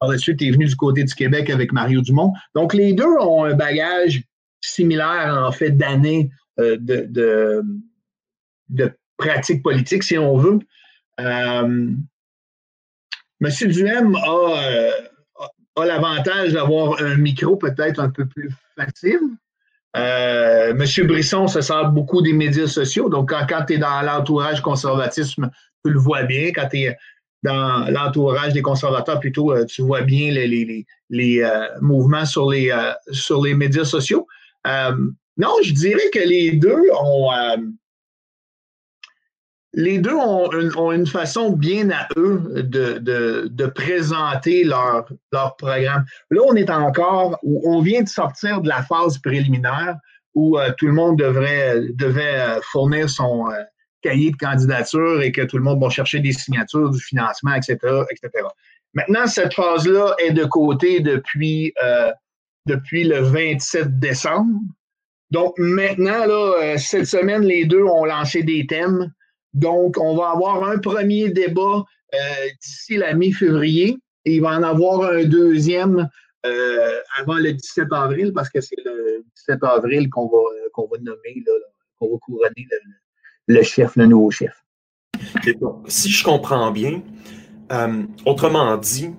par 0.00 0.08
la 0.10 0.18
suite, 0.18 0.42
est 0.42 0.50
venu 0.50 0.66
du 0.66 0.74
côté 0.74 1.04
du 1.04 1.14
Québec 1.14 1.50
avec 1.50 1.72
Mario 1.72 2.00
Dumont. 2.00 2.32
Donc, 2.54 2.74
les 2.74 2.92
deux 2.92 3.16
ont 3.20 3.44
un 3.44 3.54
bagage 3.54 4.24
similaire, 4.60 5.40
en 5.46 5.52
fait, 5.52 5.70
d'années 5.70 6.30
de, 6.58 6.76
de, 6.76 7.62
de 8.68 8.92
pratique 9.16 9.62
politique, 9.62 10.02
si 10.02 10.18
on 10.18 10.36
veut. 10.36 10.58
Euh, 11.20 11.90
Monsieur 13.40 13.68
Duhem 13.68 14.14
a, 14.16 14.90
a 15.76 15.86
l'avantage 15.86 16.52
d'avoir 16.52 17.00
un 17.00 17.16
micro 17.16 17.56
peut-être 17.56 18.00
un 18.00 18.10
peu 18.10 18.26
plus 18.26 18.50
facile. 18.76 19.20
Euh, 19.96 20.72
Monsieur 20.74 21.04
Brisson 21.04 21.48
se 21.48 21.60
sert 21.60 21.90
beaucoup 21.90 22.22
des 22.22 22.32
médias 22.32 22.66
sociaux. 22.66 23.08
Donc, 23.08 23.30
quand, 23.30 23.64
tu 23.64 23.74
es 23.74 23.78
dans 23.78 24.02
l'entourage 24.02 24.60
conservatisme, 24.60 25.50
tu 25.84 25.90
le 25.90 25.98
vois 25.98 26.22
bien. 26.22 26.52
Quand 26.54 26.68
tu 26.68 26.82
es 26.82 26.96
dans 27.42 27.90
l'entourage 27.90 28.52
des 28.52 28.62
conservateurs, 28.62 29.18
plutôt, 29.18 29.52
euh, 29.52 29.64
tu 29.64 29.82
vois 29.82 30.02
bien 30.02 30.30
les, 30.30 30.84
les, 31.08 31.42
euh, 31.42 31.66
mouvements 31.80 32.26
sur 32.26 32.50
les, 32.50 32.72
sur 33.10 33.42
les 33.42 33.54
médias 33.54 33.84
sociaux. 33.84 34.26
non, 34.66 35.56
je 35.62 35.72
dirais 35.72 36.10
que 36.12 36.20
les 36.20 36.52
deux 36.52 36.82
ont 37.00 37.30
les 39.72 39.98
deux 39.98 40.14
ont 40.14 40.50
une, 40.50 41.06
façon 41.06 41.52
bien 41.52 41.90
à 41.90 42.08
eux 42.16 42.62
de, 42.62 43.66
présenter 43.66 44.64
leur, 44.64 45.06
leur, 45.32 45.56
programme. 45.56 46.04
Là, 46.30 46.40
on 46.46 46.56
est 46.56 46.70
encore, 46.70 47.38
on 47.42 47.80
vient 47.80 48.02
de 48.02 48.08
sortir 48.08 48.60
de 48.60 48.68
la 48.68 48.82
phase 48.82 49.18
préliminaire 49.18 49.96
où 50.34 50.58
euh, 50.58 50.70
tout 50.76 50.86
le 50.86 50.92
monde 50.92 51.18
devrait, 51.18 51.80
devait 51.94 52.38
euh, 52.38 52.60
fournir 52.62 53.08
son 53.08 53.48
euh, 53.50 53.62
cahier 54.02 54.30
de 54.30 54.36
candidature 54.36 55.22
et 55.22 55.32
que 55.32 55.42
tout 55.42 55.58
le 55.58 55.64
monde 55.64 55.82
va 55.82 55.90
chercher 55.90 56.20
des 56.20 56.32
signatures, 56.32 56.90
du 56.90 57.00
financement, 57.00 57.54
etc., 57.54 57.78
etc. 58.10 58.30
Maintenant, 58.94 59.26
cette 59.26 59.54
phase-là 59.54 60.14
est 60.18 60.32
de 60.32 60.44
côté 60.44 61.00
depuis, 61.00 61.72
depuis 62.66 63.04
le 63.04 63.20
27 63.20 64.00
décembre. 64.00 64.58
Donc 65.30 65.54
maintenant, 65.58 66.24
cette 66.76 67.04
semaine, 67.04 67.42
les 67.42 67.66
deux 67.66 67.84
ont 67.84 68.04
lancé 68.04 68.42
des 68.42 68.66
thèmes. 68.66 69.12
Donc, 69.54 69.96
on 69.98 70.16
va 70.16 70.30
avoir 70.30 70.68
un 70.68 70.78
premier 70.78 71.30
débat 71.30 71.84
euh, 72.14 72.18
d'ici 72.62 72.96
la 72.96 73.14
mi-février 73.14 73.96
et 74.24 74.34
il 74.36 74.40
va 74.40 74.50
en 74.50 74.62
avoir 74.62 75.12
un 75.12 75.24
deuxième 75.24 76.08
euh, 76.46 76.98
avant 77.18 77.34
le 77.34 77.52
17 77.52 77.88
avril 77.92 78.32
parce 78.32 78.48
que 78.48 78.60
c'est 78.60 78.78
le 78.84 79.24
17 79.36 79.62
avril 79.64 80.08
qu'on 80.08 80.26
va, 80.26 80.38
qu'on 80.72 80.88
va 80.88 80.98
nommer, 80.98 81.44
qu'on 81.98 82.12
va 82.12 82.18
couronner 82.18 82.68
le, 83.46 83.62
chef, 83.62 83.96
le 83.96 84.06
nouveau 84.06 84.30
chef. 84.30 84.64
Si 85.86 86.10
je 86.10 86.24
comprends 86.24 86.70
bien, 86.70 87.02
euh, 87.72 88.02
autrement 88.26 88.76
dit, 88.76 89.10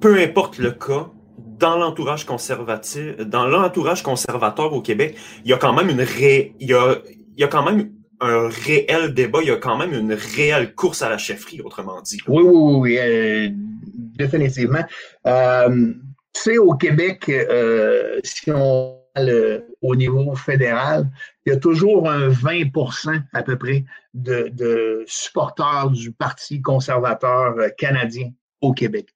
peu 0.00 0.18
importe 0.18 0.58
le 0.58 0.72
cas, 0.72 1.10
dans 1.58 1.78
l'entourage 1.78 2.26
dans 2.26 3.46
l'entourage 3.46 4.02
conservateur 4.02 4.72
au 4.74 4.82
Québec, 4.82 5.16
il 5.44 5.50
y 5.50 5.54
a 5.54 5.56
quand 5.56 5.72
même 5.72 5.88
une 5.88 6.02
ré, 6.02 6.54
il 6.60 6.68
y 6.68 7.44
a 7.44 7.48
quand 7.48 7.62
même 7.62 7.95
un 8.20 8.48
réel 8.48 9.14
débat, 9.14 9.40
il 9.42 9.48
y 9.48 9.50
a 9.50 9.56
quand 9.56 9.76
même 9.76 9.92
une 9.92 10.12
réelle 10.12 10.74
course 10.74 11.02
à 11.02 11.08
la 11.08 11.18
chefferie, 11.18 11.60
autrement 11.60 12.00
dit. 12.02 12.18
Oui, 12.28 12.42
oui, 12.44 12.74
oui, 12.74 12.98
euh, 12.98 13.48
définitivement. 13.52 14.84
Euh, 15.26 15.92
tu 16.32 16.40
sais, 16.40 16.58
au 16.58 16.74
Québec, 16.74 17.28
euh, 17.28 18.18
si 18.24 18.50
on 18.50 18.98
le, 19.16 19.66
au 19.80 19.96
niveau 19.96 20.34
fédéral, 20.34 21.08
il 21.44 21.52
y 21.52 21.56
a 21.56 21.58
toujours 21.58 22.10
un 22.10 22.28
20% 22.28 23.22
à 23.32 23.42
peu 23.42 23.56
près 23.56 23.84
de, 24.12 25.04
supporters 25.06 25.90
du 25.90 26.12
Parti 26.12 26.60
conservateur 26.60 27.54
canadien 27.78 28.30
au 28.60 28.72
Québec. 28.72 29.08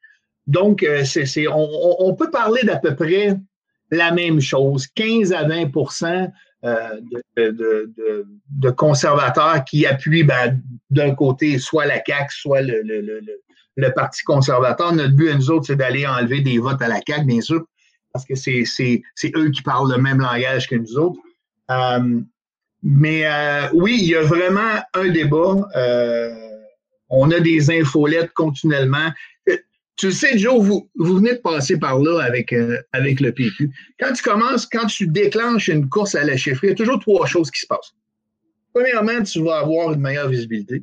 Donc, 0.47 0.87
c'est, 1.05 1.47
on, 1.49 1.69
on 1.99 2.15
peut 2.15 2.31
parler 2.31 2.63
d'à 2.63 2.77
peu 2.77 2.95
près 2.95 3.37
la 3.91 4.13
même 4.13 4.41
chose, 4.41 4.87
15 4.95 5.33
à 5.33 5.45
20 5.45 5.71
euh, 6.63 7.01
de, 7.37 7.91
de, 8.49 8.71
conservateurs 8.71 9.65
qui 9.65 9.87
appuient 9.87 10.25
ben, 10.25 10.61
d'un 10.91 11.15
côté 11.15 11.59
soit 11.59 11.87
la 11.87 12.03
CAQ, 12.05 12.29
soit 12.31 12.61
le, 12.63 13.23
Parti 13.95 14.23
conservateur. 14.25 14.93
Notre 14.93 15.15
but, 15.15 15.33
nous 15.33 15.51
autres, 15.51 15.67
c'est 15.69 15.77
d'aller 15.77 16.07
enlever 16.07 16.43
des 16.43 16.59
votes 16.59 16.83
à 16.83 16.89
la 16.89 17.01
CAQ, 17.07 17.25
bien 17.25 17.41
sûr, 17.41 17.65
parce 18.13 18.27
que 18.27 18.35
c'est 18.35 18.63
eux 19.37 19.51
qui 19.51 19.63
parlent 19.63 19.91
le 19.91 20.03
même 20.03 20.21
langage 20.21 20.69
que 20.69 20.75
nous 20.75 20.99
autres. 20.99 21.19
Euh, 21.71 22.21
mais 22.83 23.23
euh, 23.25 23.69
oui, 23.73 23.99
il 24.03 24.09
y 24.09 24.17
a 24.17 24.23
vraiment 24.23 24.83
un 24.93 25.09
débat. 25.09 25.67
on 27.09 27.31
a 27.31 27.41
des 27.41 27.71
infolettes 27.71 28.33
continuellement 28.35 29.11
tu 30.01 30.13
sais, 30.13 30.39
Joe, 30.39 30.65
vous, 30.65 30.89
vous 30.97 31.17
venez 31.17 31.35
de 31.35 31.41
passer 31.41 31.79
par 31.79 31.99
là 31.99 32.23
avec, 32.23 32.55
euh, 32.55 32.81
avec 32.95 33.21
le 33.21 33.33
PQ. 33.33 33.71
Quand 34.01 34.15
tu 34.15 34.23
commences, 34.23 34.65
quand 34.65 34.87
tu 34.87 35.07
déclenches 35.07 35.69
une 35.69 35.91
course 35.91 36.15
à 36.15 36.25
la 36.25 36.39
chefferie, 36.39 36.69
il 36.69 36.71
y 36.71 36.73
a 36.73 36.77
toujours 36.77 37.01
trois 37.01 37.27
choses 37.27 37.51
qui 37.51 37.61
se 37.61 37.67
passent. 37.67 37.95
Premièrement, 38.73 39.23
tu 39.23 39.45
vas 39.45 39.59
avoir 39.59 39.93
une 39.93 40.01
meilleure 40.01 40.31
visibilité. 40.31 40.83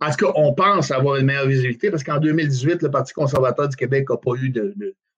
En 0.00 0.10
tout 0.10 0.26
cas, 0.26 0.32
on 0.34 0.52
pense 0.54 0.90
avoir 0.90 1.16
une 1.16 1.26
meilleure 1.26 1.46
visibilité 1.46 1.88
parce 1.88 2.02
qu'en 2.02 2.18
2018, 2.18 2.82
le 2.82 2.90
Parti 2.90 3.12
conservateur 3.12 3.68
du 3.68 3.76
Québec 3.76 4.10
n'a 4.10 4.16
pas 4.16 4.32
eu 4.42 4.50
de, 4.50 4.74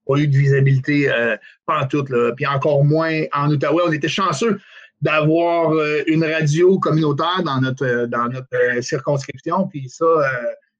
pas 0.07 0.19
eu 0.19 0.29
de 0.29 0.37
visibilité 0.37 1.11
euh. 1.11 1.35
Là. 1.67 2.33
Puis 2.37 2.47
encore 2.47 2.85
moins 2.85 3.23
en 3.33 3.51
Ottawa. 3.51 3.85
On 3.87 3.93
était 3.93 4.09
chanceux 4.09 4.61
d'avoir 5.01 5.73
euh, 5.73 6.03
une 6.09 6.25
radio 6.25 6.79
communautaire 6.79 7.43
dans 7.43 7.59
notre, 7.63 7.87
euh, 7.87 8.07
dans 8.07 8.29
notre 8.29 8.83
circonscription. 8.83 9.67
Puis 9.67 9.89
ça, 9.89 10.05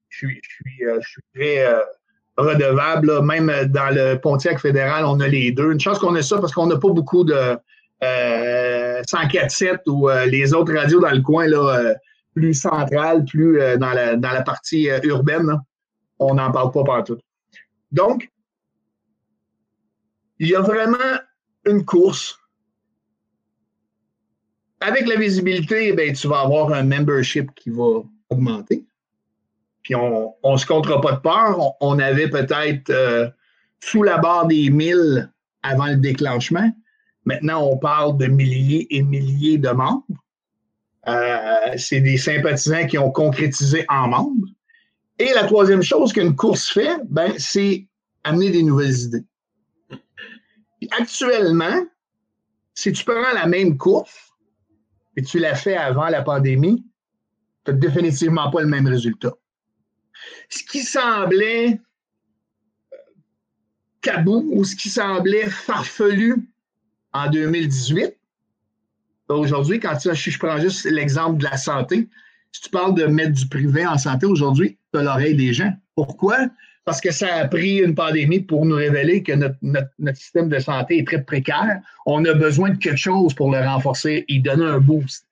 je, 0.09 0.17
suis, 0.17 0.41
je 0.79 1.07
suis 1.07 1.21
très 1.33 1.65
redevable. 2.39 3.21
Même 3.23 3.51
dans 3.67 3.93
le 3.93 4.15
Pontiac 4.15 4.59
fédéral, 4.59 5.05
on 5.05 5.19
a 5.19 5.27
les 5.27 5.51
deux. 5.51 5.71
Une 5.71 5.79
chance 5.79 5.99
qu'on 5.99 6.15
ait 6.15 6.21
ça 6.21 6.37
parce 6.39 6.53
qu'on 6.53 6.67
n'a 6.67 6.77
pas 6.77 6.89
beaucoup 6.89 7.23
de 7.23 7.57
euh, 8.03 9.01
104.7 9.01 9.81
ou 9.87 10.09
euh, 10.09 10.25
les 10.25 10.53
autres 10.53 10.73
radios 10.73 10.99
dans 10.99 11.11
le 11.11 11.21
coin 11.21 11.47
là, 11.47 11.77
euh, 11.77 11.93
plus 12.33 12.53
centrales, 12.53 13.25
plus 13.25 13.61
euh, 13.61 13.77
dans, 13.77 13.91
la, 13.91 14.15
dans 14.15 14.31
la 14.31 14.41
partie 14.41 14.89
urbaine. 15.03 15.59
On 16.19 16.35
n'en 16.35 16.51
parle 16.51 16.71
pas 16.71 16.83
partout. 16.83 17.17
Donc, 17.91 18.29
il 20.39 20.49
y 20.49 20.55
a 20.55 20.61
vraiment 20.61 20.97
une 21.65 21.83
course. 21.85 22.37
Avec 24.81 25.07
la 25.07 25.17
visibilité, 25.17 25.91
ben, 25.91 26.13
tu 26.13 26.27
vas 26.27 26.41
avoir 26.41 26.71
un 26.71 26.83
membership 26.83 27.53
qui 27.55 27.69
va 27.69 28.01
augmenter 28.29 28.85
on 29.95 30.33
ne 30.43 30.57
se 30.57 30.65
comptera 30.65 31.01
pas 31.01 31.13
de 31.13 31.19
peur. 31.19 31.73
On, 31.81 31.99
avait 31.99 32.29
peut-être 32.29 32.89
euh, 32.89 33.29
sous 33.79 34.03
la 34.03 34.17
barre 34.17 34.47
des 34.47 34.69
1000 34.69 35.31
avant 35.63 35.87
le 35.87 35.97
déclenchement. 35.97 36.71
Maintenant, 37.25 37.63
on 37.63 37.77
parle 37.77 38.17
de 38.17 38.27
milliers 38.27 38.87
et 38.89 39.01
milliers 39.01 39.57
de 39.57 39.69
membres. 39.69 40.05
Euh, 41.07 41.73
c'est 41.77 42.01
des 42.01 42.17
sympathisants 42.17 42.87
qui 42.87 42.97
ont 42.97 43.11
concrétisé 43.11 43.85
en 43.89 44.07
membres. 44.07 44.47
Et 45.17 45.31
la 45.33 45.43
troisième 45.43 45.81
chose 45.81 46.13
qu'une 46.13 46.35
course 46.35 46.69
fait, 46.69 46.97
ben, 47.09 47.33
c'est 47.37 47.87
amener 48.23 48.51
des 48.51 48.63
nouvelles 48.63 48.99
idées. 48.99 49.25
actuellement, 50.97 51.85
si 52.73 52.93
tu 52.93 53.03
prends 53.03 53.33
la 53.33 53.45
même 53.45 53.77
course 53.77 54.33
et 55.17 55.21
tu 55.21 55.39
l'as 55.39 55.55
fait 55.55 55.75
avant 55.75 56.07
la 56.07 56.21
pandémie, 56.21 56.85
tu 57.65 57.71
n'as 57.71 57.77
définitivement 57.77 58.49
pas 58.49 58.61
le 58.61 58.67
même 58.67 58.87
résultat. 58.87 59.33
Ce 60.49 60.63
qui 60.63 60.81
semblait 60.81 61.79
cabou 64.01 64.49
ou 64.51 64.63
ce 64.63 64.75
qui 64.75 64.89
semblait 64.89 65.49
farfelu 65.49 66.49
en 67.13 67.29
2018, 67.29 68.15
aujourd'hui, 69.29 69.79
quand 69.79 69.95
tu, 69.97 70.09
je 70.13 70.39
prends 70.39 70.59
juste 70.59 70.85
l'exemple 70.85 71.37
de 71.37 71.43
la 71.43 71.57
santé, 71.57 72.07
si 72.51 72.61
tu 72.61 72.69
parles 72.69 72.95
de 72.95 73.05
mettre 73.05 73.33
du 73.33 73.47
privé 73.47 73.85
en 73.85 73.97
santé 73.97 74.25
aujourd'hui, 74.25 74.77
tu 74.91 74.99
as 74.99 75.03
l'oreille 75.03 75.35
des 75.35 75.53
gens. 75.53 75.71
Pourquoi? 75.95 76.47
Parce 76.85 77.01
que 77.01 77.11
ça 77.11 77.35
a 77.35 77.47
pris 77.47 77.77
une 77.77 77.93
pandémie 77.93 78.39
pour 78.39 78.65
nous 78.65 78.75
révéler 78.75 79.21
que 79.21 79.33
notre, 79.33 79.55
système 80.15 80.49
de 80.49 80.57
santé 80.57 80.97
est 80.97 81.07
très 81.07 81.21
précaire. 81.21 81.79
On 82.07 82.25
a 82.25 82.33
besoin 82.33 82.71
de 82.71 82.77
quelque 82.77 82.97
chose 82.97 83.33
pour 83.35 83.51
le 83.51 83.59
renforcer 83.59 84.25
et 84.27 84.39
donner 84.39 84.65
un 84.65 84.79
boost. 84.79 85.27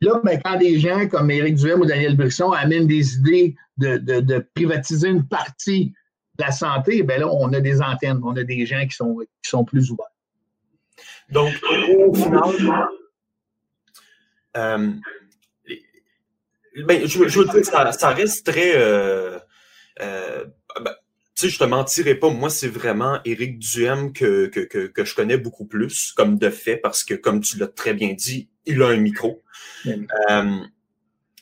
Là, 0.00 0.20
ben, 0.22 0.38
quand 0.44 0.58
des 0.58 0.78
gens 0.78 1.08
comme 1.08 1.30
Éric 1.30 1.56
Duhem 1.56 1.80
ou 1.80 1.86
Daniel 1.86 2.16
Brisson 2.16 2.52
amènent 2.52 2.86
des 2.86 3.16
idées 3.16 3.56
de, 3.78 4.38
privatiser 4.54 5.08
une 5.08 5.26
partie 5.26 5.92
de 6.38 6.44
la 6.44 6.52
santé, 6.52 7.02
ben 7.02 7.20
là, 7.20 7.28
on 7.28 7.52
a 7.52 7.60
des 7.60 7.80
antennes, 7.80 8.20
on 8.22 8.36
a 8.36 8.44
des 8.44 8.66
gens 8.66 8.86
qui 8.86 8.94
sont, 8.94 9.18
qui 9.42 9.50
sont 9.50 9.64
plus 9.64 9.90
ouverts. 9.90 10.06
Donc, 11.30 11.52
au 11.90 12.14
final, 12.14 12.90
euh, 14.56 14.92
ben, 16.84 17.06
je, 17.06 17.18
veux 17.18 17.44
dire, 17.44 17.64
ça, 17.64 17.92
ça 17.92 18.10
reste 18.10 18.46
très. 18.46 18.72
Euh, 18.76 19.38
euh, 20.00 20.44
ben, 20.80 20.94
tu 21.34 21.46
sais, 21.46 21.48
je 21.50 21.58
te 21.58 21.64
mentirais 21.64 22.16
pas, 22.16 22.30
moi, 22.30 22.50
c'est 22.50 22.68
vraiment 22.68 23.20
Éric 23.24 23.58
Duhem 23.58 24.12
que, 24.12 24.46
que, 24.46 24.86
que, 24.86 25.04
je 25.04 25.14
connais 25.14 25.38
beaucoup 25.38 25.66
plus, 25.66 26.12
comme 26.12 26.36
de 26.36 26.50
fait, 26.50 26.76
parce 26.78 27.04
que, 27.04 27.14
comme 27.14 27.40
tu 27.40 27.58
l'as 27.58 27.68
très 27.68 27.94
bien 27.94 28.12
dit, 28.14 28.48
il 28.66 28.82
a 28.82 28.88
un 28.88 28.96
micro. 28.96 29.42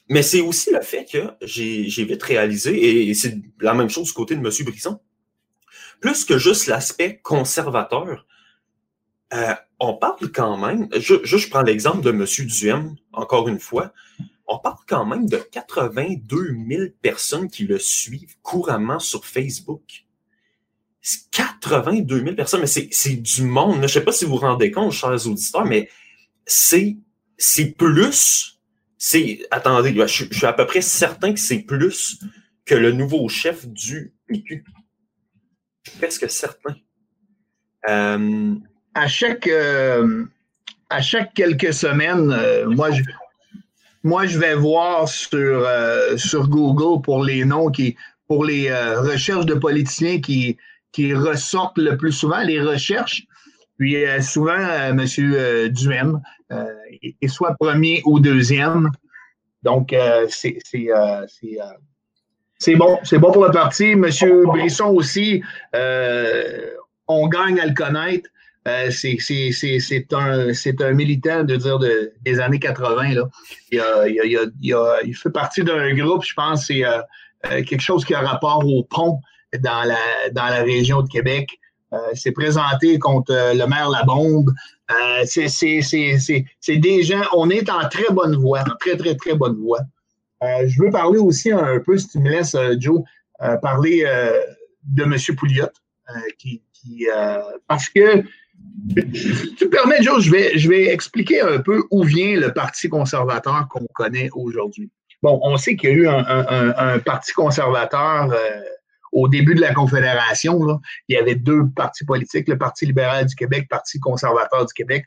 Mais 0.08 0.22
c'est 0.22 0.40
aussi 0.40 0.70
le 0.70 0.80
fait 0.80 1.04
que 1.04 1.30
j'ai 1.42 2.04
vite 2.04 2.22
réalisé, 2.22 3.08
et, 3.08 3.14
c'est 3.14 3.36
la 3.60 3.74
même 3.74 3.88
chose 3.88 4.06
du 4.06 4.12
côté 4.12 4.34
de 4.36 4.40
M. 4.40 4.64
Brisson, 4.64 5.00
plus 6.00 6.24
que 6.24 6.38
juste 6.38 6.66
l'aspect 6.66 7.18
conservateur, 7.22 8.26
euh, 9.32 9.54
on 9.80 9.94
parle 9.94 10.30
quand 10.32 10.56
même, 10.56 10.88
je, 10.96 11.14
je, 11.24 11.48
prends 11.48 11.62
l'exemple 11.62 12.00
de 12.00 12.10
M. 12.10 12.24
Duhem, 12.46 12.96
encore 13.12 13.48
une 13.48 13.58
fois, 13.58 13.92
on 14.46 14.58
parle 14.58 14.78
quand 14.86 15.04
même 15.04 15.28
de 15.28 15.38
82 15.38 16.56
000 16.68 16.82
personnes 17.02 17.50
qui 17.50 17.64
le 17.64 17.78
suivent 17.78 18.36
couramment 18.42 19.00
sur 19.00 19.26
Facebook. 19.26 20.06
82 21.30 22.22
000 22.22 22.34
personnes, 22.34 22.60
mais 22.60 22.66
c'est 22.66 23.16
du 23.16 23.42
monde. 23.42 23.76
Je 23.76 23.82
ne 23.82 23.86
sais 23.86 24.00
pas 24.00 24.12
si 24.12 24.24
vous 24.24 24.32
vous 24.32 24.36
rendez 24.38 24.70
compte, 24.70 24.92
chers 24.92 25.26
auditeurs, 25.26 25.64
mais 25.64 25.88
c'est 26.46 26.96
plus. 27.76 28.55
C'est 28.98 29.40
attendez, 29.50 29.94
je, 30.06 30.24
suis 30.24 30.46
à 30.46 30.52
peu 30.52 30.66
près 30.66 30.80
certain 30.80 31.32
que 31.32 31.40
c'est 31.40 31.58
plus 31.58 32.18
que 32.64 32.74
le 32.74 32.92
nouveau 32.92 33.28
chef 33.28 33.66
du 33.66 34.14
PQ. 34.26 34.64
Je 35.84 35.90
suis 35.90 35.98
presque 35.98 36.30
certain. 36.30 36.76
Euh, 37.88 38.54
à 38.94 39.06
chaque, 39.06 39.46
euh, 39.46 40.24
à 40.90 41.02
chaque 41.02 41.34
quelques 41.34 41.74
semaines, 41.74 42.32
euh, 42.32 42.66
moi, 42.66 42.90
je, 42.90 43.02
moi, 44.02 44.26
je 44.26 44.38
vais 44.38 44.54
voir 44.54 45.08
sur, 45.08 45.68
sur 46.16 46.48
Google 46.48 47.02
pour 47.02 47.22
les 47.24 47.44
noms 47.44 47.70
qui, 47.70 47.96
pour 48.26 48.44
les 48.44 48.72
recherches 48.96 49.46
de 49.46 49.54
politiciens 49.54 50.20
qui, 50.20 50.56
qui 50.92 51.12
ressortent 51.14 51.78
le 51.78 51.96
plus 51.96 52.12
souvent, 52.12 52.42
les 52.42 52.60
recherches. 52.60 53.26
Puis 53.78 53.96
souvent, 54.20 54.56
M. 54.56 55.04
Duhem 55.70 56.20
est 57.02 57.28
soit 57.28 57.54
premier 57.58 58.02
ou 58.04 58.20
deuxième. 58.20 58.90
Donc, 59.62 59.94
c'est 60.28 60.58
c'est 60.64 60.88
bon. 62.74 62.98
C'est 63.02 63.18
bon 63.18 63.32
pour 63.32 63.44
le 63.44 63.50
parti. 63.50 63.92
M. 63.92 64.08
Brisson 64.46 64.86
aussi, 64.86 65.42
on 65.74 67.28
gagne 67.28 67.60
à 67.60 67.66
le 67.66 67.74
connaître. 67.74 68.30
Euh, 68.66 68.90
c'est 68.90 70.12
un, 70.12 70.50
un 70.80 70.92
militant 70.92 71.44
de 71.44 71.56
dire 71.56 71.78
de, 71.78 72.12
des 72.22 72.40
années 72.40 72.58
80. 72.58 73.14
Là. 73.14 73.28
Il, 73.70 73.80
a, 73.80 75.00
il, 75.04 75.14
fait 75.14 75.30
partie 75.30 75.62
d'un 75.62 75.94
groupe, 75.94 76.24
je 76.24 76.34
pense, 76.34 76.66
c'est 76.66 76.84
euh, 76.84 76.98
euh, 77.46 77.62
quelque 77.62 77.80
chose 77.80 78.04
qui 78.04 78.14
a 78.14 78.20
rapport 78.20 78.66
au 78.66 78.82
pont 78.82 79.20
dans 79.60 79.84
la, 79.84 80.30
dans 80.32 80.46
la 80.46 80.62
région 80.62 81.02
de 81.02 81.08
Québec. 81.08 81.48
C'est 82.14 82.32
présenté 82.32 82.98
contre 82.98 83.32
le 83.32 83.66
maire 83.66 83.88
Labombe. 83.90 84.52
c'est 85.24 86.76
des 86.76 87.02
gens, 87.02 87.22
on 87.34 87.50
est 87.50 87.70
en 87.70 87.88
très 87.88 88.12
bonne 88.12 88.36
voie, 88.36 88.60
en 88.60 88.76
très, 88.78 88.96
très, 88.96 89.14
très 89.14 89.34
bonne 89.34 89.56
voie. 89.56 89.80
je 90.42 90.82
veux 90.82 90.90
parler 90.90 91.18
aussi 91.18 91.52
un 91.52 91.78
peu, 91.80 91.96
si 91.96 92.08
tu 92.08 92.18
me 92.18 92.30
laisses, 92.30 92.56
Joe, 92.78 93.02
parler 93.62 94.04
de 94.84 95.02
M. 95.02 95.16
Pouliot, 95.36 95.66
qui, 96.38 96.62
parce 97.66 97.88
que 97.88 98.22
tu 98.94 99.64
me 99.64 99.70
permets, 99.70 100.02
Joe, 100.02 100.22
je 100.22 100.30
vais, 100.30 100.58
je 100.58 100.68
vais 100.68 100.86
expliquer 100.92 101.40
un 101.40 101.58
peu 101.58 101.82
où 101.90 102.04
vient 102.04 102.38
le 102.38 102.52
Parti 102.52 102.88
conservateur 102.88 103.66
qu'on 103.68 103.86
connaît 103.94 104.28
aujourd'hui. 104.32 104.90
Bon, 105.22 105.40
on 105.42 105.56
sait 105.56 105.76
qu'il 105.76 105.90
y 105.90 105.92
a 105.92 105.96
eu 105.96 106.08
un, 106.08 106.98
Parti 107.00 107.32
conservateur 107.32 108.32
euh, 108.32 108.60
au 109.16 109.28
début 109.28 109.54
de 109.54 109.60
la 109.60 109.74
Confédération. 109.74 110.80
Il 111.08 111.14
y 111.14 111.18
avait 111.18 111.34
deux 111.34 111.66
partis 111.74 112.04
politiques, 112.04 112.48
le 112.48 112.58
Parti 112.58 112.86
libéral 112.86 113.26
du 113.26 113.34
Québec, 113.34 113.62
le 113.62 113.68
Parti 113.68 113.98
conservateur 113.98 114.66
du 114.66 114.72
Québec. 114.72 115.04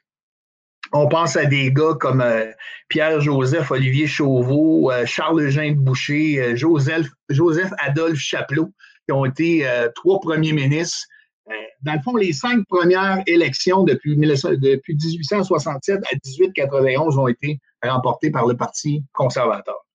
On 0.92 1.08
pense 1.08 1.36
à 1.36 1.46
des 1.46 1.72
gars 1.72 1.94
comme 2.00 2.22
euh, 2.22 2.52
Pierre-Joseph 2.88 3.70
Olivier 3.70 4.08
Chauveau, 4.08 4.92
euh, 4.92 5.06
Charles-Eugène 5.06 5.76
Boucher, 5.76 6.56
Joseph, 6.56 7.08
Joseph 7.30 7.72
Adolphe 7.78 8.20
Chapelot, 8.20 8.72
qui 9.06 9.12
ont 9.12 9.26
été 9.26 9.66
trois 9.96 10.20
premiers 10.20 10.54
ministres 10.54 11.08
euh, 11.50 11.54
dans 11.82 11.94
le 11.94 12.02
fond, 12.02 12.16
les 12.16 12.34
cinq 12.34 12.66
premières 12.68 13.24
élections 13.26 13.84
depuis, 13.84 14.16
1867 14.16 15.98
à 15.98 16.16
1891 16.26 17.18
ont 17.18 17.28
été 17.28 17.60
remportées 17.84 18.32
par 18.32 18.46
le 18.46 18.56
Parti 18.56 19.04
conservateur. 19.14 19.86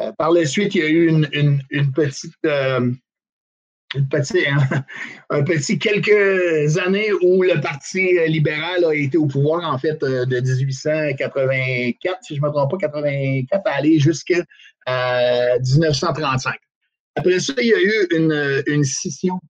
Euh, 0.00 0.12
par 0.18 0.32
la 0.32 0.46
suite, 0.46 0.74
il 0.74 0.82
y 0.82 0.84
a 0.84 0.88
eu 0.88 1.08
une, 1.08 1.92
petite, 1.92 2.34
euh, 3.96 4.00
un 5.30 5.42
petit 5.44 5.78
quelques 5.78 6.78
années 6.78 7.10
où 7.22 7.42
le 7.42 7.60
Parti 7.60 8.18
libéral 8.26 8.84
a 8.84 8.94
été 8.94 9.16
au 9.16 9.26
pouvoir, 9.26 9.72
en 9.72 9.78
fait, 9.78 10.00
de 10.00 10.40
1884, 10.40 12.18
si 12.22 12.36
je 12.36 12.40
ne 12.40 12.46
me 12.46 12.52
trompe 12.52 12.70
pas, 12.70 12.78
84, 12.78 13.66
à 13.66 13.70
aller 13.70 13.98
jusqu'à 13.98 14.44
1935. 14.86 16.54
Après 17.16 17.40
ça, 17.40 17.54
il 17.58 17.66
y 17.66 17.74
a 17.74 17.80
eu 17.80 18.06
une, 18.16 18.62
une 18.66 18.84
scission 18.84 19.40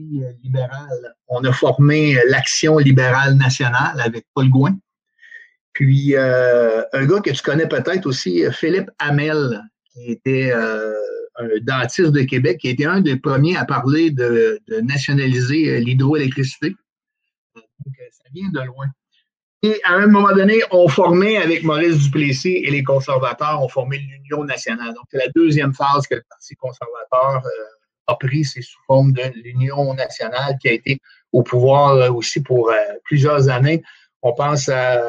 euh, 0.00 0.32
libéral, 0.42 1.14
on 1.28 1.44
a 1.44 1.52
formé 1.52 2.16
euh, 2.16 2.22
l'Action 2.28 2.78
libérale 2.78 3.34
nationale 3.34 4.00
avec 4.00 4.24
Paul 4.34 4.48
Gouin. 4.48 4.78
Puis 5.72 6.16
euh, 6.16 6.82
un 6.92 7.06
gars 7.06 7.20
que 7.20 7.30
tu 7.30 7.42
connais 7.42 7.68
peut-être 7.68 8.06
aussi, 8.06 8.42
Philippe 8.52 8.90
Hamel, 8.98 9.62
qui 9.92 10.12
était 10.12 10.52
dentiste 11.62 12.10
de 12.10 12.22
Québec, 12.22 12.58
qui 12.58 12.68
était 12.68 12.86
un 12.86 13.00
des 13.00 13.16
premiers 13.16 13.56
à 13.56 13.64
parler 13.64 14.10
de, 14.10 14.60
nationaliser 14.82 15.80
l'hydroélectricité. 15.80 16.74
Donc, 17.54 17.94
ça 18.10 18.24
vient 18.32 18.50
de 18.50 18.60
loin. 18.66 18.86
Et 19.62 19.78
à 19.84 19.92
un 19.92 20.06
moment 20.06 20.34
donné, 20.34 20.60
on 20.70 20.88
formait 20.88 21.36
avec 21.36 21.64
Maurice 21.64 21.98
Duplessis 21.98 22.62
et 22.64 22.70
les 22.70 22.82
conservateurs, 22.82 23.62
on 23.62 23.68
formait 23.68 23.98
l'Union 23.98 24.44
nationale. 24.44 24.94
Donc, 24.94 25.04
c'est 25.10 25.18
la 25.18 25.28
deuxième 25.34 25.74
phase 25.74 26.06
que 26.06 26.14
le 26.14 26.22
Parti 26.28 26.54
conservateur 26.56 27.42
a 28.06 28.14
pris, 28.16 28.44
c'est 28.44 28.62
sous 28.62 28.78
forme 28.86 29.12
de 29.12 29.22
l'Union 29.44 29.94
nationale 29.94 30.56
qui 30.60 30.68
a 30.68 30.72
été 30.72 31.00
au 31.32 31.42
pouvoir 31.42 31.94
euh, 31.94 32.10
aussi 32.10 32.42
pour 32.42 32.70
euh, 32.70 32.74
plusieurs 33.04 33.48
années. 33.48 33.82
On 34.22 34.32
pense 34.34 34.68
à 34.68 35.00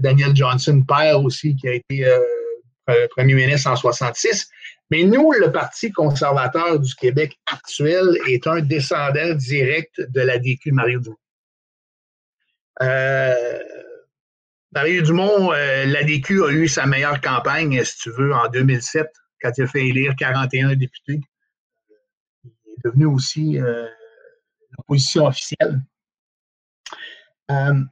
Daniel 0.00 0.34
Johnson, 0.34 0.82
père 0.86 1.22
aussi, 1.22 1.54
qui 1.54 1.68
a 1.68 1.74
été 1.74 2.04
euh, 2.04 3.06
premier 3.10 3.34
ministre 3.34 3.70
en 3.70 3.76
66. 3.76 4.48
Mais 4.90 5.04
nous, 5.04 5.32
le 5.32 5.52
Parti 5.52 5.92
conservateur 5.92 6.80
du 6.80 6.94
Québec 6.94 7.38
actuel 7.46 8.18
est 8.26 8.46
un 8.46 8.60
descendant 8.60 9.34
direct 9.34 10.00
de 10.00 10.20
la 10.20 10.38
DQ 10.38 10.72
Mario 10.72 11.00
Dumont. 11.00 11.16
Mario 14.72 15.02
Dumont, 15.02 15.50
la 15.50 16.02
DQ 16.04 16.44
a 16.44 16.50
eu 16.50 16.68
sa 16.68 16.86
meilleure 16.86 17.20
campagne, 17.20 17.84
si 17.84 17.98
tu 17.98 18.10
veux, 18.10 18.32
en 18.32 18.48
2007, 18.48 19.06
quand 19.42 19.50
il 19.58 19.64
a 19.64 19.66
fait 19.66 19.86
élire 19.86 20.14
41 20.16 20.74
députés 20.74 21.20
devenu 22.84 23.06
aussi 23.06 23.58
euh, 23.58 23.86
l'opposition 24.76 25.26
officielle. 25.26 25.82
Euh, 27.50 27.82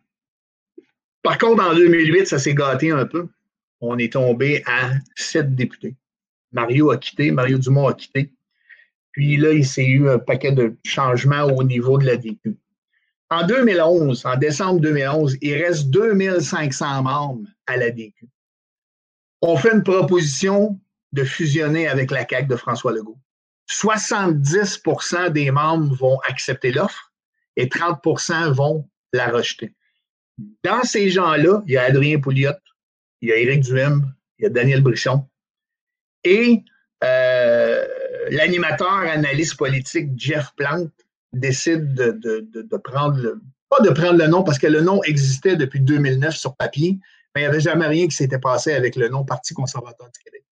par 1.22 1.38
contre, 1.38 1.64
en 1.64 1.74
2008, 1.74 2.26
ça 2.26 2.38
s'est 2.38 2.54
gâté 2.54 2.90
un 2.90 3.06
peu. 3.06 3.28
on 3.80 3.98
est 3.98 4.12
tombé 4.12 4.62
à 4.66 4.92
sept 5.14 5.54
députés. 5.54 5.96
Mario 6.56 6.90
a 6.90 6.96
quitté, 6.96 7.30
Mario 7.30 7.58
Dumont 7.58 7.88
a 7.88 7.94
quitté. 7.94 8.32
Puis 9.12 9.36
là, 9.36 9.52
il 9.52 9.66
s'est 9.66 9.84
eu 9.84 10.08
un 10.08 10.18
paquet 10.18 10.52
de 10.52 10.74
changements 10.84 11.44
au 11.44 11.62
niveau 11.62 11.98
de 11.98 12.06
la 12.06 12.16
DQ. 12.16 12.56
En 13.28 13.46
2011, 13.46 14.24
en 14.24 14.36
décembre 14.36 14.80
2011, 14.80 15.36
il 15.42 15.54
reste 15.62 15.90
2500 15.90 17.02
membres 17.02 17.46
à 17.66 17.76
la 17.76 17.90
DQ. 17.90 18.26
On 19.42 19.56
fait 19.58 19.74
une 19.74 19.82
proposition 19.82 20.80
de 21.12 21.24
fusionner 21.24 21.88
avec 21.88 22.10
la 22.10 22.26
CAQ 22.26 22.48
de 22.48 22.56
François 22.56 22.92
Legault. 22.92 23.18
70% 23.68 25.30
des 25.32 25.50
membres 25.50 25.94
vont 25.94 26.18
accepter 26.26 26.72
l'offre 26.72 27.12
et 27.56 27.66
30% 27.66 28.52
vont 28.52 28.88
la 29.12 29.28
rejeter. 29.28 29.74
Dans 30.64 30.82
ces 30.84 31.10
gens-là, 31.10 31.62
il 31.66 31.72
y 31.72 31.76
a 31.76 31.82
Adrien 31.82 32.18
Pouliot, 32.18 32.52
il 33.20 33.28
y 33.28 33.32
a 33.32 33.36
Éric 33.36 33.62
Duhem, 33.62 34.14
il 34.38 34.44
y 34.44 34.46
a 34.46 34.50
Daniel 34.50 34.82
Brisson. 34.82 35.26
Et 36.26 36.64
euh, 37.04 37.86
l'animateur 38.30 38.90
analyste 38.90 39.56
politique 39.56 40.10
Jeff 40.16 40.52
Plante 40.56 40.90
décide 41.32 41.94
de, 41.94 42.76
prendre 42.78 43.16
le, 43.16 43.40
pas 43.68 43.80
de 43.80 43.90
prendre 43.90 44.18
le 44.18 44.26
nom 44.26 44.42
parce 44.42 44.58
que 44.58 44.66
le 44.66 44.80
nom 44.80 45.00
existait 45.04 45.54
depuis 45.54 45.80
2009 45.80 46.34
sur 46.34 46.56
papier, 46.56 46.98
mais 47.34 47.42
il 47.42 47.44
n'y 47.44 47.48
avait 47.48 47.60
jamais 47.60 47.86
rien 47.86 48.08
qui 48.08 48.16
s'était 48.16 48.40
passé 48.40 48.72
avec 48.72 48.96
le 48.96 49.08
nom 49.08 49.24
Parti 49.24 49.54
conservateur 49.54 50.10
du 50.10 50.18
Québec. 50.24 50.44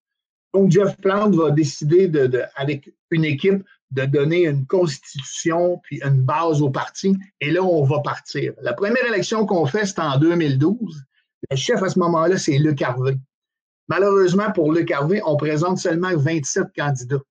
Donc, 0.53 0.69
Jeff 0.69 0.95
Plante 0.97 1.33
va 1.33 1.49
décider, 1.49 2.07
de, 2.07 2.43
avec 2.55 2.93
une 3.09 3.25
équipe, 3.25 3.63
de 3.89 4.05
donner 4.05 4.45
une 4.45 4.67
constitution 4.67 5.79
puis 5.83 5.99
une 6.03 6.21
base 6.21 6.61
au 6.61 6.69
parti. 6.69 7.17
Et 7.41 7.49
là, 7.49 7.63
on 7.63 7.83
va 7.83 7.99
partir. 8.01 8.53
La 8.61 8.73
première 8.73 9.05
élection 9.07 9.47
qu'on 9.47 9.65
fait, 9.65 9.87
c'est 9.87 9.99
en 9.99 10.19
2012. 10.19 11.03
Le 11.49 11.55
chef 11.55 11.81
à 11.81 11.89
ce 11.89 11.97
moment-là, 11.97 12.37
c'est 12.37 12.59
Luc 12.59 12.79
Harvey. 12.83 13.17
Malheureusement, 13.89 14.51
pour 14.51 14.71
Luc 14.73 14.91
Harvey, 14.91 15.21
on 15.25 15.35
présente 15.35 15.77
seulement 15.77 16.15
27 16.15 16.67
candidats. 16.75 17.21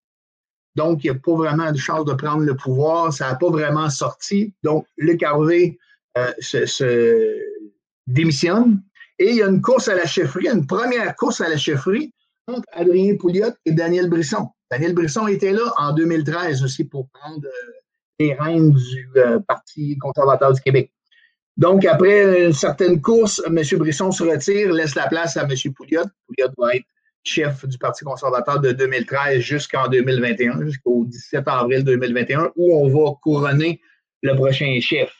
Donc, 0.75 1.05
il 1.05 1.11
n'y 1.11 1.17
a 1.17 1.21
pas 1.21 1.35
vraiment 1.35 1.71
de 1.71 1.77
chance 1.77 2.05
de 2.05 2.15
prendre 2.15 2.43
le 2.43 2.57
pouvoir. 2.57 3.13
Ça 3.13 3.29
n'a 3.29 3.35
pas 3.37 3.51
vraiment 3.51 3.91
sorti. 3.91 4.55
Donc, 4.63 4.87
Luc 4.97 5.23
Harvey 5.23 5.79
euh, 6.19 6.33
se, 6.41 7.39
démissionne. 8.07 8.83
Et 9.19 9.31
il 9.31 9.37
y 9.37 9.43
a 9.43 9.49
une 9.49 9.61
course 9.61 9.89
à 9.89 9.95
la 9.95 10.07
chefferie, 10.07 10.49
une 10.49 10.67
première 10.67 11.15
course 11.17 11.41
à 11.41 11.49
la 11.49 11.57
chefferie 11.57 12.13
entre 12.49 12.67
Adrien 12.73 13.17
Pouliot 13.17 13.53
et 13.65 13.73
Daniel 13.73 14.09
Brisson. 14.09 14.49
Daniel 14.71 14.95
Brisson 14.95 15.29
était 15.29 15.53
là 15.53 15.73
en 15.77 15.93
2013 15.93 16.65
aussi 16.65 16.85
pour 16.85 17.09
prendre 17.11 17.45
euh, 17.45 17.73
les 18.19 18.35
rênes 18.35 18.73
du 18.73 19.09
euh, 19.17 19.39
Parti 19.41 19.97
conservateur 19.99 20.53
du 20.53 20.61
Québec. 20.61 20.91
Donc, 21.57 21.85
après 21.85 22.47
une 22.47 22.53
certaine 22.53 23.01
course, 23.01 23.43
M. 23.47 23.63
Brisson 23.79 24.11
se 24.11 24.23
retire, 24.23 24.73
laisse 24.73 24.95
la 24.95 25.07
place 25.09 25.37
à 25.37 25.43
M. 25.43 25.73
Pouliot. 25.75 26.05
Pouliot 26.27 26.49
va 26.57 26.77
être 26.77 26.87
chef 27.25 27.67
du 27.67 27.79
Parti 27.79 28.05
conservateur 28.05 28.61
de 28.61 28.73
2013 28.73 29.41
jusqu'en 29.41 29.89
2021, 29.89 30.65
jusqu'au 30.65 31.05
17 31.05 31.47
avril 31.47 31.85
2021, 31.85 32.53
où 32.57 32.75
on 32.75 32.89
va 32.89 33.13
couronner 33.23 33.81
le 34.23 34.35
prochain 34.35 34.79
chef. 34.81 35.15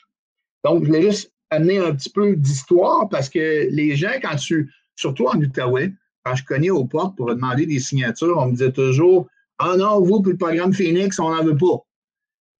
Donc, 0.63 0.83
je 0.83 0.87
voulais 0.87 1.03
juste 1.03 1.31
amener 1.49 1.77
un 1.77 1.93
petit 1.93 2.09
peu 2.09 2.35
d'histoire 2.35 3.09
parce 3.09 3.29
que 3.29 3.67
les 3.69 3.95
gens, 3.95 4.13
quand 4.21 4.35
tu, 4.35 4.73
surtout 4.95 5.27
en 5.27 5.37
Outaouais, 5.39 5.93
quand 6.23 6.35
je 6.35 6.43
connais 6.43 6.69
aux 6.69 6.85
portes 6.85 7.15
pour 7.15 7.27
demander 7.27 7.65
des 7.65 7.79
signatures, 7.79 8.37
on 8.37 8.47
me 8.47 8.51
disait 8.51 8.71
toujours 8.71 9.27
Ah 9.59 9.75
non, 9.77 10.01
vous, 10.01 10.21
puis 10.21 10.31
le 10.31 10.37
programme 10.37 10.73
Phoenix, 10.73 11.19
on 11.19 11.29
n'en 11.29 11.43
veut 11.43 11.57
pas. 11.57 11.85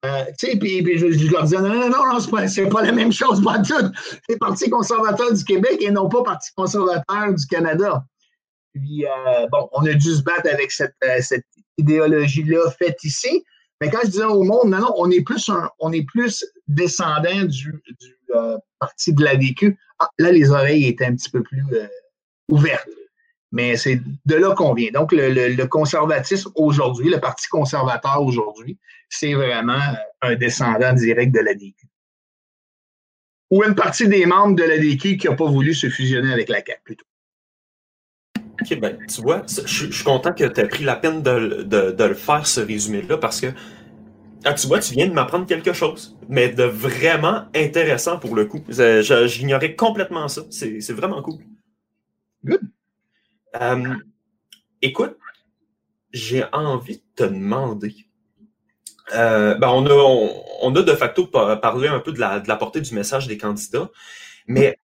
Euh, 0.04 0.24
puis, 0.60 0.98
je, 0.98 1.32
leur 1.32 1.44
disais, 1.44 1.60
non, 1.60 1.88
non, 1.88 1.88
non, 1.88 2.20
c'est 2.48 2.68
pas, 2.68 2.82
la 2.82 2.92
même 2.92 3.12
chose, 3.12 3.42
pas 3.42 3.58
tout. 3.60 3.90
C'est 4.28 4.38
Parti 4.38 4.68
conservateur 4.68 5.32
du 5.32 5.44
Québec 5.44 5.78
et 5.80 5.90
non 5.90 6.08
pas 6.08 6.22
Parti 6.22 6.50
conservateur 6.54 7.32
du 7.32 7.46
Canada. 7.46 8.04
Puis, 8.74 9.06
euh, 9.06 9.46
bon, 9.50 9.68
on 9.72 9.86
a 9.86 9.94
dû 9.94 10.14
se 10.14 10.22
battre 10.22 10.48
avec 10.52 10.72
cette, 10.72 10.94
euh, 11.04 11.18
cette 11.20 11.46
idéologie-là 11.78 12.70
faite 12.78 13.02
ici. 13.04 13.44
Mais 13.80 13.90
quand 13.90 14.00
je 14.04 14.10
disais 14.10 14.24
au 14.24 14.42
monde, 14.42 14.68
non, 14.68 14.80
non, 14.80 14.94
on 14.96 15.10
est 15.10 15.22
plus, 15.22 15.50
on 15.78 15.92
est 15.92 16.06
plus 16.06 16.44
descendant 16.68 17.44
du, 17.44 17.72
du 18.00 18.14
parti 18.78 19.12
de 19.12 19.24
la 19.24 19.36
vécu. 19.36 19.78
Ah, 20.00 20.08
là, 20.18 20.32
les 20.32 20.50
oreilles 20.50 20.86
étaient 20.86 21.06
un 21.06 21.14
petit 21.14 21.30
peu 21.30 21.42
plus 21.42 21.62
ouvertes. 22.48 22.88
Mais 23.54 23.76
c'est 23.76 24.00
de 24.26 24.34
là 24.34 24.52
qu'on 24.52 24.74
vient. 24.74 24.90
Donc, 24.90 25.12
le, 25.12 25.64
conservatisme 25.66 26.50
aujourd'hui, 26.56 27.08
le 27.08 27.20
Parti 27.20 27.46
conservateur 27.46 28.20
aujourd'hui, 28.20 28.76
c'est 29.08 29.32
vraiment 29.32 29.78
un 30.22 30.34
descendant 30.34 30.92
direct 30.92 31.32
de 31.32 31.38
l'ADQ. 31.38 31.86
Ou 33.52 33.62
une 33.62 33.76
partie 33.76 34.08
des 34.08 34.26
membres 34.26 34.56
de 34.56 34.64
l'ADQ 34.64 35.18
qui 35.18 35.28
n'a 35.28 35.36
pas 35.36 35.46
voulu 35.46 35.72
se 35.72 35.88
fusionner 35.88 36.32
avec 36.32 36.48
la 36.48 36.64
CAQ, 36.66 36.80
plutôt. 36.82 37.04
OK, 38.60 38.80
ben, 38.80 38.98
tu 39.06 39.22
vois, 39.22 39.42
je, 39.46 39.92
suis 39.92 40.04
content 40.04 40.32
que 40.32 40.44
tu 40.44 40.60
aies 40.60 40.66
pris 40.66 40.82
la 40.82 40.96
peine 40.96 41.22
de, 41.22 41.94
le 41.96 42.14
faire, 42.14 42.48
ce 42.48 42.60
résumé-là, 42.60 43.18
parce 43.18 43.40
que, 43.40 43.46
ah, 44.44 44.54
tu 44.54 44.66
vois, 44.66 44.80
tu 44.80 44.94
viens 44.94 45.06
de 45.06 45.12
m'apprendre 45.12 45.46
quelque 45.46 45.72
chose, 45.72 46.18
mais 46.28 46.48
de 46.48 46.64
vraiment 46.64 47.44
intéressant 47.54 48.18
pour 48.18 48.34
le 48.34 48.46
coup. 48.46 48.64
J'ignorais 48.68 49.76
complètement 49.76 50.26
ça. 50.26 50.42
C'est 50.50 50.92
vraiment 50.92 51.22
cool. 51.22 51.38
Good. 52.44 52.60
Euh, 53.60 53.94
écoute, 54.82 55.16
j'ai 56.12 56.44
envie 56.52 56.96
de 56.96 57.02
te 57.14 57.24
demander. 57.24 57.94
Euh, 59.14 59.54
ben 59.56 59.68
on, 59.68 59.86
a, 59.86 60.38
on, 60.62 60.74
a 60.74 60.82
de 60.82 60.92
facto 60.92 61.26
parlé 61.26 61.88
un 61.88 62.00
peu 62.00 62.12
de 62.12 62.20
la, 62.20 62.40
de 62.40 62.48
la 62.48 62.56
portée 62.56 62.80
du 62.80 62.94
message 62.94 63.26
des 63.26 63.36
candidats, 63.36 63.90
mais 64.46 64.78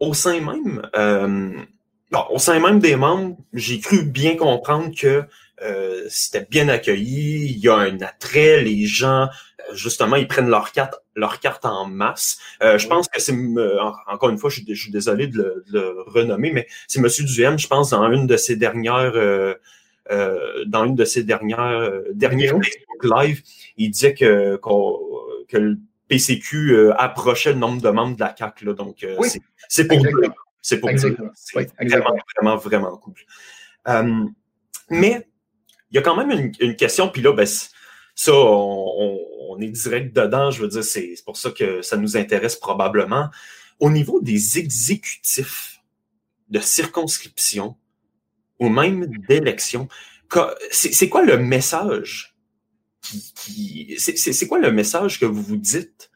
au 0.00 0.14
sein 0.14 0.40
même, 0.40 0.88
euh, 0.96 1.52
au 2.30 2.38
sein 2.38 2.60
même 2.60 2.78
des 2.78 2.96
membres, 2.96 3.36
j'ai 3.52 3.80
cru 3.80 4.02
bien 4.02 4.36
comprendre 4.36 4.94
que 4.94 5.24
euh, 5.62 6.04
c'était 6.08 6.46
bien 6.48 6.68
accueilli, 6.68 7.46
il 7.46 7.58
y 7.58 7.68
a 7.68 7.76
un 7.76 8.00
attrait, 8.00 8.62
les 8.62 8.84
gens, 8.86 9.28
justement, 9.72 10.16
ils 10.16 10.28
prennent 10.28 10.50
leur 10.50 10.72
carte, 10.72 10.94
leur 11.18 11.40
carte 11.40 11.64
en 11.64 11.86
masse. 11.86 12.38
Euh, 12.62 12.78
je 12.78 12.86
pense 12.86 13.08
que 13.08 13.20
c'est, 13.20 13.34
encore 14.06 14.30
une 14.30 14.38
fois, 14.38 14.50
je, 14.50 14.74
suis 14.74 14.90
désolé 14.90 15.26
de 15.26 15.64
le, 15.70 16.02
renommer, 16.06 16.52
mais 16.52 16.66
c'est 16.86 17.00
Monsieur 17.00 17.24
Duhem, 17.24 17.58
je 17.58 17.66
pense, 17.66 17.90
dans 17.90 18.10
une 18.10 18.26
de 18.26 18.36
ses 18.36 18.56
dernières, 18.56 19.12
dans 20.66 20.84
une 20.84 20.94
de 20.94 21.04
ses 21.04 21.24
dernières, 21.24 21.92
dernières 22.12 22.54
live, 23.02 23.42
il 23.76 23.90
disait 23.90 24.14
que, 24.14 24.58
que 25.48 25.56
le 25.56 25.78
PCQ 26.08 26.92
approchait 26.96 27.52
le 27.52 27.58
nombre 27.58 27.82
de 27.82 27.90
membres 27.90 28.16
de 28.16 28.20
la 28.20 28.30
CAC. 28.30 28.62
Là, 28.62 28.72
donc, 28.72 29.06
c'est 29.68 29.86
pour 29.86 30.02
c'est 30.60 30.80
pour. 30.80 30.90
C'est 31.34 31.54
vraiment, 31.88 32.16
vraiment, 32.36 32.56
vraiment 32.56 32.96
cool. 32.96 33.14
mais 34.90 35.26
il 35.90 35.94
y 35.94 35.98
a 35.98 36.02
quand 36.02 36.16
même 36.16 36.52
une, 36.60 36.76
question, 36.76 37.08
puis 37.08 37.22
là, 37.22 37.32
ben, 37.32 37.46
ça, 38.14 38.32
on, 38.34 39.18
est 39.58 39.70
direct 39.70 40.14
dedans, 40.14 40.50
je 40.50 40.62
veux 40.62 40.68
dire, 40.68 40.84
c'est 40.84 41.14
pour 41.24 41.36
ça 41.36 41.50
que 41.50 41.80
ça 41.80 41.96
nous 41.96 42.16
intéresse 42.16 42.56
probablement. 42.56 43.30
Au 43.80 43.90
niveau 43.90 44.20
des 44.20 44.58
exécutifs 44.58 45.80
de 46.50 46.60
circonscription 46.60 47.76
ou 48.58 48.68
même 48.68 49.06
d'élection, 49.28 49.88
c'est 50.70 51.08
quoi 51.08 51.22
le 51.22 51.38
message 51.38 52.34
c'est 53.86 54.46
quoi 54.46 54.58
le 54.58 54.70
message 54.70 55.18
que 55.18 55.24
vous 55.24 55.42
vous 55.42 55.56
dites 55.56 56.10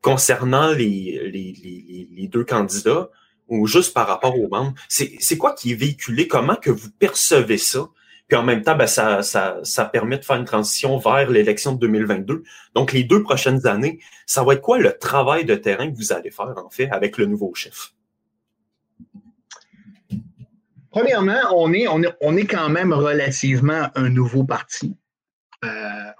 concernant 0.00 0.72
les 0.72 2.28
deux 2.30 2.44
candidats 2.44 3.10
ou 3.48 3.66
juste 3.66 3.94
par 3.94 4.08
rapport 4.08 4.38
aux 4.38 4.48
membres? 4.48 4.74
C'est 4.88 5.36
quoi 5.36 5.54
qui 5.54 5.72
est 5.72 5.76
véhiculé? 5.76 6.26
Comment 6.26 6.56
que 6.56 6.70
vous 6.70 6.90
percevez 6.90 7.58
ça? 7.58 7.88
Puis 8.32 8.38
en 8.38 8.44
même 8.44 8.62
temps, 8.62 8.74
ben, 8.74 8.86
ça, 8.86 9.84
permet 9.92 10.16
de 10.16 10.24
faire 10.24 10.36
une 10.36 10.46
transition 10.46 10.96
vers 10.96 11.28
l'élection 11.28 11.74
de 11.74 11.80
2022. 11.80 12.44
Donc, 12.74 12.94
les 12.94 13.04
deux 13.04 13.22
prochaines 13.22 13.66
années, 13.66 14.00
ça 14.24 14.42
va 14.42 14.54
être 14.54 14.62
quoi 14.62 14.78
le 14.78 14.96
travail 14.96 15.44
de 15.44 15.54
terrain 15.54 15.90
que 15.90 15.94
vous 15.94 16.14
allez 16.14 16.30
faire, 16.30 16.54
en 16.56 16.70
fait, 16.70 16.88
avec 16.90 17.18
le 17.18 17.26
nouveau 17.26 17.52
chef? 17.52 17.92
Premièrement, 20.90 21.40
on 21.54 21.74
est, 21.74 21.86
on 21.88 22.02
est, 22.02 22.16
on 22.22 22.34
est 22.38 22.46
quand 22.46 22.70
même 22.70 22.94
relativement 22.94 23.90
un 23.96 24.08
nouveau 24.08 24.44
parti. 24.44 24.96
Euh, 25.66 25.68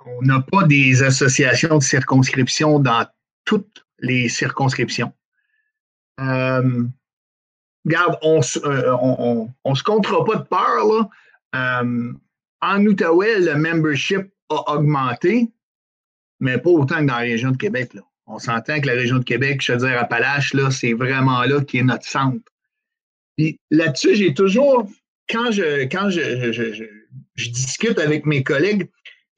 on 0.04 0.20
n'a 0.20 0.42
pas 0.42 0.64
des 0.64 1.02
associations 1.02 1.78
de 1.78 1.82
circonscription 1.82 2.78
dans 2.78 3.06
toutes 3.46 3.86
les 4.00 4.28
circonscriptions. 4.28 5.14
Euh, 6.20 6.84
regarde, 7.86 8.18
on 8.20 8.40
ne 8.40 8.66
euh, 8.66 9.48
on, 9.64 9.74
se 9.74 9.82
comptera 9.82 10.22
pas 10.26 10.36
de 10.36 10.42
peur, 10.42 10.86
là. 10.86 11.08
Euh, 11.54 12.12
en 12.60 12.86
Outaouais, 12.86 13.40
le 13.40 13.56
membership 13.56 14.28
a 14.48 14.74
augmenté, 14.74 15.48
mais 16.40 16.58
pas 16.58 16.70
autant 16.70 17.00
que 17.00 17.06
dans 17.06 17.14
la 17.14 17.18
région 17.18 17.50
de 17.50 17.56
Québec. 17.56 17.94
Là. 17.94 18.02
On 18.26 18.38
s'entend 18.38 18.80
que 18.80 18.86
la 18.86 18.94
région 18.94 19.18
de 19.18 19.24
Québec, 19.24 19.60
je 19.62 19.72
veux 19.72 19.78
dire, 19.78 19.98
Appalaches, 19.98 20.54
là, 20.54 20.70
c'est 20.70 20.92
vraiment 20.92 21.42
là 21.42 21.60
qui 21.62 21.78
est 21.78 21.82
notre 21.82 22.06
centre. 22.06 22.40
Puis 23.36 23.58
là-dessus, 23.70 24.14
j'ai 24.14 24.34
toujours, 24.34 24.88
quand 25.28 25.50
je, 25.50 25.84
quand 25.84 26.10
je, 26.10 26.52
je, 26.52 27.50
discute 27.50 27.98
avec 27.98 28.26
mes 28.26 28.42
collègues, 28.42 28.88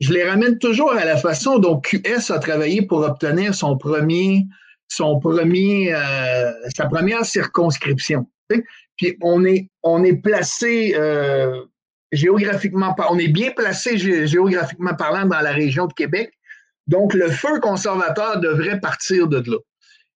je 0.01 0.13
les 0.13 0.25
ramène 0.29 0.59
toujours 0.59 0.93
à 0.93 1.05
la 1.05 1.17
façon 1.17 1.59
dont 1.59 1.81
QS 1.81 2.31
a 2.31 2.39
travaillé 2.39 2.83
pour 2.83 3.01
obtenir 3.01 3.55
son 3.55 3.79
premier, 3.79 4.45
son 4.89 5.19
premier, 5.19 5.95
euh, 5.95 6.53
sa 6.77 6.87
première 6.87 7.25
circonscription. 7.25 8.29
Puis 8.97 9.17
on 9.23 9.45
est, 9.45 9.71
on 9.83 10.05
est 10.05 10.17
placé 10.17 10.95
euh, 10.97 11.65
géographiquement, 12.15 12.95
on 13.11 13.19
est 13.19 13.29
bien 13.29 13.51
placé 13.51 13.99
géographiquement 14.27 14.95
parlant 14.95 15.27
dans 15.27 15.41
la 15.41 15.53
région 15.53 15.87
de 15.87 15.93
Québec. 15.93 16.33
Donc, 16.87 17.15
le 17.15 17.29
feu 17.31 17.61
conservateur 17.61 18.41
devrait 18.41 18.81
partir 18.81 19.29
de 19.29 19.39
là. 19.51 19.59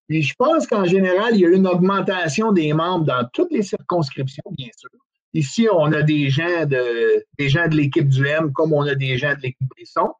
Et 0.09 0.21
je 0.21 0.33
pense 0.37 0.65
qu'en 0.67 0.85
général, 0.85 1.35
il 1.35 1.41
y 1.41 1.45
a 1.45 1.49
une 1.49 1.67
augmentation 1.67 2.51
des 2.51 2.73
membres 2.73 3.05
dans 3.05 3.27
toutes 3.31 3.51
les 3.51 3.63
circonscriptions, 3.63 4.43
bien 4.57 4.69
sûr. 4.75 4.89
Ici, 5.33 5.67
on 5.71 5.91
a 5.93 6.01
des 6.01 6.29
gens 6.29 6.65
de, 6.65 7.23
des 7.37 7.49
gens 7.49 7.67
de 7.67 7.75
l'équipe 7.75 8.07
du 8.07 8.25
M 8.25 8.51
comme 8.51 8.73
on 8.73 8.81
a 8.87 8.95
des 8.95 9.17
gens 9.17 9.35
de 9.35 9.41
l'équipe 9.41 9.67
Brisson. 9.69 10.11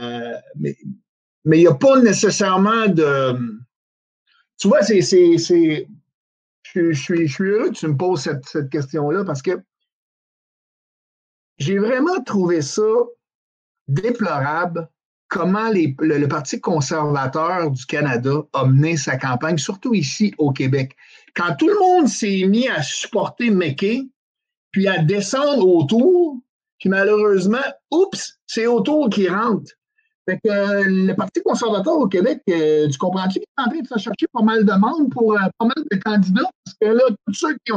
Euh, 0.00 0.36
mais, 0.56 0.76
mais 1.44 1.58
il 1.58 1.60
n'y 1.60 1.68
a 1.68 1.74
pas 1.74 2.00
nécessairement 2.00 2.88
de. 2.88 3.38
Tu 4.58 4.68
vois, 4.68 4.82
c'est. 4.82 5.00
Je, 6.74 6.92
suis, 6.92 7.44
heureux 7.44 7.70
que 7.70 7.74
tu 7.74 7.86
me 7.86 7.96
poses 7.96 8.22
cette 8.22 8.70
question-là 8.70 9.24
parce 9.24 9.42
que 9.42 9.62
j'ai 11.58 11.78
vraiment 11.78 12.22
trouvé 12.22 12.62
ça 12.62 12.82
déplorable 13.88 14.88
comment 15.28 15.70
le, 15.70 16.26
Parti 16.26 16.60
conservateur 16.60 17.70
du 17.70 17.86
Canada 17.86 18.42
a 18.52 18.66
mené 18.66 18.98
sa 18.98 19.16
campagne, 19.16 19.56
surtout 19.56 19.94
ici 19.94 20.34
au 20.36 20.52
Québec. 20.52 20.94
Quand 21.34 21.56
tout 21.56 21.68
le 21.68 21.78
monde 21.78 22.06
s'est 22.06 22.44
mis 22.46 22.68
à 22.68 22.82
supporter 22.82 23.50
McKay, 23.50 24.02
puis 24.72 24.88
à 24.88 24.98
descendre 24.98 25.66
autour, 25.66 26.36
puis 26.78 26.90
malheureusement, 26.90 27.64
oups, 27.90 28.38
c'est 28.46 28.66
autour 28.66 29.08
qui 29.08 29.26
rentre. 29.26 29.72
Fait 30.28 30.38
que 30.44 30.50
euh, 30.50 30.82
le 30.86 31.14
Parti 31.14 31.40
conservateur 31.42 31.94
au 31.94 32.08
Québec, 32.08 32.42
euh, 32.50 32.88
tu 32.88 32.98
comprends-tu 32.98 33.40
qu'il 33.40 33.42
est 33.42 33.62
en 33.62 33.70
train 33.70 33.80
de 33.80 34.00
chercher 34.00 34.26
pas 34.32 34.42
mal 34.42 34.64
de 34.64 34.72
monde 34.72 35.10
pour 35.10 35.32
euh, 35.32 35.38
pas 35.58 35.64
mal 35.64 35.84
de 35.90 35.96
candidats? 35.96 36.50
Parce 36.64 36.76
que 36.78 36.86
là, 36.88 37.04
tous 37.26 37.34
ceux 37.34 37.56
qui 37.64 37.72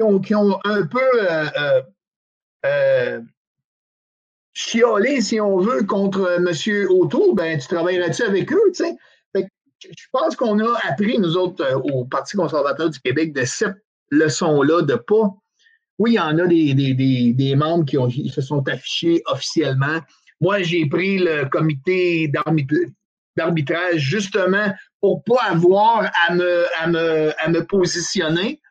ont, 0.00 0.20
qui 0.20 0.34
ont, 0.36 0.58
un 0.64 0.86
peu 0.86 1.00
chialer, 4.54 5.20
si 5.20 5.40
on 5.40 5.58
veut, 5.58 5.84
contre 5.84 6.38
M. 6.38 6.86
Auto, 6.90 7.34
ben, 7.34 7.58
tu 7.58 7.66
travaillerais-tu 7.68 8.22
avec 8.22 8.52
eux, 8.52 8.72
tu 8.74 8.84
sais? 8.84 8.96
Je 9.90 10.06
pense 10.12 10.36
qu'on 10.36 10.60
a 10.60 10.78
appris, 10.84 11.18
nous 11.18 11.36
autres, 11.36 11.64
euh, 11.64 11.74
au 11.76 12.04
Parti 12.04 12.36
conservateur 12.36 12.90
du 12.90 13.00
Québec, 13.00 13.32
de 13.32 13.44
cette 13.44 13.76
leçon-là, 14.10 14.82
de 14.82 14.94
pas. 14.94 15.34
Oui, 15.98 16.12
il 16.12 16.14
y 16.14 16.20
en 16.20 16.38
a 16.38 16.46
des, 16.46 16.74
des, 16.74 17.56
membres 17.56 17.84
qui, 17.84 18.28
se 18.28 18.40
sont 18.40 18.66
affichés 18.68 19.22
officiellement. 19.26 20.00
Moi, 20.40 20.62
j'ai 20.62 20.86
pris 20.86 21.18
le 21.18 21.48
comité 21.48 22.30
d'arbitrage 23.36 23.98
justement 23.98 24.72
pour 25.00 25.22
pas 25.24 25.42
avoir 25.42 26.10
à 26.28 26.34
me, 26.34 26.64
à 26.78 26.86
me, 26.86 27.32
à 27.44 27.48
me 27.48 27.64
positionner 27.66 28.61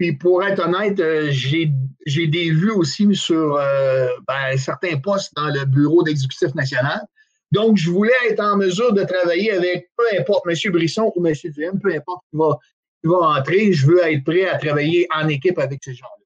puis 0.00 0.14
pour 0.14 0.42
être 0.42 0.66
honnête, 0.66 0.98
euh, 0.98 1.30
j'ai 1.30 2.26
des 2.26 2.50
vues 2.52 2.70
aussi 2.70 3.14
sur 3.14 3.56
euh, 3.56 4.08
ben, 4.26 4.56
certains 4.56 4.98
postes 4.98 5.30
dans 5.36 5.48
le 5.48 5.66
bureau 5.66 6.02
d'exécutif 6.02 6.54
national. 6.54 7.02
Donc, 7.52 7.76
je 7.76 7.90
voulais 7.90 8.14
être 8.30 8.40
en 8.40 8.56
mesure 8.56 8.94
de 8.94 9.04
travailler 9.04 9.52
avec 9.52 9.90
peu 9.98 10.04
importe 10.18 10.44
M. 10.48 10.72
Brisson 10.72 11.12
ou 11.14 11.26
M. 11.26 11.34
Duhem, 11.44 11.78
peu 11.78 11.94
importe 11.94 12.22
qui 12.30 12.38
va, 12.38 12.58
qui 13.02 13.10
va 13.10 13.38
entrer, 13.38 13.74
je 13.74 13.86
veux 13.86 14.02
être 14.02 14.24
prêt 14.24 14.48
à 14.48 14.56
travailler 14.56 15.06
en 15.14 15.28
équipe 15.28 15.58
avec 15.58 15.84
ces 15.84 15.92
gens-là. 15.92 16.24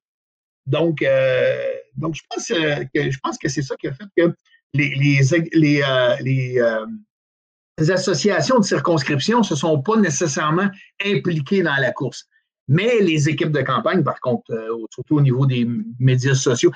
Donc, 0.66 1.02
euh, 1.02 1.72
donc 1.96 2.14
je 2.14 2.22
pense 2.30 2.46
que 2.46 3.10
je 3.10 3.18
pense 3.24 3.38
que 3.38 3.48
c'est 3.48 3.62
ça 3.62 3.74
qui 3.74 3.88
a 3.88 3.92
fait 3.92 4.04
que 4.16 4.32
les, 4.72 4.94
les, 4.94 5.20
les, 5.52 5.82
les, 6.20 6.62
les 7.78 7.90
associations 7.90 8.60
de 8.60 8.64
circonscription 8.64 9.38
ne 9.38 9.44
se 9.44 9.56
sont 9.56 9.82
pas 9.82 9.96
nécessairement 9.96 10.68
impliquées 11.04 11.64
dans 11.64 11.74
la 11.74 11.90
course. 11.90 12.28
Mais 12.68 13.00
les 13.00 13.28
équipes 13.28 13.52
de 13.52 13.60
campagne, 13.60 14.02
par 14.02 14.20
contre, 14.20 14.50
euh, 14.50 14.86
surtout 14.90 15.16
au 15.16 15.20
niveau 15.20 15.46
des 15.46 15.66
médias 15.98 16.34
sociaux, 16.34 16.72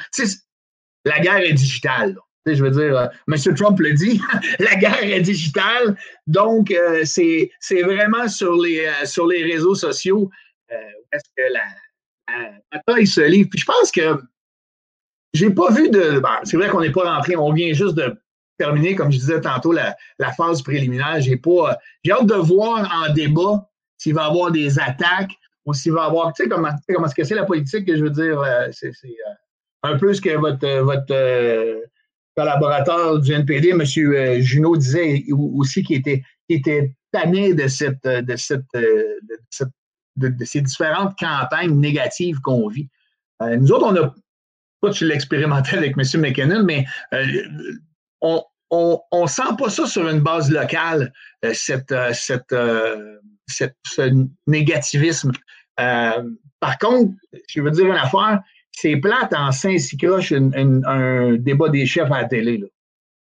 la 1.05 1.19
guerre 1.21 1.39
est 1.39 1.55
digitale. 1.55 2.17
Je 2.47 2.63
veux 2.63 2.71
dire, 2.71 2.97
euh, 2.97 3.07
M. 3.31 3.55
Trump 3.55 3.79
le 3.79 3.93
dit, 3.93 4.21
la 4.59 4.75
guerre 4.77 5.03
est 5.03 5.21
digitale. 5.21 5.97
Donc, 6.27 6.71
euh, 6.71 7.03
c'est 7.05 7.51
vraiment 7.83 8.29
sur 8.29 8.57
les, 8.57 8.91
sur 9.05 9.27
les 9.27 9.45
réseaux 9.45 9.75
sociaux 9.75 10.31
où 10.71 10.81
est-ce 11.13 11.25
que 11.37 11.53
la, 11.53 12.51
bataille 12.71 13.07
se 13.07 13.23
livre. 13.23 13.49
Puis 13.51 13.61
je 13.61 13.65
pense 13.65 13.91
que 13.91 14.21
j'ai 15.33 15.51
pas 15.51 15.71
vu 15.73 15.89
de. 15.89 16.23
c'est 16.45 16.57
vrai 16.57 16.69
qu'on 16.69 16.81
n'est 16.81 16.93
pas 16.93 17.15
rentré, 17.15 17.37
on 17.37 17.53
vient 17.53 17.73
juste 17.73 17.95
de 17.95 18.15
terminer, 18.59 18.95
comme 18.95 19.11
je 19.11 19.19
disais 19.19 19.41
tantôt, 19.41 19.73
la, 19.73 19.97
la 20.19 20.33
phase 20.33 20.61
préliminaire. 20.63 21.21
J'ai 21.21 21.37
pas. 21.37 21.79
J'ai 22.05 22.13
hâte 22.13 22.27
de 22.27 22.35
voir 22.35 22.91
en 22.93 23.13
débat 23.15 23.71
s'il 23.97 24.15
va 24.15 24.25
y 24.25 24.27
avoir 24.27 24.51
des 24.51 24.79
attaques 24.79 25.33
ou 25.69 25.75
s'il 25.75 25.93
va 25.93 26.05
avoir, 26.05 26.33
tu 26.33 26.43
sais, 26.43 26.49
comment, 26.49 26.71
comment 26.89 27.07
est-ce 27.07 27.15
que 27.15 27.25
c'est 27.25 27.35
la 27.35 27.45
politique, 27.45 27.87
que 27.87 27.95
je 27.95 28.03
veux 28.03 28.11
dire, 28.11 28.41
euh, 28.41 28.69
c'est 28.73 28.89
euh, 28.89 29.33
un 29.83 29.99
peu 29.99 30.15
ce 30.15 30.21
que 30.23 30.31
votre, 30.31 30.65
euh, 30.65 30.83
votre 30.83 31.83
collaborateur 32.35 33.19
du 33.19 33.33
NPD, 33.33 33.69
M. 33.71 33.85
Junot, 34.41 34.79
disait 34.79 35.25
aussi 35.31 35.83
qui 35.83 35.95
était, 35.95 36.23
qui 36.49 36.57
était 36.57 36.95
tanné 37.13 37.53
de 37.53 37.69
cette, 37.69 38.03
de 38.03 38.37
cette, 38.37 38.65
de, 40.17 40.45
ces 40.45 40.63
différentes 40.63 41.19
campagnes 41.19 41.79
négatives 41.79 42.41
qu'on 42.41 42.69
vit. 42.69 42.89
nous 43.41 43.71
autres, 43.71 43.89
on 43.89 43.97
a, 43.97 44.15
pas 44.81 44.91
tu 44.91 45.05
l'expérimentais 45.05 45.77
avec 45.77 45.97
M. 45.99 46.21
McKinnon, 46.23 46.65
mais 46.65 46.87
on, 48.23 48.43
on, 48.71 49.01
on 49.13 49.27
sent 49.27 49.55
pas 49.59 49.69
ça 49.69 49.87
sur 49.87 50.09
une 50.09 50.21
base 50.21 50.51
locale, 50.51 51.13
cette, 51.53 51.95
cette, 52.15 52.55
cette, 53.47 53.77
ce 53.85 54.27
négativisme. 54.47 55.33
Euh, 55.81 56.23
par 56.61 56.79
contre, 56.79 57.13
je 57.49 57.61
veux 57.61 57.71
dire 57.71 57.87
une 57.87 57.93
affaire, 57.93 58.43
c'est 58.73 58.97
plate 58.97 59.33
en 59.35 59.53
Saint-Sicroche 59.53 60.33
un 60.33 61.35
débat 61.37 61.69
des 61.69 61.87
chefs 61.87 62.11
à 62.11 62.23
la 62.23 62.29
télé. 62.29 62.63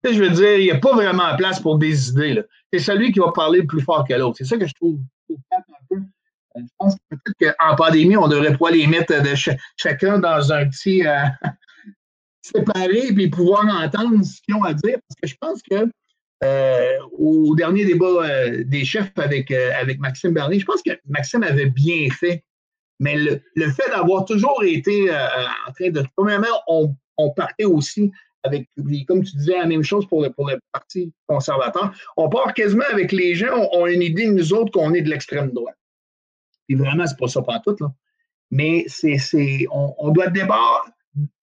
Je 0.04 0.22
veux 0.22 0.30
dire, 0.30 0.58
il 0.58 0.64
n'y 0.66 0.72
a 0.72 0.78
pas 0.78 0.94
vraiment 0.94 1.36
place 1.36 1.60
pour 1.60 1.78
des 1.78 2.10
idées. 2.10 2.42
C'est 2.72 2.80
celui 2.80 3.12
qui 3.12 3.20
va 3.20 3.32
parler 3.32 3.62
le 3.62 3.68
plus 3.68 3.82
fort 3.82 4.08
que 4.08 4.14
l'autre. 4.14 4.38
C'est 4.38 4.46
ça 4.46 4.58
que 4.58 4.66
je 4.66 4.74
trouve, 4.74 5.00
plate 5.28 5.66
un 5.70 5.86
peu. 5.90 5.96
Euh, 5.96 6.62
je 6.62 6.68
pense 6.78 6.96
peut-être 7.10 7.58
qu'en 7.58 7.76
pandémie, 7.76 8.18
on 8.18 8.28
devrait 8.28 8.58
pas 8.58 8.72
les 8.72 8.88
mettre 8.88 9.22
de 9.22 9.36
chacun 9.78 10.20
dans 10.20 10.52
un 10.52 10.68
petit 10.68 11.06
euh, 11.06 11.18
séparé 12.42 13.14
puis 13.14 13.30
pouvoir 13.30 13.66
entendre 13.66 14.24
ce 14.24 14.42
qu'ils 14.42 14.56
ont 14.56 14.64
à 14.64 14.74
dire. 14.74 14.98
Parce 15.08 15.20
que 15.22 15.28
je 15.28 15.36
pense 15.40 15.62
que 15.62 15.92
au 17.18 17.56
dernier 17.56 17.86
débat 17.86 18.06
euh, 18.06 18.64
des 18.66 18.86
chefs 18.86 19.12
avec, 19.18 19.52
euh, 19.52 19.72
avec 19.80 20.00
Maxime 20.00 20.34
Bernier, 20.34 20.60
je 20.60 20.66
pense 20.66 20.82
que 20.82 20.92
Maxime 21.08 21.44
avait 21.44 21.70
bien 21.70 22.10
fait. 22.10 22.44
Mais 23.02 23.16
le, 23.16 23.42
fait 23.72 23.90
d'avoir 23.90 24.26
toujours 24.26 24.62
été 24.64 25.10
en 25.10 25.72
train 25.72 25.90
de. 25.90 26.04
Premièrement, 26.18 26.48
on, 26.68 26.94
on, 27.18 27.32
partait 27.32 27.64
aussi 27.64 28.12
avec, 28.44 28.70
comme 29.08 29.24
tu 29.24 29.38
disais, 29.38 29.58
la 29.58 29.68
même 29.68 29.84
chose 29.84 30.06
pour 30.08 30.22
le, 30.22 30.32
pour 30.32 30.50
le 30.50 30.60
Parti 30.74 31.14
conservateur. 31.26 31.94
On 32.18 32.28
part 32.28 32.54
quasiment 32.54 32.84
avec 32.92 33.14
les 33.14 33.36
gens, 33.36 33.70
on, 33.72 33.86
a 33.86 33.92
une 33.92 34.02
idée, 34.02 34.28
nous 34.28 34.52
autres, 34.52 34.72
qu'on 34.72 34.94
est 34.94 35.02
de 35.02 35.10
l'extrême 35.10 35.52
droite. 35.52 35.78
Et 36.68 36.76
vraiment, 36.76 37.08
c'est 37.08 37.18
pas 37.18 37.30
ça 37.30 37.42
pas 37.42 37.60
tout, 37.60 37.78
là. 37.80 37.88
Mais 38.52 38.84
c'est, 38.88 39.18
on, 39.72 39.96
on 39.98 40.10
doit 40.10 40.28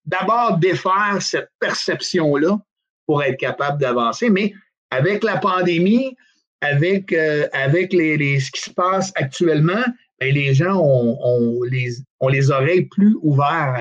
d'abord 0.05 0.59
défaire 0.59 1.19
cette 1.21 1.49
perception-là 1.59 2.59
pour 3.07 3.23
être 3.23 3.39
capable 3.39 3.81
d'avancer. 3.81 4.29
Mais 4.29 4.53
avec 4.91 5.25
la 5.25 5.39
pandémie, 5.39 6.17
avec, 6.61 7.13
euh, 7.13 7.49
avec 7.53 7.93
les, 7.93 8.41
ce 8.41 8.51
qui 8.51 8.61
se 8.61 8.71
passe 8.71 9.13
actuellement, 9.15 9.85
ben, 10.21 10.35
les 10.35 10.55
gens 10.55 10.81
ont, 10.81 11.63
les, 11.65 11.99
ont 12.21 12.29
les 12.29 12.51
oreilles 12.51 12.87
plus 12.87 13.17
ouvertes 13.23 13.81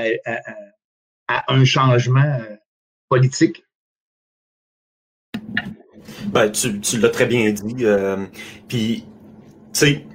à, 1.28 1.54
un 1.54 1.66
changement 1.66 2.20
euh, 2.20 2.56
politique. 3.10 3.64
Ben, 6.28 6.52
tu, 6.52 6.80
tu 6.82 7.00
l'as 7.00 7.10
très 7.10 7.26
bien 7.26 7.52
dit. 7.52 7.86
Euh, 7.86 8.26
puis, 8.68 9.06
tu 9.74 9.80
sais, 9.80 10.06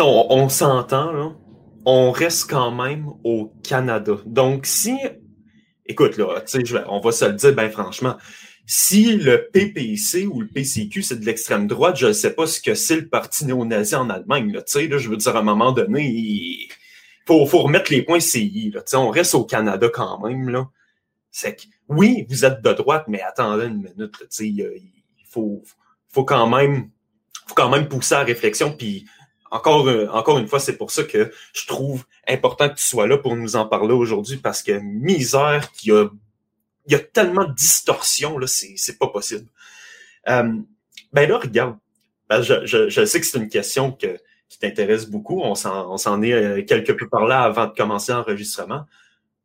on, 0.00 0.26
on 0.30 0.48
s'entend, 0.48 1.36
on 1.84 2.10
reste 2.10 2.50
quand 2.50 2.70
même 2.70 3.08
au 3.24 3.52
Canada. 3.62 4.16
Donc, 4.26 4.66
si, 4.66 4.96
écoute, 5.86 6.16
là, 6.16 6.42
tu 6.46 6.64
sais, 6.64 6.84
on 6.88 7.00
va 7.00 7.12
se 7.12 7.24
le 7.24 7.32
dire, 7.32 7.54
ben 7.54 7.70
franchement, 7.70 8.16
si 8.66 9.16
le 9.16 9.48
PPC 9.52 10.26
ou 10.26 10.40
le 10.40 10.46
PCQ, 10.46 11.02
c'est 11.02 11.20
de 11.20 11.26
l'extrême 11.26 11.66
droite, 11.66 11.96
je 11.96 12.06
ne 12.06 12.12
sais 12.12 12.34
pas 12.34 12.46
ce 12.46 12.60
que 12.60 12.74
c'est 12.74 12.96
le 12.96 13.08
parti 13.08 13.44
néo-nazi 13.44 13.94
en 13.94 14.08
Allemagne. 14.08 14.52
Là, 14.52 14.60
là, 14.60 14.98
je 14.98 15.08
veux 15.08 15.16
dire, 15.16 15.36
à 15.36 15.40
un 15.40 15.42
moment 15.42 15.72
donné, 15.72 16.06
il 16.06 16.68
faut, 17.26 17.44
faut 17.46 17.62
remettre 17.62 17.92
les 17.92 18.02
points 18.02 18.20
CI. 18.20 18.72
Là, 18.74 18.82
on 18.98 19.10
reste 19.10 19.34
au 19.34 19.44
Canada 19.44 19.88
quand 19.92 20.18
même. 20.26 20.48
Là. 20.48 20.68
C'est 21.30 21.56
que, 21.56 21.62
oui, 21.88 22.26
vous 22.30 22.44
êtes 22.46 22.62
de 22.62 22.72
droite, 22.72 23.04
mais 23.08 23.20
attendez 23.20 23.66
une 23.66 23.82
minute. 23.82 24.14
Il 24.40 24.66
faut, 25.28 25.62
faut, 26.08 26.24
quand 26.24 26.46
même, 26.46 26.90
faut 27.46 27.54
quand 27.54 27.68
même 27.68 27.86
pousser 27.86 28.14
à 28.14 28.20
la 28.20 28.24
réflexion. 28.24 28.72
Puis 28.72 29.04
encore, 29.50 29.86
encore 30.12 30.38
une 30.38 30.48
fois, 30.48 30.58
c'est 30.58 30.78
pour 30.78 30.90
ça 30.90 31.04
que 31.04 31.30
je 31.52 31.66
trouve 31.66 32.04
important 32.26 32.70
que 32.70 32.76
tu 32.76 32.84
sois 32.84 33.06
là 33.06 33.18
pour 33.18 33.36
nous 33.36 33.56
en 33.56 33.66
parler 33.66 33.92
aujourd'hui, 33.92 34.38
parce 34.38 34.62
que 34.62 34.72
misère 34.80 35.70
qui 35.72 35.90
a 35.92 36.06
il 36.86 36.92
y 36.92 36.96
a 36.96 36.98
tellement 36.98 37.44
de 37.44 37.54
distorsion, 37.54 38.38
là, 38.38 38.46
c'est, 38.46 38.98
pas 38.98 39.08
possible. 39.08 39.46
Euh, 40.28 40.54
ben 41.12 41.28
là, 41.28 41.38
regarde, 41.38 41.78
ben 42.28 42.42
je, 42.42 42.66
je, 42.66 43.04
sais 43.04 43.20
que 43.20 43.26
c'est 43.26 43.38
une 43.38 43.48
question 43.48 43.92
que 43.92 44.18
qui 44.48 44.58
t'intéresse 44.58 45.06
beaucoup. 45.06 45.40
On 45.40 45.54
s'en 45.54 46.22
est 46.22 46.32
euh, 46.32 46.62
quelque 46.62 46.92
peu 46.92 47.08
par 47.08 47.26
là 47.26 47.42
avant 47.42 47.66
de 47.66 47.72
commencer 47.72 48.12
l'enregistrement. 48.12 48.84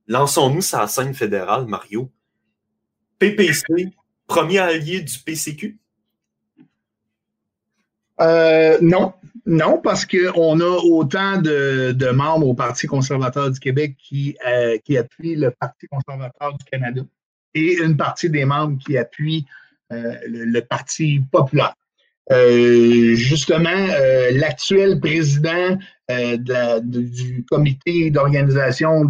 Lançons-nous 0.07 0.61
sa 0.61 0.87
scène 0.87 1.13
fédérale, 1.13 1.65
Mario. 1.65 2.11
PPC, 3.17 3.91
premier 4.27 4.59
allié 4.59 5.01
du 5.01 5.17
PCQ? 5.19 5.79
Euh, 8.21 8.77
non, 8.81 9.13
non, 9.45 9.79
parce 9.79 10.05
qu'on 10.05 10.59
a 10.59 10.77
autant 10.83 11.41
de, 11.41 12.11
membres 12.11 12.47
au 12.47 12.53
Parti 12.53 12.85
conservateur 12.85 13.49
du 13.49 13.59
Québec 13.59 13.95
qui, 13.97 14.37
qui 14.83 14.97
appuient 14.97 15.35
le 15.35 15.51
Parti 15.51 15.87
conservateur 15.87 16.57
du 16.57 16.65
Canada 16.65 17.01
et 17.53 17.77
une 17.77 17.97
partie 17.97 18.29
des 18.29 18.45
membres 18.45 18.77
qui 18.85 18.97
appuient 18.97 19.45
euh, 19.91 20.15
le, 20.27 20.59
Parti 20.61 21.21
populaire. 21.31 21.73
justement, 23.15 23.87
l'actuel 24.31 24.99
président 24.99 25.77
du 26.81 27.45
comité 27.49 28.11
d'organisation 28.11 29.05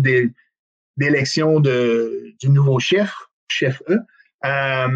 d'élection 0.97 1.59
du 1.59 2.49
nouveau 2.49 2.79
chef, 2.79 3.13
chef 3.49 3.81
E, 3.89 3.97
euh, 4.45 4.87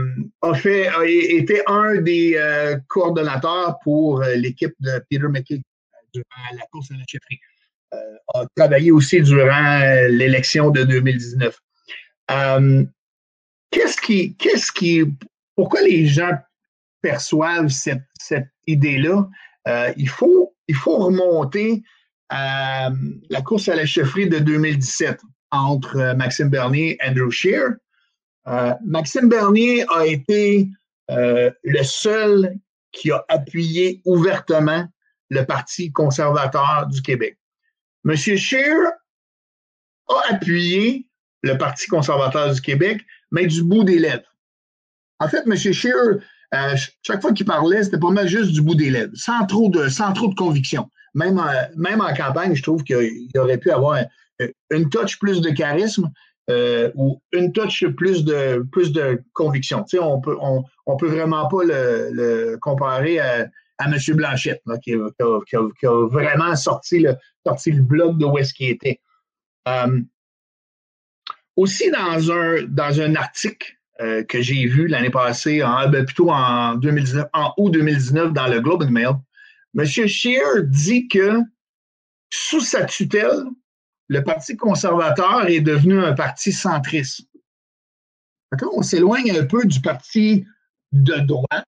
a 0.42 0.54
fait 0.54 0.88
a 0.88 1.06
été 1.06 1.62
un 1.68 2.00
des 2.00 2.36
euh, 2.38 2.78
coordonnateurs 2.88 3.78
pour 3.84 4.22
euh, 4.22 4.36
l'équipe 4.36 4.74
de 4.80 5.04
Peter 5.10 5.28
McKay 5.28 5.62
durant 6.14 6.56
la 6.58 6.66
course 6.72 6.92
à 6.92 6.94
la 6.94 7.04
chefferie. 7.06 7.42
a 8.34 8.46
travaillé 8.56 8.92
aussi 8.92 9.22
durant 9.22 9.82
l'élection 10.08 10.70
de 10.70 10.84
2019. 10.84 11.60
Qu'est-ce 13.74 14.72
qui, 14.72 15.06
pourquoi 15.56 15.82
les 15.82 16.06
gens 16.06 16.32
perçoivent 17.02 17.70
cette, 17.70 18.04
idée-là? 18.66 19.28
il, 19.98 20.08
faut, 20.08 20.56
il 20.68 20.76
faut 20.76 20.98
remonter 20.98 21.84
à 22.30 22.92
la 23.30 23.42
course 23.42 23.68
à 23.68 23.76
la 23.76 23.86
chefferie 23.86 24.30
de 24.30 24.40
2017 24.40 25.20
entre 25.52 26.16
Maxime 26.16 26.50
Bernier 26.50 26.98
et 27.02 27.10
Andrew. 27.10 27.30
Euh, 28.48 28.74
Maxime 28.84 29.30
Bernier 29.30 29.86
a 29.96 30.06
été 30.06 30.68
euh, 31.12 31.52
le 31.64 31.84
seul 31.84 32.56
qui 32.92 33.12
a 33.12 33.24
appuyé 33.30 34.02
ouvertement 34.06 34.88
le 35.30 35.46
Parti 35.46 35.92
conservateur 35.92 36.88
du 36.88 37.02
Québec. 37.02 37.38
M. 38.06 38.16
Scheer 38.16 38.92
a 40.10 40.34
appuyé 40.34 41.08
le 41.44 41.58
Parti 41.58 41.88
conservateur 41.88 42.54
du 42.54 42.62
Québec, 42.62 43.02
mais 43.32 43.46
du 43.46 43.64
bout 43.64 43.84
des 43.84 44.00
lèvres. 44.00 44.24
En 45.20 45.28
fait, 45.28 45.44
M. 45.46 45.56
Scheer, 45.56 45.94
euh, 46.54 46.76
chaque 47.02 47.22
fois 47.22 47.34
qu'il 47.34 47.46
parlait, 47.46 47.84
c'était 47.84 48.00
pas 48.00 48.12
mal 48.12 48.28
juste 48.28 48.52
du 48.52 48.62
bout 48.62 48.76
des 48.76 48.90
lèvres, 48.90 49.12
sans 49.16 49.46
trop 49.46 49.70
de, 49.70 49.88
sans 49.88 50.14
trop 50.14 50.28
de 50.28 50.36
conviction. 50.36 50.90
Même, 51.14 51.42
même 51.76 52.02
en 52.02 52.14
campagne, 52.14 52.56
je 52.56 52.64
trouve 52.64 52.84
qu'il 52.84 53.30
aurait 53.38 53.60
pu 53.60 53.70
avoir 53.72 54.00
une 54.72 54.90
touch 54.90 55.20
plus 55.20 55.42
de 55.42 55.50
charisme, 55.52 56.10
euh, 56.50 56.92
ou 56.96 57.22
une 57.32 57.54
touch 57.54 57.86
plus 57.96 58.26
de, 58.26 58.66
plus 58.72 58.92
de 58.92 59.22
conviction. 59.34 59.84
Tu 59.84 59.98
sais, 59.98 60.04
on 60.04 60.20
peut, 60.20 60.36
on, 60.42 60.64
on 60.86 60.98
peut 60.98 61.08
vraiment 61.08 61.48
pas 61.48 61.64
le, 61.64 62.58
comparer 62.62 63.20
à, 63.20 63.48
M. 63.80 63.98
Blanchette, 64.10 64.62
qui, 64.84 64.94
a, 64.94 66.08
vraiment 66.08 66.56
sorti 66.56 67.00
le, 67.00 67.16
sorti 67.46 67.72
le 67.72 67.82
bloc 67.82 68.18
de 68.18 68.26
où 68.26 68.38
est-ce 68.38 68.54
qu'il 68.54 68.70
était. 68.70 69.00
Euh, 69.70 70.02
aussi, 71.56 71.92
dans 71.92 72.32
un, 72.32 72.64
dans 72.64 73.02
un 73.02 73.16
article 73.16 73.78
euh, 74.02 74.24
que 74.24 74.42
j'ai 74.42 74.66
vu 74.66 74.88
l'année 74.88 75.10
passée, 75.10 75.64
en, 75.64 75.88
ben, 75.90 76.06
plutôt 76.06 76.32
en, 76.32 76.76
2019, 76.76 77.28
en 77.34 77.54
août 77.58 77.72
2019 77.72 78.34
dans 78.34 78.48
le 78.48 78.60
Globe 78.60 78.84
and 78.84 78.92
Mail, 78.92 79.14
M. 79.78 79.86
Scheer 79.86 80.64
dit 80.64 81.08
que 81.08 81.40
sous 82.30 82.62
sa 82.62 82.86
tutelle, 82.86 83.44
le 84.08 84.24
Parti 84.24 84.58
conservateur 84.58 85.48
est 85.48 85.62
devenu 85.62 86.04
un 86.04 86.14
parti 86.14 86.52
centriste. 86.52 87.28
On 88.76 88.82
s'éloigne 88.82 89.32
un 89.32 89.46
peu 89.46 89.66
du 89.66 89.82
parti 89.82 90.46
de 90.92 91.16
droite, 91.16 91.66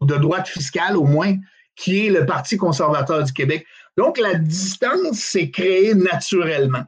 ou 0.00 0.06
de 0.06 0.16
droite 0.16 0.48
fiscale 0.48 0.96
au 0.96 1.04
moins, 1.04 1.36
qui 1.74 2.06
est 2.06 2.10
le 2.10 2.24
Parti 2.24 2.56
conservateur 2.56 3.24
du 3.24 3.32
Québec. 3.32 3.66
Donc, 3.96 4.18
la 4.18 4.34
distance 4.34 5.18
s'est 5.18 5.50
créée 5.50 5.94
naturellement. 5.94 6.84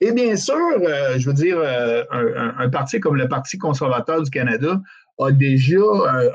Et 0.00 0.12
bien 0.12 0.36
sûr, 0.36 0.54
euh, 0.54 1.18
je 1.18 1.26
veux 1.28 1.34
dire, 1.34 1.58
euh, 1.58 2.02
un, 2.10 2.68
parti 2.68 3.00
comme 3.00 3.16
le 3.16 3.28
Parti 3.28 3.58
conservateur 3.58 4.22
du 4.22 4.30
Canada 4.30 4.80
a 5.18 5.30
déjà 5.30 5.78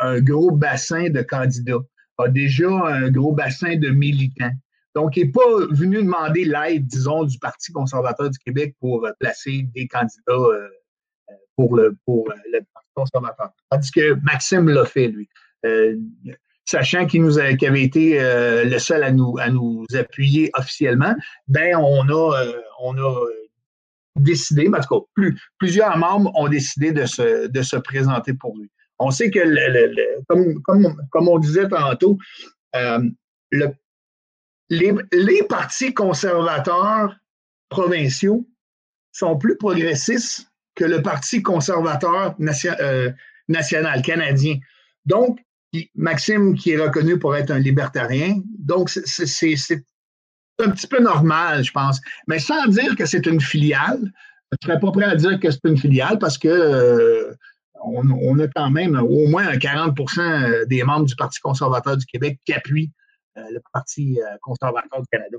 un 0.01 0.19
gros 0.21 0.51
bassin 0.51 1.09
de 1.09 1.21
candidats, 1.21 1.83
a 2.17 2.27
déjà 2.29 2.69
un 2.69 3.09
gros 3.11 3.33
bassin 3.33 3.75
de 3.75 3.89
militants. 3.89 4.51
Donc, 4.95 5.15
il 5.17 5.25
n'est 5.25 5.31
pas 5.31 5.65
venu 5.71 5.97
demander 5.97 6.45
l'aide, 6.45 6.87
disons, 6.87 7.23
du 7.23 7.37
Parti 7.39 7.71
conservateur 7.71 8.29
du 8.29 8.37
Québec 8.39 8.75
pour 8.79 9.05
euh, 9.05 9.11
placer 9.19 9.67
des 9.75 9.87
candidats 9.87 10.31
euh, 10.31 10.67
euh, 11.29 11.33
pour, 11.55 11.75
le, 11.75 11.95
pour 12.05 12.27
le 12.51 12.59
Parti 12.73 12.89
conservateur. 12.95 13.51
Tandis 13.69 13.91
que 13.91 14.13
Maxime 14.23 14.67
l'a 14.69 14.85
fait, 14.85 15.07
lui. 15.07 15.29
sachant 16.65 17.05
qu'il 17.05 17.21
nous 17.21 17.39
avait 17.39 17.81
été 17.81 18.19
le 18.19 18.77
seul 18.77 19.03
à 19.03 19.11
nous, 19.11 19.37
à 19.39 19.49
nous 19.49 19.85
appuyer 19.93 20.51
officiellement, 20.57 21.15
ben 21.47 21.75
on 21.77 22.09
a, 22.09 22.43
on 22.81 22.97
a 22.97 23.25
décidé, 24.15 24.67
en 24.67 24.79
tout 24.81 25.05
cas, 25.15 25.31
plusieurs 25.57 25.97
membres 25.97 26.31
ont 26.35 26.47
décidé 26.47 26.91
de 26.91 27.05
se, 27.05 27.77
présenter 27.77 28.33
pour 28.33 28.57
lui. 28.57 28.69
On 28.99 29.11
sait 29.11 29.31
que, 29.31 29.39
comme, 30.27 31.27
on 31.27 31.39
disait 31.39 31.67
tantôt, 31.67 32.17
le, 32.73 33.73
les, 34.69 35.43
partis 35.47 35.93
conservateurs 35.93 37.15
provinciaux 37.69 38.47
sont 39.11 39.37
plus 39.37 39.57
progressistes 39.57 40.47
que 40.75 40.85
le 40.85 41.01
Parti 41.01 41.41
conservateur 41.41 42.35
euh, 42.81 43.11
national 43.47 44.01
canadien. 44.01 44.57
Donc, 45.05 45.39
Maxime, 45.95 46.55
qui 46.55 46.71
est 46.71 46.77
reconnu 46.77 47.19
pour 47.19 47.35
être 47.35 47.51
un 47.51 47.59
libertarien, 47.59 48.41
donc 48.57 48.89
c'est 48.89 49.83
un 50.59 50.69
petit 50.71 50.87
peu 50.87 50.99
normal, 51.01 51.63
je 51.63 51.71
pense. 51.71 52.01
Mais 52.27 52.39
sans 52.39 52.67
dire 52.67 52.95
que 52.95 53.05
c'est 53.05 53.25
une 53.25 53.41
filiale, 53.41 53.99
je 54.51 54.57
ne 54.67 54.71
serais 54.71 54.79
pas 54.79 54.91
prêt 54.91 55.05
à 55.05 55.15
dire 55.15 55.39
que 55.39 55.49
c'est 55.51 55.63
une 55.65 55.77
filiale 55.77 56.17
parce 56.19 56.37
que 56.37 56.47
euh, 56.47 57.33
on, 57.83 58.39
a 58.39 58.47
quand 58.47 58.69
même 58.69 58.95
au 58.95 59.27
moins 59.27 59.45
40% 59.53 60.65
des 60.65 60.83
membres 60.83 61.05
du 61.05 61.15
Parti 61.15 61.39
conservateur 61.39 61.97
du 61.97 62.05
Québec 62.05 62.39
qui 62.45 62.53
appuient 62.53 62.91
euh, 63.37 63.41
le 63.51 63.61
Parti 63.71 64.19
euh, 64.19 64.35
conservateur 64.41 65.01
du 65.01 65.07
Canada. 65.11 65.37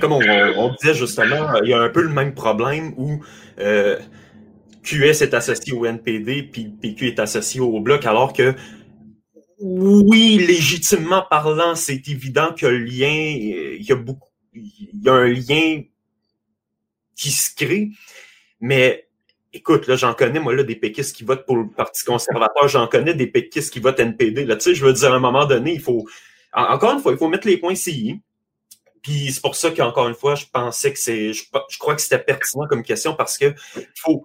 comme, 0.00 0.12
on, 0.12 0.74
disait 0.80 0.94
justement, 0.94 1.54
il 1.62 1.70
y 1.70 1.74
a 1.74 1.80
un 1.80 1.88
peu 1.88 2.02
le 2.02 2.10
même 2.10 2.34
problème 2.34 2.92
où 2.96 3.20
QS 4.88 5.22
est 5.22 5.34
associé 5.34 5.72
au 5.72 5.84
NPD, 5.84 6.44
puis 6.44 6.68
PQ 6.80 7.08
est 7.08 7.18
associé 7.18 7.60
au 7.60 7.80
Bloc, 7.80 8.06
alors 8.06 8.32
que 8.32 8.54
oui, 9.60 10.38
légitimement 10.38 11.24
parlant, 11.28 11.74
c'est 11.74 12.08
évident 12.08 12.54
que 12.54 12.66
le 12.66 12.78
lien, 12.78 13.10
il 13.10 13.82
y 13.82 13.92
a 13.92 13.96
beaucoup, 13.96 14.28
il 14.54 15.02
y 15.02 15.08
a 15.08 15.14
un 15.14 15.28
lien 15.28 15.82
qui 17.16 17.30
se 17.30 17.54
crée, 17.54 17.90
mais 18.60 19.08
écoute, 19.52 19.86
là, 19.86 19.96
j'en 19.96 20.14
connais, 20.14 20.40
moi, 20.40 20.54
là, 20.54 20.62
des 20.62 20.76
péquistes 20.76 21.16
qui 21.16 21.24
votent 21.24 21.44
pour 21.44 21.56
le 21.56 21.68
Parti 21.68 22.04
conservateur, 22.04 22.68
j'en 22.68 22.86
connais 22.86 23.14
des 23.14 23.26
péquistes 23.26 23.72
qui 23.72 23.80
votent 23.80 23.98
NPD. 23.98 24.44
Là, 24.44 24.56
tu 24.56 24.64
sais, 24.64 24.74
je 24.74 24.84
veux 24.84 24.92
dire, 24.92 25.12
à 25.12 25.16
un 25.16 25.20
moment 25.20 25.46
donné, 25.46 25.74
il 25.74 25.80
faut, 25.80 26.06
encore 26.52 26.92
une 26.92 27.00
fois, 27.00 27.12
il 27.12 27.18
faut 27.18 27.28
mettre 27.28 27.46
les 27.46 27.56
points 27.56 27.74
CI. 27.74 28.20
Puis 29.02 29.32
c'est 29.32 29.40
pour 29.40 29.54
ça 29.54 29.70
qu'encore 29.70 30.08
une 30.08 30.14
fois, 30.14 30.34
je 30.34 30.44
pensais 30.52 30.92
que 30.92 30.98
c'est, 30.98 31.32
je, 31.32 31.44
crois 31.78 31.94
que 31.94 32.02
c'était 32.02 32.18
pertinent 32.18 32.66
comme 32.68 32.82
question 32.82 33.14
parce 33.14 33.38
que 33.38 33.54
faut, 33.96 34.24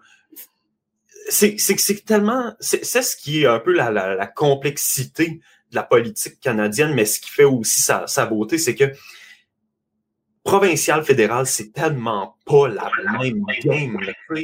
c'est, 1.29 2.05
tellement, 2.05 2.53
c'est, 2.59 2.83
ce 2.83 3.15
qui 3.15 3.43
est 3.43 3.45
un 3.45 3.59
peu 3.59 3.73
la, 3.73 4.27
complexité 4.27 5.41
de 5.71 5.75
la 5.75 5.83
politique 5.83 6.39
canadienne, 6.39 6.93
mais 6.93 7.05
ce 7.05 7.19
qui 7.19 7.29
fait 7.29 7.43
aussi 7.43 7.81
sa, 7.81 8.25
beauté, 8.25 8.57
c'est 8.57 8.75
que 8.75 8.91
provincial 10.43 11.03
fédéral, 11.03 11.45
c'est 11.45 11.71
tellement 11.71 12.37
pas 12.45 12.67
la 12.67 12.89
même 13.19 13.43
game. 13.63 13.97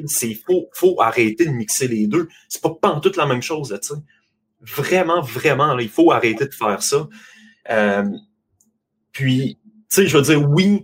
C'est 0.06 0.38
faut, 0.74 1.02
arrêter 1.02 1.46
de 1.46 1.52
mixer 1.52 1.88
les 1.88 2.08
deux. 2.08 2.30
C'est 2.48 2.62
pas 2.62 2.74
pas 2.74 3.00
toute 3.02 3.18
la 3.18 3.26
même 3.26 3.42
chose, 3.42 3.78
tu 3.82 3.90
sais. 3.90 4.02
Vraiment, 4.62 5.22
vraiment, 5.22 5.78
il 5.80 5.90
faut 5.90 6.12
arrêter 6.12 6.46
de 6.46 6.54
faire 6.54 6.82
ça. 6.84 7.08
Euh, 7.70 8.04
puis, 9.12 9.58
tu 9.64 9.86
sais, 9.90 10.08
je 10.08 10.18
veux 10.18 10.24
dire, 10.24 10.50
oui, 10.50 10.84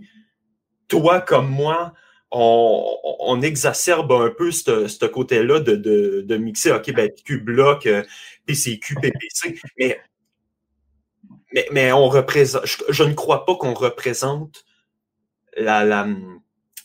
toi 0.88 1.20
comme 1.20 1.50
moi, 1.50 1.92
on, 2.30 3.40
exacerbe 3.42 4.12
un 4.12 4.30
peu 4.30 4.50
ce 4.50 5.06
côté-là 5.06 5.60
de, 5.60 5.76
de, 5.76 6.24
de, 6.26 6.36
mixer, 6.36 6.72
OK, 6.72 6.92
ben, 6.92 7.08
PQ 7.08 7.38
bloc, 7.40 7.88
PCQ, 8.46 8.94
PPC, 8.96 9.60
mais, 9.78 10.00
mais, 11.52 11.66
mais 11.72 11.92
on 11.92 12.08
représente, 12.08 12.62
je 12.88 13.02
ne 13.04 13.14
crois 13.14 13.44
pas 13.44 13.56
qu'on 13.56 13.74
représente 13.74 14.64
la, 15.56 15.84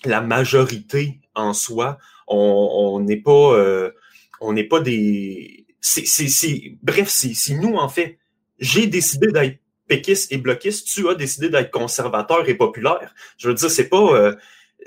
la, 0.06 0.22
majorité 0.22 1.20
en 1.36 1.54
soi. 1.54 1.98
On 2.28 3.00
n'est 3.02 3.22
pas, 3.22 3.54
euh, 3.56 3.92
on 4.40 4.54
n'est 4.54 4.64
pas 4.64 4.80
des. 4.80 5.66
c'est 5.82 6.78
bref, 6.82 7.10
si 7.10 7.56
nous, 7.56 7.76
en 7.76 7.90
fait, 7.90 8.18
j'ai 8.60 8.88
décidé 8.88 9.32
d'être 9.32 9.60
péquiste 9.88 10.32
et 10.32 10.38
bloquiste, 10.38 10.88
tu 10.88 11.10
as 11.10 11.16
décidé 11.16 11.50
d'être 11.50 11.72
conservateur 11.72 12.48
et 12.48 12.56
populaire. 12.56 13.14
Je 13.38 13.50
veux 13.50 13.54
dire, 13.54 13.70
c'est 13.70 13.90
pas, 13.90 14.16
euh, 14.16 14.36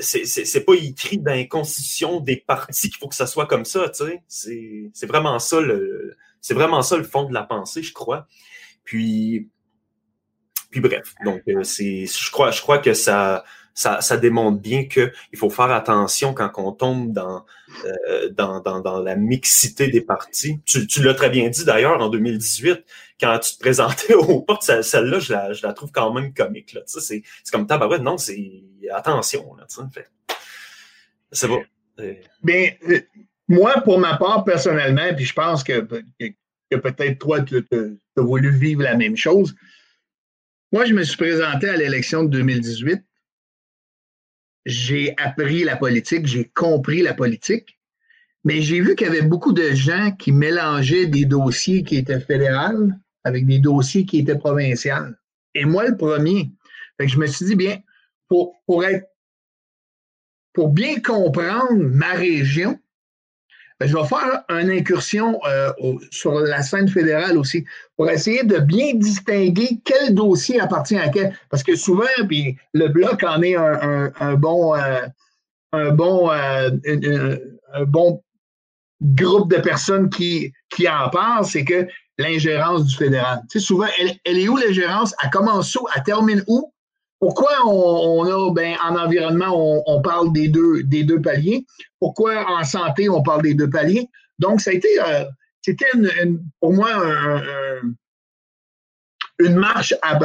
c'est 0.01 0.65
pas 0.65 0.75
écrit 0.75 1.19
dans 1.19 1.35
la 1.35 1.45
constitution 1.45 2.21
des 2.21 2.37
partis 2.37 2.91
qu'il 2.91 2.99
faut 2.99 3.09
que 3.09 3.15
ça 3.15 3.27
soit 3.27 3.47
comme 3.47 3.65
ça, 3.65 3.89
tu 3.89 4.05
sais. 4.29 4.91
C'est 4.93 5.07
vraiment 5.07 5.39
ça 5.39 5.61
le, 5.61 6.17
c'est 6.41 6.55
vraiment 6.55 6.83
ça 6.83 6.97
le 6.97 7.05
fond 7.05 7.25
de 7.25 7.33
la 7.33 7.43
pensée, 7.43 7.83
je 7.83 7.93
crois. 7.93 8.27
Puis, 8.85 9.49
puis 10.71 10.81
bref, 10.81 11.15
donc 11.25 11.41
euh, 11.49 11.63
c'est, 11.63 12.07
je 12.07 12.31
crois, 12.31 12.51
je 12.51 12.61
crois 12.61 12.79
que 12.79 12.93
ça, 12.93 13.45
ça, 13.73 14.01
ça 14.01 14.17
démontre 14.17 14.61
bien 14.61 14.87
qu'il 14.87 15.11
faut 15.37 15.51
faire 15.51 15.71
attention 15.71 16.35
quand 16.35 16.51
on 16.57 16.73
tombe 16.73 17.13
dans, 17.13 17.45
euh, 17.87 18.29
dans, 18.31 18.61
dans, 18.61 18.81
dans, 18.81 19.01
la 19.01 19.17
mixité 19.17 19.89
des 19.89 20.01
partis. 20.01 20.61
Tu, 20.65 20.87
tu 20.87 21.03
l'as 21.03 21.15
très 21.15 21.31
bien 21.31 21.49
dit 21.49 21.65
d'ailleurs 21.65 22.01
en 22.01 22.09
2018, 22.09 22.85
quand 23.21 23.39
tu 23.39 23.55
te 23.55 23.59
présentais 23.61 24.15
aux 24.15 24.43
portes, 24.43 24.63
celle-là, 24.63 25.19
je 25.19 25.33
la, 25.33 25.53
je 25.53 25.67
la 25.67 25.73
trouve 25.73 25.93
quand 25.93 26.13
même 26.13 26.35
comique. 26.35 26.77
C'est 26.87 27.23
comme 27.51 27.67
tabarouette, 27.67 28.03
non, 28.03 28.19
c'est 28.19 28.65
attention. 28.93 29.55
Là. 29.57 29.67
C'est 31.33 31.49
bon. 31.49 31.63
Bien, 32.43 32.71
euh, 32.89 33.01
moi, 33.49 33.81
pour 33.83 33.99
ma 33.99 34.17
part, 34.17 34.45
personnellement, 34.45 35.15
puis 35.15 35.25
je 35.25 35.33
pense 35.33 35.63
que, 35.63 35.81
peut-être 35.81 37.19
toi, 37.19 37.43
tu 37.43 37.65
as 38.17 38.21
voulu 38.21 38.51
vivre 38.51 38.83
la 38.83 38.97
même 38.97 39.17
chose. 39.17 39.55
Moi, 40.73 40.87
je 40.87 40.93
me 40.93 41.05
suis 41.05 41.17
présenté 41.17 41.69
à 41.69 41.77
l'élection 41.77 42.25
de 42.25 42.29
2018 42.31 43.05
j'ai 44.67 45.15
appris 45.19 45.65
la 45.65 45.77
politique, 45.77 46.27
j'ai 46.27 46.51
compris 46.55 47.03
la 47.03 47.15
politique, 47.15 47.79
mais 48.45 48.63
j'ai 48.63 48.81
vu 48.81 48.95
qu'il 48.95 49.07
y 49.07 49.11
avait 49.11 49.23
beaucoup 49.23 49.53
de 49.53 49.71
gens 49.73 50.13
qui 50.13 50.33
mélangeaient 50.33 51.07
des 51.07 51.25
dossiers 51.25 51.83
qui 51.83 51.97
étaient 51.97 52.21
fédéraux 52.21 52.91
avec 53.25 53.47
des 53.47 53.59
dossiers 53.59 54.05
qui 54.05 54.19
étaient 54.19 54.39
provinciaux. 54.39 55.15
Et 55.55 55.65
moi, 55.65 55.87
le 55.89 55.97
premier. 55.97 56.51
Je 56.99 57.19
me 57.19 57.27
suis 57.27 57.47
dit, 57.47 57.57
bien, 57.57 57.79
pour, 58.35 58.57
pour 58.67 58.85
être 58.85 59.07
pour 60.55 60.71
bien 60.71 61.01
comprendre 61.01 61.73
ma 61.73 62.13
région, 62.15 62.79
ben, 63.79 63.89
je 63.89 63.97
vais 63.97 64.05
faire 64.05 64.43
une 64.49 64.71
incursion 64.71 65.39
euh, 65.47 65.71
sur 66.11 66.41
la 66.41 66.63
scène 66.63 66.89
fédérale 66.89 67.39
aussi 67.39 67.65
pour 67.97 68.11
essayer 68.11 68.43
de 68.43 68.59
bien 68.59 68.95
distinguer 68.95 69.81
quel 69.85 70.15
dossier 70.15 70.59
appartient 70.59 70.99
à 70.99 71.11
quel. 71.11 71.37
Parce 71.49 71.63
que 71.63 71.77
souvent, 71.77 72.07
puis 72.29 72.57
le 72.73 72.89
bloc 72.89 73.23
en 73.23 73.41
est 73.43 73.55
un, 73.55 74.35
bon, 74.35 74.75
un, 74.75 75.91
bon, 75.93 76.31
euh, 76.31 76.71
euh, 76.87 77.39
un, 77.73 77.85
bon 77.85 78.21
groupe 79.01 79.53
de 79.53 79.61
personnes 79.61 80.11
qui, 80.11 80.53
qui 80.71 80.89
en 80.89 81.09
parlent, 81.11 81.45
c'est 81.45 81.65
que 81.65 81.87
l'ingérence 82.19 82.87
du 82.87 82.97
fédéral. 82.97 83.43
Tu 83.49 83.61
sais, 83.61 83.65
souvent, 83.65 83.87
elle, 84.01 84.17
elle 84.25 84.39
est 84.39 84.49
où 84.49 84.57
l'ingérence? 84.57 85.15
Elle 85.23 85.31
commence 85.31 85.75
où? 85.77 85.87
Elle 85.95 86.03
termine 86.03 86.43
où? 86.49 86.74
Pourquoi 87.25 87.67
on, 87.67 88.25
a, 88.27 88.53
ben, 88.53 88.77
en 88.85 88.97
environnement, 88.99 89.83
on, 89.87 90.03
parle 90.03 90.31
des 90.35 90.49
deux, 90.49 91.21
paliers? 91.23 91.65
Pourquoi 91.99 92.51
en 92.51 92.65
santé, 92.65 93.09
on 93.09 93.23
parle 93.23 93.41
des 93.41 93.55
deux 93.55 93.71
paliers? 93.71 94.11
Donc, 94.39 94.61
ça 94.61 94.73
a 94.73 94.75
été, 94.75 94.89
euh, 95.01 95.25
c'était 95.63 95.87
pour 96.61 96.75
moi 96.75 96.91
une 99.39 99.57
marche 99.57 99.95
à, 100.03 100.19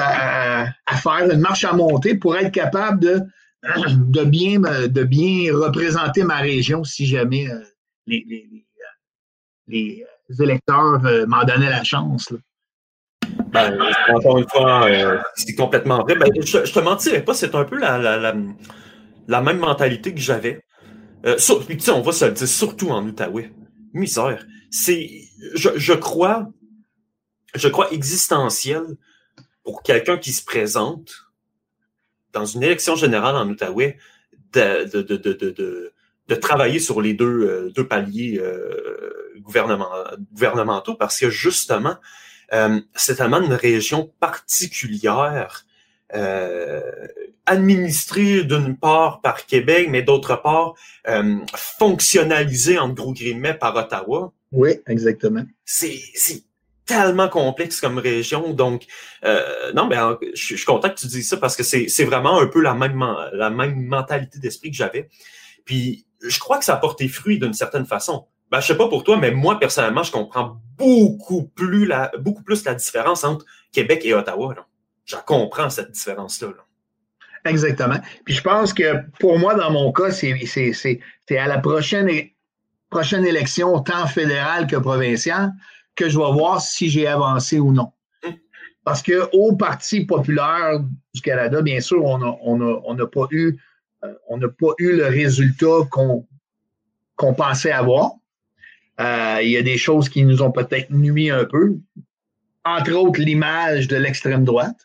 faire, 0.97 1.31
une 1.31 1.39
marche 1.39 1.63
à 1.63 1.71
monter 1.71 2.15
pour 2.15 2.35
être 2.35 2.51
capable 2.51 2.99
de, 2.99 3.21
bien, 5.03 5.53
représenter 5.53 6.23
ma 6.23 6.39
région 6.39 6.83
si 6.83 7.05
jamais 7.05 7.49
euh, 7.49 7.61
les, 8.07 8.65
les, 9.69 10.05
électeurs 10.37 11.05
euh, 11.05 11.25
m'en 11.27 11.45
donnaient 11.45 11.69
la 11.69 11.85
chance. 11.85 12.33
Ben, 13.51 13.77
encore 14.09 14.37
une 14.37 14.47
fois, 14.49 14.87
euh, 14.87 15.19
c'est 15.35 15.55
complètement 15.55 16.03
vrai. 16.03 16.15
Ben, 16.15 16.29
je, 16.43 16.59
te 16.59 16.79
mentirais 16.79 17.23
pas, 17.23 17.33
c'est 17.33 17.55
un 17.55 17.63
peu 17.63 17.77
la, 17.77 17.97
la, 17.97 18.35
la, 19.27 19.41
même 19.41 19.57
mentalité 19.57 20.13
que 20.13 20.19
j'avais. 20.19 20.63
Euh, 21.25 21.37
puis, 21.67 21.89
on 21.89 22.01
va 22.01 22.11
se 22.11 22.25
le 22.25 22.31
dire, 22.31 22.47
surtout 22.47 22.89
en 22.89 23.03
Outaouais. 23.05 23.51
Misère. 23.93 24.45
C'est, 24.69 25.09
je, 25.55 25.69
je 25.75 25.93
crois, 25.93 26.47
je 27.55 27.67
crois 27.67 27.91
existentiel 27.91 28.83
pour 29.63 29.81
quelqu'un 29.81 30.17
qui 30.17 30.31
se 30.31 30.45
présente 30.45 31.11
dans 32.33 32.45
une 32.45 32.61
élection 32.61 32.95
générale 32.95 33.35
en 33.35 33.49
Outaouais 33.49 33.97
de, 34.53 35.01
de, 35.01 35.17
de, 35.17 35.93
de, 36.27 36.35
travailler 36.35 36.79
sur 36.79 37.01
les 37.01 37.13
deux, 37.13 37.25
euh, 37.25 37.71
deux 37.75 37.87
paliers 37.87 38.39
euh, 38.39 39.33
gouvernementaux 39.39 40.95
parce 40.95 41.19
que 41.19 41.29
justement, 41.29 41.97
euh, 42.53 42.81
c'est 42.95 43.15
tellement 43.15 43.41
une 43.41 43.53
région 43.53 44.11
particulière, 44.19 45.65
euh, 46.15 46.81
administrée 47.45 48.43
d'une 48.43 48.77
part 48.77 49.21
par 49.21 49.45
Québec, 49.45 49.87
mais 49.89 50.01
d'autre 50.01 50.41
part 50.41 50.75
euh, 51.07 51.37
fonctionnalisée 51.55 52.77
en 52.77 52.89
gros 52.89 53.13
guillemets 53.13 53.53
par 53.53 53.75
Ottawa. 53.75 54.31
Oui, 54.51 54.79
exactement. 54.87 55.43
C'est 55.65 55.99
tellement 56.85 57.29
complexe 57.29 57.79
comme 57.79 57.99
région. 57.99 58.53
Donc, 58.53 58.85
euh, 59.23 59.71
non, 59.73 59.85
ben, 59.87 60.17
je, 60.33 60.55
suis 60.55 60.65
content 60.65 60.89
que 60.89 60.95
tu 60.99 61.07
dises 61.07 61.29
ça 61.29 61.37
parce 61.37 61.55
que 61.55 61.63
c'est 61.63 62.03
vraiment 62.03 62.39
un 62.39 62.47
peu 62.47 62.61
la 62.61 62.73
même, 62.73 63.05
la 63.33 63.51
même 63.51 63.85
mentalité 63.85 64.39
d'esprit 64.39 64.71
que 64.71 64.77
j'avais. 64.77 65.09
Puis, 65.65 66.07
je 66.21 66.39
crois 66.39 66.57
que 66.57 66.65
ça 66.65 66.73
a 66.73 66.77
porté 66.77 67.07
fruit 67.07 67.37
d'une 67.37 67.53
certaine 67.53 67.85
façon. 67.85 68.25
Ben, 68.51 68.59
je 68.59 68.67
sais 68.67 68.77
pas 68.77 68.87
pour 68.87 69.03
toi, 69.03 69.17
mais 69.17 69.31
moi, 69.31 69.59
personnellement, 69.59 70.03
je 70.03 70.11
comprends 70.11 70.59
beaucoup 70.77 71.43
plus 71.43 71.85
la, 71.85 72.11
beaucoup 72.19 72.41
plus 72.41 72.63
la 72.65 72.73
différence 72.73 73.23
entre 73.23 73.45
Québec 73.71 74.01
et 74.03 74.13
Ottawa. 74.13 74.55
Là. 74.55 74.65
Je 75.05 75.15
comprends 75.25 75.69
cette 75.69 75.91
différence-là. 75.91 76.49
Exactement. 77.45 77.99
Puis 78.25 78.35
je 78.35 78.41
pense 78.41 78.73
que 78.73 79.03
pour 79.19 79.39
moi, 79.39 79.55
dans 79.55 79.71
mon 79.71 79.91
cas, 79.91 80.11
c'est 80.11 80.99
à 81.31 81.47
la 81.47 81.59
prochaine, 81.59 82.09
prochaine 82.89 83.25
élection, 83.25 83.79
tant 83.81 84.07
fédérale 84.07 84.67
que 84.67 84.75
provinciale, 84.75 85.53
que 85.95 86.09
je 86.09 86.17
vais 86.17 86.31
voir 86.31 86.61
si 86.61 86.89
j'ai 86.89 87.07
avancé 87.07 87.59
ou 87.59 87.71
non. 87.71 87.91
Hum. 88.25 88.33
Parce 88.83 89.01
que 89.01 89.29
au 89.33 89.55
Parti 89.55 90.05
populaire 90.05 90.79
du 91.13 91.21
Canada, 91.21 91.61
bien 91.61 91.79
sûr, 91.79 92.03
on 92.03 92.17
n'a 92.17 92.35
on 92.41 92.81
on 92.85 93.07
pas 93.07 93.27
eu 93.31 93.57
euh, 94.03 94.13
on 94.27 94.39
pas 94.39 94.73
eu 94.79 94.95
le 94.95 95.07
résultat 95.07 95.85
qu'on 95.89 96.27
qu'on 97.15 97.33
pensait 97.33 97.71
avoir. 97.71 98.11
Euh, 98.99 99.39
il 99.41 99.49
y 99.49 99.57
a 99.57 99.61
des 99.61 99.77
choses 99.77 100.09
qui 100.09 100.23
nous 100.23 100.41
ont 100.41 100.51
peut-être 100.51 100.91
nuit 100.91 101.29
un 101.29 101.45
peu. 101.45 101.75
Entre 102.65 102.91
autres, 102.93 103.21
l'image 103.21 103.87
de 103.87 103.95
l'extrême 103.95 104.43
droite. 104.43 104.75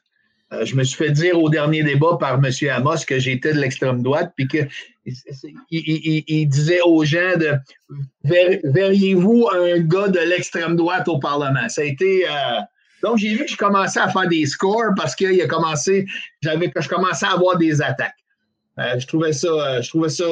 Euh, 0.52 0.64
je 0.64 0.76
me 0.76 0.84
suis 0.84 0.96
fait 0.96 1.10
dire 1.10 1.40
au 1.40 1.48
dernier 1.48 1.82
débat 1.82 2.16
par 2.20 2.34
M. 2.34 2.50
Amos 2.70 3.04
que 3.06 3.18
j'étais 3.18 3.52
de 3.52 3.58
l'extrême 3.58 4.02
droite, 4.02 4.32
puis 4.36 4.46
qu'il 4.46 4.68
il, 5.70 6.48
disait 6.48 6.80
aux 6.84 7.04
gens 7.04 7.36
de 7.36 7.54
verriez-vous 8.22 9.48
un 9.52 9.80
gars 9.80 10.08
de 10.08 10.20
l'extrême 10.20 10.76
droite 10.76 11.08
au 11.08 11.18
Parlement. 11.18 11.68
Ça 11.68 11.80
a 11.80 11.84
été. 11.84 12.24
Euh, 12.28 12.60
donc, 13.02 13.18
j'ai 13.18 13.34
vu 13.34 13.44
que 13.44 13.50
je 13.50 13.56
commençais 13.56 14.00
à 14.00 14.08
faire 14.08 14.28
des 14.28 14.46
scores 14.46 14.94
parce 14.96 15.14
qu'il 15.14 15.40
a 15.42 15.46
commencé, 15.46 16.06
j'avais, 16.40 16.72
je 16.74 16.88
commençais 16.88 17.26
à 17.26 17.32
avoir 17.32 17.58
des 17.58 17.82
attaques. 17.82 18.14
je 18.78 19.06
trouvais 19.06 19.32
ça, 19.32 19.80
je 19.82 19.88
trouvais 19.88 20.08
ça 20.08 20.24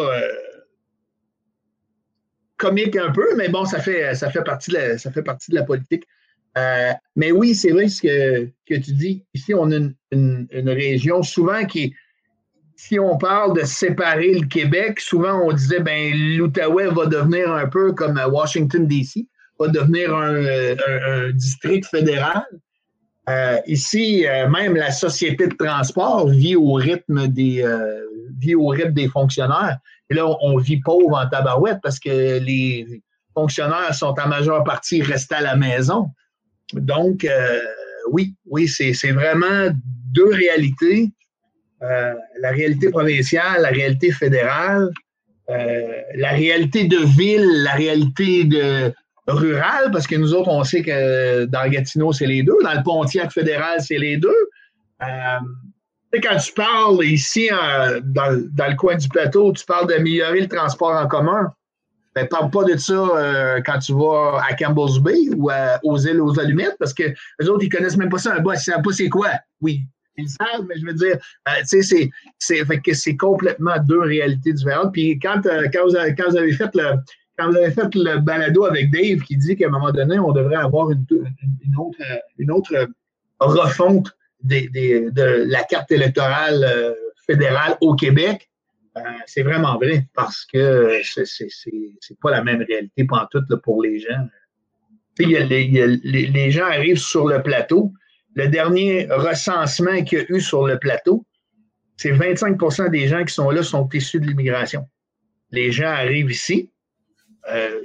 comique 2.63 2.97
un 2.97 3.11
peu, 3.11 3.35
mais 3.37 3.49
bon, 3.49 3.65
ça 3.65 3.81
fait, 3.81 4.15
ça 4.15 4.31
fait, 4.31 4.45
partie, 4.45 4.71
de 4.71 4.77
la, 4.77 4.99
ça 4.99 5.11
fait 5.11 5.23
partie 5.23 5.51
de 5.51 5.57
la 5.57 5.65
politique. 5.65 6.05
Euh, 6.57 6.93
mais 7.17 7.33
oui, 7.33 7.57
c'est 7.57 7.71
vrai 7.71 7.89
ce 7.89 8.01
que, 8.01 8.45
que, 8.69 8.75
tu 8.81 8.93
dis. 8.93 9.25
Ici, 9.35 9.53
on 9.53 9.73
a 9.73 9.77
une, 9.77 10.47
une, 10.53 10.69
région 10.71 11.23
souvent 11.23 11.65
qui 11.65 11.95
si 12.77 12.99
on 13.01 13.17
parle 13.17 13.57
de 13.59 13.65
séparer 13.65 14.35
le 14.35 14.47
Québec, 14.47 15.01
souvent 15.01 15.41
on 15.45 15.53
disait 15.53 15.81
ben 15.81 16.13
l'Outaouais 16.37 16.89
va 16.89 17.07
devenir 17.07 17.51
un 17.53 17.67
peu 17.67 17.93
comme 17.93 18.21
Washington 18.31 18.87
DC, 18.87 19.27
va 19.59 19.69
devenir 19.69 20.15
un, 20.15 21.31
district 21.33 21.87
fédéral. 21.87 22.45
Euh, 23.29 23.59
ici, 23.67 24.27
euh, 24.27 24.49
même 24.49 24.75
la 24.75 24.91
société 24.91 25.47
de 25.47 25.55
transport 25.55 26.29
vit 26.29 26.57
au 26.57 26.73
rythme 26.75 27.29
des 27.29 27.65
vit 28.39 28.55
au 28.55 28.69
rythme 28.69 28.93
des 28.93 29.09
fonctionnaires. 29.09 29.79
Et 30.13 30.15
là, 30.15 30.27
on, 30.43 30.59
vit 30.59 30.77
pauvre 30.77 31.17
en 31.17 31.27
tabarouette 31.27 31.79
parce 31.83 31.99
que 31.99 32.39
les 32.39 33.03
fonctionnaires 33.33 33.95
sont 33.95 34.15
en 34.23 34.29
majeure 34.29 34.63
partie 34.63 35.01
restés 35.01 35.37
à 35.37 35.41
la 35.41 35.57
maison. 35.57 36.11
Donc, 36.75 37.25
euh, 37.25 37.61
oui, 38.11 38.35
oui, 38.45 38.69
c'est 38.69 39.13
vraiment 39.13 39.71
deux 40.13 40.29
réalités. 40.29 41.11
Euh, 41.81 42.13
la 42.41 42.51
réalité 42.51 42.91
provinciale, 42.91 43.63
la 43.63 43.71
réalité 43.71 44.13
fédérale, 44.13 44.91
euh, 45.49 46.03
la 46.15 46.33
réalité 46.33 46.85
de 46.85 46.99
ville, 46.99 47.63
la 47.63 47.73
réalité 47.73 48.45
de 48.45 48.93
rurale, 49.27 49.91
parce 49.93 50.07
que 50.07 50.17
nous 50.17 50.35
autres, 50.35 50.51
on 50.51 50.63
sait 50.63 50.83
que 50.83 51.47
dans 51.47 51.67
Gatineau, 51.71 52.13
c'est 52.13 52.27
les 52.27 52.43
deux. 52.43 52.59
Dans 52.63 52.75
le 52.75 52.83
Pontiac 52.83 53.33
fédéral, 53.33 53.81
c'est 53.81 53.99
les 53.99 54.19
deux 54.19 54.51
quand 56.21 56.37
tu 56.37 56.53
parles 56.53 57.05
ici, 57.05 57.49
dans, 58.03 58.45
le 58.69 58.77
coin 58.77 58.97
du 58.97 59.09
plateau, 59.09 59.53
tu 59.53 59.65
parles 59.65 59.87
d'améliorer 59.87 60.41
le 60.41 60.49
transport 60.49 60.93
en 60.93 61.07
commun. 61.07 61.53
Ben, 62.15 62.29
parle 62.29 62.51
pas 62.51 62.65
de 62.65 62.77
ça 62.77 62.93
euh, 62.93 63.63
quand 63.65 63.79
tu 63.79 63.95
vas 63.95 64.43
à 64.47 64.55
Campbell's 64.55 64.99
Bay 64.99 65.31
ou 65.35 65.51
aux 65.83 65.99
îles 65.99 66.21
aux 66.21 66.39
Allumettes, 66.39 66.77
parce 66.79 66.93
que 66.93 67.05
les 67.41 67.49
autres, 67.49 67.65
ils 67.65 67.71
connaissent 67.71 67.97
même 67.97 68.11
pas 68.11 68.19
ça, 68.19 68.35
un 68.35 68.43
ils 68.53 68.59
savent 68.59 68.83
pas 68.83 68.93
c'est 68.93 69.09
quoi. 69.09 69.31
Oui, 69.63 69.87
ils 70.19 70.29
savent, 70.29 70.67
mais 70.69 70.79
je 70.79 70.85
veux 70.85 70.93
dire, 70.93 71.17
euh, 71.49 71.53
tu 71.69 71.83
sais, 71.83 72.11
c'est, 72.39 73.17
complètement 73.17 73.79
deux 73.79 74.01
réalités 74.01 74.53
différentes. 74.53 74.93
Puis 74.93 75.19
quand, 75.19 75.47
euh, 75.47 75.69
quand, 75.73 75.89
vous 75.89 75.97
avez, 75.97 76.53
fait 76.53 76.75
le, 76.75 76.97
quand 77.39 77.51
vous 77.51 77.57
avez 77.57 77.71
fait 77.71 77.95
le 77.95 78.19
balado 78.19 78.67
avec 78.67 78.91
Dave 78.91 79.21
qui 79.21 79.39
dit 79.39 79.57
qu'à 79.57 79.69
un 79.69 79.71
moment 79.71 79.91
donné, 79.91 80.19
on 80.19 80.33
devrait 80.33 80.57
avoir 80.57 80.91
une 80.91 81.07
autre, 81.79 81.99
une 82.37 82.51
autre 82.51 82.89
refonte 83.41 84.15
de 84.45 85.45
la 85.49 85.63
carte 85.65 85.91
électorale 85.93 86.95
fédérale 87.27 87.77
au 87.81 87.95
Québec, 87.95 88.51
euh, 88.99 89.01
c'est 89.27 89.43
vraiment 89.43 89.79
vrai 89.79 90.07
parce 90.15 90.45
que 90.45 91.01
c'est 91.03 92.21
pas 92.21 92.31
la 92.31 92.45
même 92.45 92.63
réalité 92.69 93.05
pour 93.05 93.27
tout 93.31 93.43
pour 93.63 93.83
les 93.83 94.01
gens. 94.01 94.29
les, 95.19 96.51
gens 96.51 96.67
arrivent 96.67 96.99
sur 96.99 97.27
le 97.27 97.43
plateau. 97.43 97.93
Le 98.35 98.49
dernier 98.49 99.07
recensement 99.11 100.03
qu'il 100.05 100.19
y 100.19 100.23
a 100.23 100.25
eu 100.29 100.41
sur 100.41 100.67
le 100.67 100.79
plateau, 100.79 101.25
c'est 101.97 102.13
25% 102.13 102.91
des 102.91 103.09
gens 103.09 103.25
qui 103.25 103.33
sont 103.33 103.51
là 103.51 103.63
sont 103.63 103.89
issus 103.93 104.21
de 104.21 104.27
l'immigration. 104.27 104.87
Les 105.51 105.71
gens 105.71 105.89
arrivent 105.89 106.31
ici. 106.31 106.71
Euh, 107.51 107.83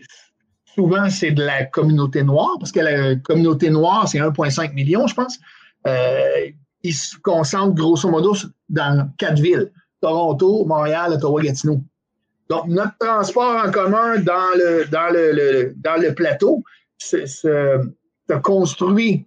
souvent, 0.76 1.10
c'est 1.10 1.32
de 1.32 1.44
la 1.44 1.66
communauté 1.66 2.24
noire, 2.24 2.56
parce 2.60 2.72
que 2.72 2.80
la 2.80 3.16
communauté 3.16 3.70
noire, 3.70 4.08
c'est 4.08 4.20
1,5 4.20 4.74
million, 4.74 5.08
je 5.08 5.16
pense. 5.16 5.40
Euh, 5.88 6.52
ils 6.84 6.94
se 6.94 7.18
concentrent 7.18 7.76
grosso 7.76 8.10
modo 8.10 8.34
dans 8.70 9.10
quatre 9.18 9.40
villes. 9.40 9.72
Toronto, 10.02 10.66
Montréal, 10.66 11.14
Ottawa-Gatineau. 11.14 11.82
Donc, 12.50 12.68
notre 12.68 12.98
transport 13.00 13.66
en 13.66 13.72
commun 13.72 14.20
dans 14.20 14.56
le, 14.56 14.86
dans 14.90 15.12
le, 15.12 15.74
dans 15.78 16.00
le 16.00 16.14
plateau 16.14 16.64
se, 16.98 17.82
construit 18.44 19.26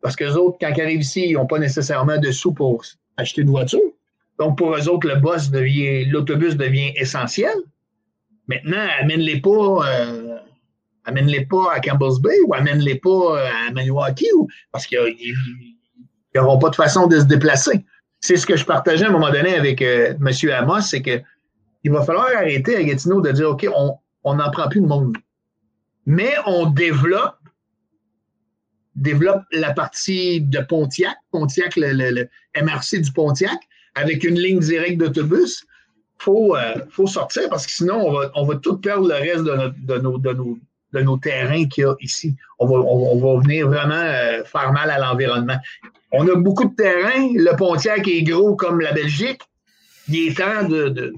parce 0.00 0.16
que 0.16 0.24
les 0.24 0.36
autres, 0.36 0.58
quand 0.60 0.72
ils 0.76 0.82
arrivent 0.82 1.00
ici, 1.00 1.28
ils 1.30 1.34
n'ont 1.34 1.46
pas 1.46 1.58
nécessairement 1.58 2.18
de 2.18 2.30
sous 2.30 2.52
pour 2.52 2.84
acheter 3.16 3.40
une 3.40 3.50
voiture. 3.50 3.80
Donc, 4.38 4.58
pour 4.58 4.76
eux 4.76 4.88
autres, 4.88 5.08
le 5.08 5.16
bus 5.16 5.50
devient, 5.50 6.04
l'autobus 6.04 6.56
devient 6.56 6.92
essentiel. 6.96 7.54
Maintenant, 8.46 8.86
amène-les 9.00 9.40
pas, 9.40 9.88
euh, 9.88 10.36
amène-les 11.04 11.46
pas 11.46 11.72
à 11.72 11.80
Campbell's 11.80 12.20
Bay 12.20 12.36
ou 12.46 12.52
amène-les 12.52 12.96
pas 12.96 13.40
à 13.40 13.70
Maniwaki 13.72 14.26
parce 14.70 14.86
qu'ils 14.86 15.73
n'auront 16.34 16.58
pas 16.58 16.70
de 16.70 16.76
façon 16.76 17.06
de 17.06 17.18
se 17.18 17.24
déplacer 17.24 17.84
c'est 18.24 18.38
ce 18.38 18.46
que 18.46 18.56
je 18.56 18.64
partageais 18.64 19.04
à 19.04 19.08
un 19.08 19.12
moment 19.12 19.30
donné 19.30 19.54
avec 19.54 19.82
euh, 19.82 20.14
M. 20.14 20.50
Amos, 20.50 20.80
c'est 20.80 21.02
que 21.02 21.20
il 21.82 21.90
va 21.90 22.02
falloir 22.02 22.28
arrêter 22.34 22.74
à 22.74 22.82
Gatineau 22.82 23.20
de 23.20 23.30
dire 23.32 23.50
OK, 23.50 23.68
on 24.24 24.34
n'en 24.34 24.50
prend 24.50 24.66
plus 24.70 24.80
de 24.80 24.86
monde. 24.86 25.14
Mais 26.06 26.32
on 26.46 26.64
développe, 26.70 27.36
développe 28.94 29.42
la 29.52 29.74
partie 29.74 30.40
de 30.40 30.60
Pontiac, 30.60 31.14
Pontiac, 31.32 31.74
le, 31.76 32.26
MRC 32.58 33.02
du 33.02 33.12
Pontiac, 33.12 33.58
avec 33.94 34.24
une 34.24 34.38
ligne 34.38 34.60
directe 34.60 34.96
d'autobus. 34.96 35.66
Il 36.20 36.24
faut, 36.24 36.56
euh, 36.56 36.76
faut 36.88 37.06
sortir 37.06 37.50
parce 37.50 37.66
que 37.66 37.72
sinon, 37.72 38.10
on 38.34 38.46
va, 38.46 38.56
tout 38.56 38.78
perdre 38.78 39.06
le 39.06 39.16
reste 39.16 39.44
de, 39.44 41.00
nos, 41.02 41.18
terrains 41.18 41.66
qu'il 41.68 41.82
y 41.82 41.86
a 41.86 41.94
ici. 42.00 42.34
On 42.58 42.66
va, 42.66 42.76
on, 42.76 43.18
va 43.18 43.42
venir 43.42 43.68
vraiment 43.68 43.94
euh, 43.94 44.42
faire 44.44 44.72
mal 44.72 44.88
à 44.88 44.98
l'environnement. 44.98 45.58
On 46.16 46.28
a 46.28 46.36
beaucoup 46.36 46.68
de 46.68 46.74
terrains. 46.74 47.28
Le 47.34 47.56
Pontiac 47.56 48.06
est 48.08 48.22
gros 48.22 48.54
comme 48.56 48.80
la 48.80 48.92
Belgique. 48.92 49.42
Il 50.08 50.28
est 50.28 50.36
temps 50.36 50.68
de, 50.68 51.12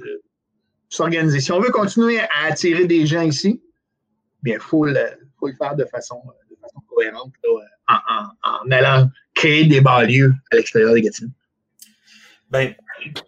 s'organiser. 0.88 1.40
Si 1.40 1.53
on 1.53 1.61
veut 1.61 1.70
continuer 1.70 2.20
à 2.20 2.47
attirer 2.49 2.86
des 2.86 3.07
gens 3.07 3.22
ici, 3.22 3.62
bien, 4.42 4.55
il 4.55 4.61
faut 4.61 4.86
le, 4.86 4.94
faire 5.59 5.76
de 5.76 5.84
façon, 5.84 6.22
cohérente 6.88 7.32
en, 7.88 8.70
allant 8.70 9.11
créer 9.34 9.64
des 9.64 9.80
banlieues 9.80 10.34
à 10.51 10.57
l'extérieur 10.57 10.94
des 10.94 11.03
Gatineau. 11.03 11.30
Ben, 12.51 12.74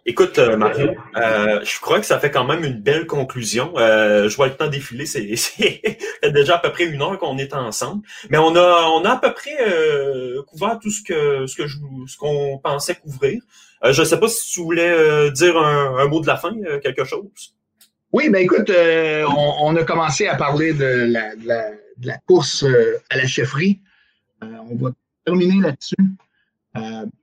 Écoute, 0.07 0.39
euh, 0.39 0.57
Mario, 0.57 0.95
euh, 1.17 1.61
je 1.63 1.81
crois 1.81 2.01
que 2.01 2.07
ça 2.07 2.19
fait 2.19 2.31
quand 2.31 2.45
même 2.45 2.65
une 2.65 2.81
belle 2.81 3.07
conclusion. 3.07 3.73
Euh, 3.77 4.29
je 4.29 4.37
vois 4.37 4.49
le 4.49 4.55
temps 4.55 4.69
défiler, 4.69 5.07
c'est 5.07 5.21
déjà 6.23 6.57
à 6.57 6.59
peu 6.59 6.73
près 6.73 6.85
une 6.85 7.03
heure 7.03 7.19
qu'on 7.19 7.39
est 7.39 7.55
ensemble. 7.55 8.07
Mais 8.31 8.39
on 8.39 8.57
a, 8.57 8.89
on 8.95 9.05
a 9.05 9.13
à 9.13 9.17
peu 9.17 9.33
près 9.33 9.57
couvert 10.47 10.79
tout 10.81 10.91
ce 10.91 11.03
que 11.03 11.47
ce 11.47 11.57
que 11.57 12.19
qu'on 12.19 12.59
pensait 12.59 12.95
couvrir. 12.97 13.41
je 13.83 14.01
ne 14.01 14.07
sais 14.07 14.19
pas 14.19 14.29
si 14.29 14.53
tu 14.53 14.61
voulais 14.61 15.31
dire 15.33 15.57
un, 15.57 16.07
mot 16.09 16.21
de 16.21 16.27
la 16.27 16.37
fin, 16.37 16.55
quelque 16.83 17.05
chose. 17.05 17.55
Oui, 18.13 18.31
ben 18.31 18.43
écoute, 18.43 18.71
on, 18.71 19.77
a 19.77 19.85
commencé 19.85 20.27
à 20.27 20.37
parler 20.37 20.73
de 20.73 21.07
la, 21.13 21.37
de 21.37 22.07
la 22.07 22.19
course 22.27 22.65
à 23.11 23.17
la 23.17 23.27
chefferie. 23.27 23.81
on 24.43 24.77
va 24.77 24.91
terminer 25.25 25.61
là-dessus. 25.61 25.97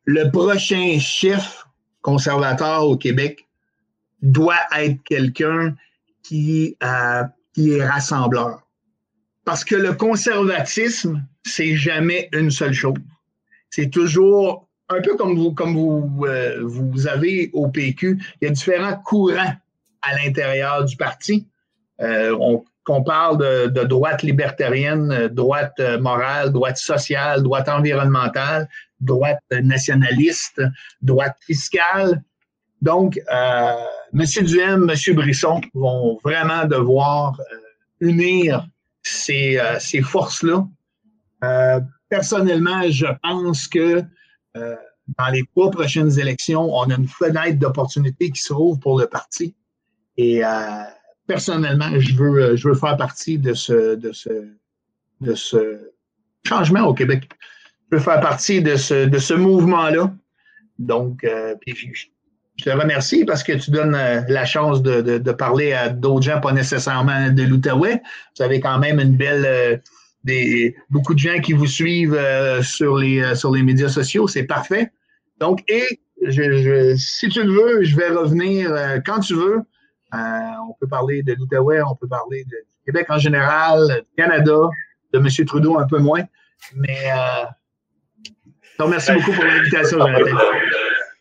le 0.06 0.32
prochain 0.32 0.98
chef 1.00 1.65
conservateur 2.06 2.88
au 2.88 2.98
Québec 2.98 3.48
doit 4.22 4.62
être 4.78 5.02
quelqu'un 5.04 5.76
qui, 6.22 6.78
euh, 6.84 7.24
qui 7.52 7.72
est 7.72 7.84
rassembleur. 7.84 8.62
Parce 9.44 9.66
que 9.66 9.74
le 9.76 9.94
conservatisme, 9.94 11.26
c'est 11.44 11.76
jamais 11.76 12.30
une 12.32 12.52
seule 12.52 12.74
chose. 12.74 13.00
C'est 13.72 13.90
toujours 13.90 14.68
un 14.90 15.02
peu 15.02 15.16
comme 15.16 15.36
vous, 15.36 16.26
euh, 16.28 17.08
avez 17.08 17.50
au 17.54 17.70
PQ, 17.70 18.20
il 18.40 18.46
y 18.46 18.52
a 18.52 18.54
différents 18.54 18.98
courants 18.98 19.56
à 20.04 20.16
l'intérieur 20.16 20.86
du 20.86 20.96
parti. 20.98 21.48
Euh, 22.02 22.38
on, 22.40 22.64
qu'on 22.84 23.02
parle 23.02 23.40
de, 23.40 23.84
droite 23.84 24.22
libertarienne, 24.22 25.28
droite 25.30 25.82
morale, 26.00 26.52
droite 26.52 26.78
sociale, 26.78 27.42
droite 27.42 27.68
environnementale, 27.68 28.70
droite 29.00 29.44
nationaliste, 29.52 30.62
droite 31.02 31.36
fiscale. 31.42 32.24
Donc, 32.82 33.20
euh, 33.32 33.74
M. 34.14 34.46
Duhem, 34.46 34.90
M. 34.90 35.16
Brisson 35.16 35.62
vont 35.74 36.20
vraiment 36.24 36.66
devoir 36.66 37.40
euh, 37.40 37.58
unir 38.00 38.68
ces, 39.02 39.58
euh, 39.58 39.80
ces 39.80 40.02
forces-là. 40.02 40.68
Euh, 41.44 41.80
personnellement, 42.10 42.82
je 42.90 43.08
pense 43.24 43.68
que 43.68 44.04
dans 44.56 45.28
les 45.34 45.44
trois 45.48 45.70
prochaines 45.70 46.18
élections, 46.18 46.74
on 46.74 46.90
a 46.90 46.96
une 46.96 47.08
fenêtre 47.08 47.60
d'opportunité 47.60 48.30
qui 48.32 48.40
se 48.40 48.54
rouvre 48.54 48.80
pour 48.80 48.98
le 48.98 49.06
parti. 49.06 49.54
Et 50.16 50.42
personnellement, 51.28 51.90
je 52.00 52.16
veux, 52.16 52.56
je 52.56 52.70
veux 52.70 52.74
faire 52.74 52.96
partie 52.96 53.38
de 53.38 53.54
ce, 53.54 53.96
de 53.96 54.14
ce, 54.14 54.48
de 55.20 55.36
ce 55.36 55.92
changement 56.46 56.84
au 56.84 56.94
Québec 56.94 57.30
peux 57.90 58.00
faire 58.00 58.20
partie 58.20 58.62
de 58.62 58.76
ce, 58.76 59.06
de 59.06 59.18
ce 59.18 59.34
mouvement-là. 59.34 60.12
Donc, 60.80 61.24
euh, 61.24 61.56
je, 61.68 62.64
te 62.64 62.70
remercie 62.70 63.26
parce 63.26 63.44
que 63.44 63.54
tu 63.54 63.72
donnes 63.72 63.96
euh, 63.96 64.22
la 64.28 64.46
chance 64.46 64.82
de, 64.82 65.02
de, 65.02 65.32
parler 65.32 65.74
à 65.74 65.90
d'autres 65.90 66.24
gens, 66.24 66.40
pas 66.42 66.52
nécessairement 66.52 67.30
de 67.30 67.44
l'Outaouais. 67.44 68.02
Vous 68.38 68.44
avez 68.44 68.60
quand 68.60 68.80
même 68.80 69.00
une 69.00 69.16
belle, 69.16 69.46
euh, 69.46 69.78
des, 70.24 70.76
beaucoup 70.90 71.14
de 71.14 71.20
gens 71.20 71.40
qui 71.40 71.54
vous 71.54 71.68
suivent 71.68 72.20
sur, 72.62 72.98
les, 72.98 73.36
sur 73.36 73.52
les 73.52 73.64
médias 73.64 73.90
sociaux. 73.90 74.28
C'est 74.28 74.44
parfait. 74.44 74.92
Donc, 75.40 75.64
et 75.70 76.02
je, 76.24 76.96
si 76.98 77.30
tu 77.30 77.44
le 77.44 77.52
veux, 77.52 77.84
je 77.84 77.96
vais 77.96 78.10
revenir 78.10 78.72
quand 79.06 79.20
tu 79.20 79.36
veux. 79.36 79.62
on 80.12 80.74
peut 80.80 80.88
parler 80.88 81.22
de 81.22 81.34
l'Outaouais, 81.34 81.82
on 81.82 81.96
peut 81.96 82.08
parler 82.08 82.44
de 82.46 82.56
Québec 82.86 83.06
en 83.10 83.20
général, 83.20 84.02
du 84.02 84.24
Canada, 84.24 84.70
de 85.14 85.20
M. 85.20 85.46
Trudeau 85.46 85.78
un 85.78 85.86
peu 85.86 86.00
moins. 86.00 86.24
Mais 86.74 87.12
merci 88.88 89.12
beaucoup 89.14 89.32
pour 89.32 89.44
l'invitation, 89.44 90.00
Jonathan. 90.00 90.38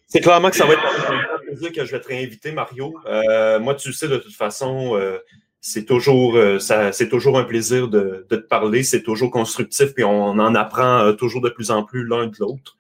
C'est 0.07 0.21
clairement 0.21 0.51
que 0.51 0.57
ça 0.57 0.67
va 0.67 0.75
être 0.75 0.85
un 0.85 1.39
plaisir 1.47 1.73
que 1.73 1.85
je 1.85 1.91
vais 1.91 2.01
te 2.01 2.09
réinviter, 2.09 2.53
Mario. 2.53 2.95
Euh, 3.07 3.59
moi, 3.59 3.75
tu 3.75 3.89
le 3.89 3.95
sais, 3.95 4.09
de 4.09 4.17
toute 4.17 4.35
façon, 4.35 4.97
euh, 4.97 5.19
c'est 5.61 5.85
toujours, 5.85 6.37
euh, 6.37 6.59
c'est 6.59 7.09
toujours 7.09 7.39
un 7.39 7.45
plaisir 7.45 7.89
de, 7.89 8.27
de 8.29 8.37
te 8.37 8.47
parler. 8.47 8.83
C'est 8.83 9.03
toujours 9.03 9.31
constructif, 9.31 9.95
puis 9.95 10.05
on 10.05 10.31
en 10.31 10.55
apprend 10.55 11.13
toujours 11.15 11.41
de 11.41 11.49
plus 11.49 11.71
en 11.71 11.83
plus 11.83 12.07
l'un 12.07 12.27
de 12.27 12.37
l'autre. 12.39 12.77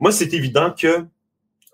moi, 0.00 0.12
c'est 0.12 0.32
évident 0.32 0.72
que 0.78 1.06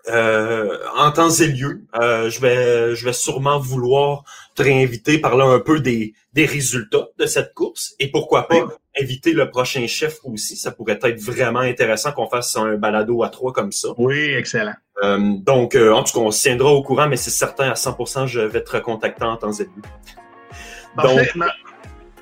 euh, 0.09 0.77
en 0.95 1.11
temps 1.11 1.29
et 1.29 1.47
lieu, 1.47 1.83
euh, 2.01 2.29
je 2.29 2.41
vais 2.41 2.95
je 2.95 3.05
vais 3.05 3.13
sûrement 3.13 3.59
vouloir 3.59 4.23
te 4.55 4.63
réinviter, 4.63 5.19
parler 5.19 5.43
un 5.43 5.59
peu 5.59 5.79
des, 5.79 6.13
des 6.33 6.45
résultats 6.45 7.07
de 7.19 7.25
cette 7.27 7.53
course 7.53 7.93
et 7.99 8.09
pourquoi 8.09 8.47
pas 8.47 8.67
inviter 8.99 9.33
le 9.33 9.49
prochain 9.49 9.85
chef 9.87 10.19
aussi. 10.23 10.55
Ça 10.55 10.71
pourrait 10.71 10.99
être 11.01 11.19
vraiment 11.19 11.59
intéressant 11.59 12.11
qu'on 12.11 12.27
fasse 12.27 12.55
un 12.57 12.75
balado 12.75 13.23
à 13.23 13.29
trois 13.29 13.53
comme 13.53 13.71
ça. 13.71 13.89
Oui, 13.97 14.33
excellent. 14.33 14.73
Euh, 15.03 15.17
donc, 15.37 15.75
en 15.75 16.03
tout 16.03 16.13
cas, 16.13 16.19
on 16.19 16.31
se 16.31 16.41
tiendra 16.41 16.71
au 16.71 16.83
courant, 16.83 17.07
mais 17.07 17.15
c'est 17.15 17.31
certain 17.31 17.69
à 17.69 17.73
100%, 17.73 18.27
je 18.27 18.41
vais 18.41 18.63
te 18.63 18.71
recontacter 18.71 19.23
en 19.23 19.37
temps 19.37 19.53
et 19.53 19.63
lieu. 19.63 19.71
Donc, 21.01 21.43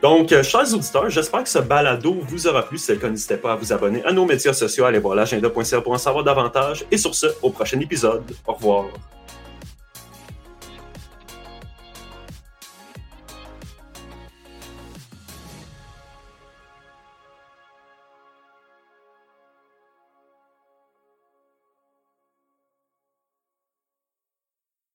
donc, 0.02 0.32
euh, 0.32 0.44
chers 0.44 0.74
auditeurs, 0.74 1.10
j'espère 1.10 1.44
que 1.44 1.50
ce 1.50 1.60
balado 1.60 2.16
vous 2.26 2.48
aura 2.48 2.64
plu. 2.64 2.78
Si 2.78 2.86
c'est 2.86 2.94
le 2.94 3.00
cas, 3.00 3.10
n'hésitez 3.10 3.36
pas 3.36 3.54
à 3.54 3.56
vous 3.56 3.74
abonner 3.74 4.04
à 4.06 4.14
nos 4.14 4.26
médias 4.26 4.54
sociaux, 4.54 4.86
allez 4.86 5.00
voir 5.00 5.16
l'agenda.ca 5.16 5.82
pour 5.82 5.92
en 5.92 5.98
savoir 5.98 6.24
davantage. 6.24 6.86
Et 6.90 6.98
sur 6.98 7.14
ce, 7.14 7.28
au 7.42 7.50
prochain 7.50 7.80
épisode. 7.82 8.24
Au 8.48 8.54
revoir. 8.54 8.86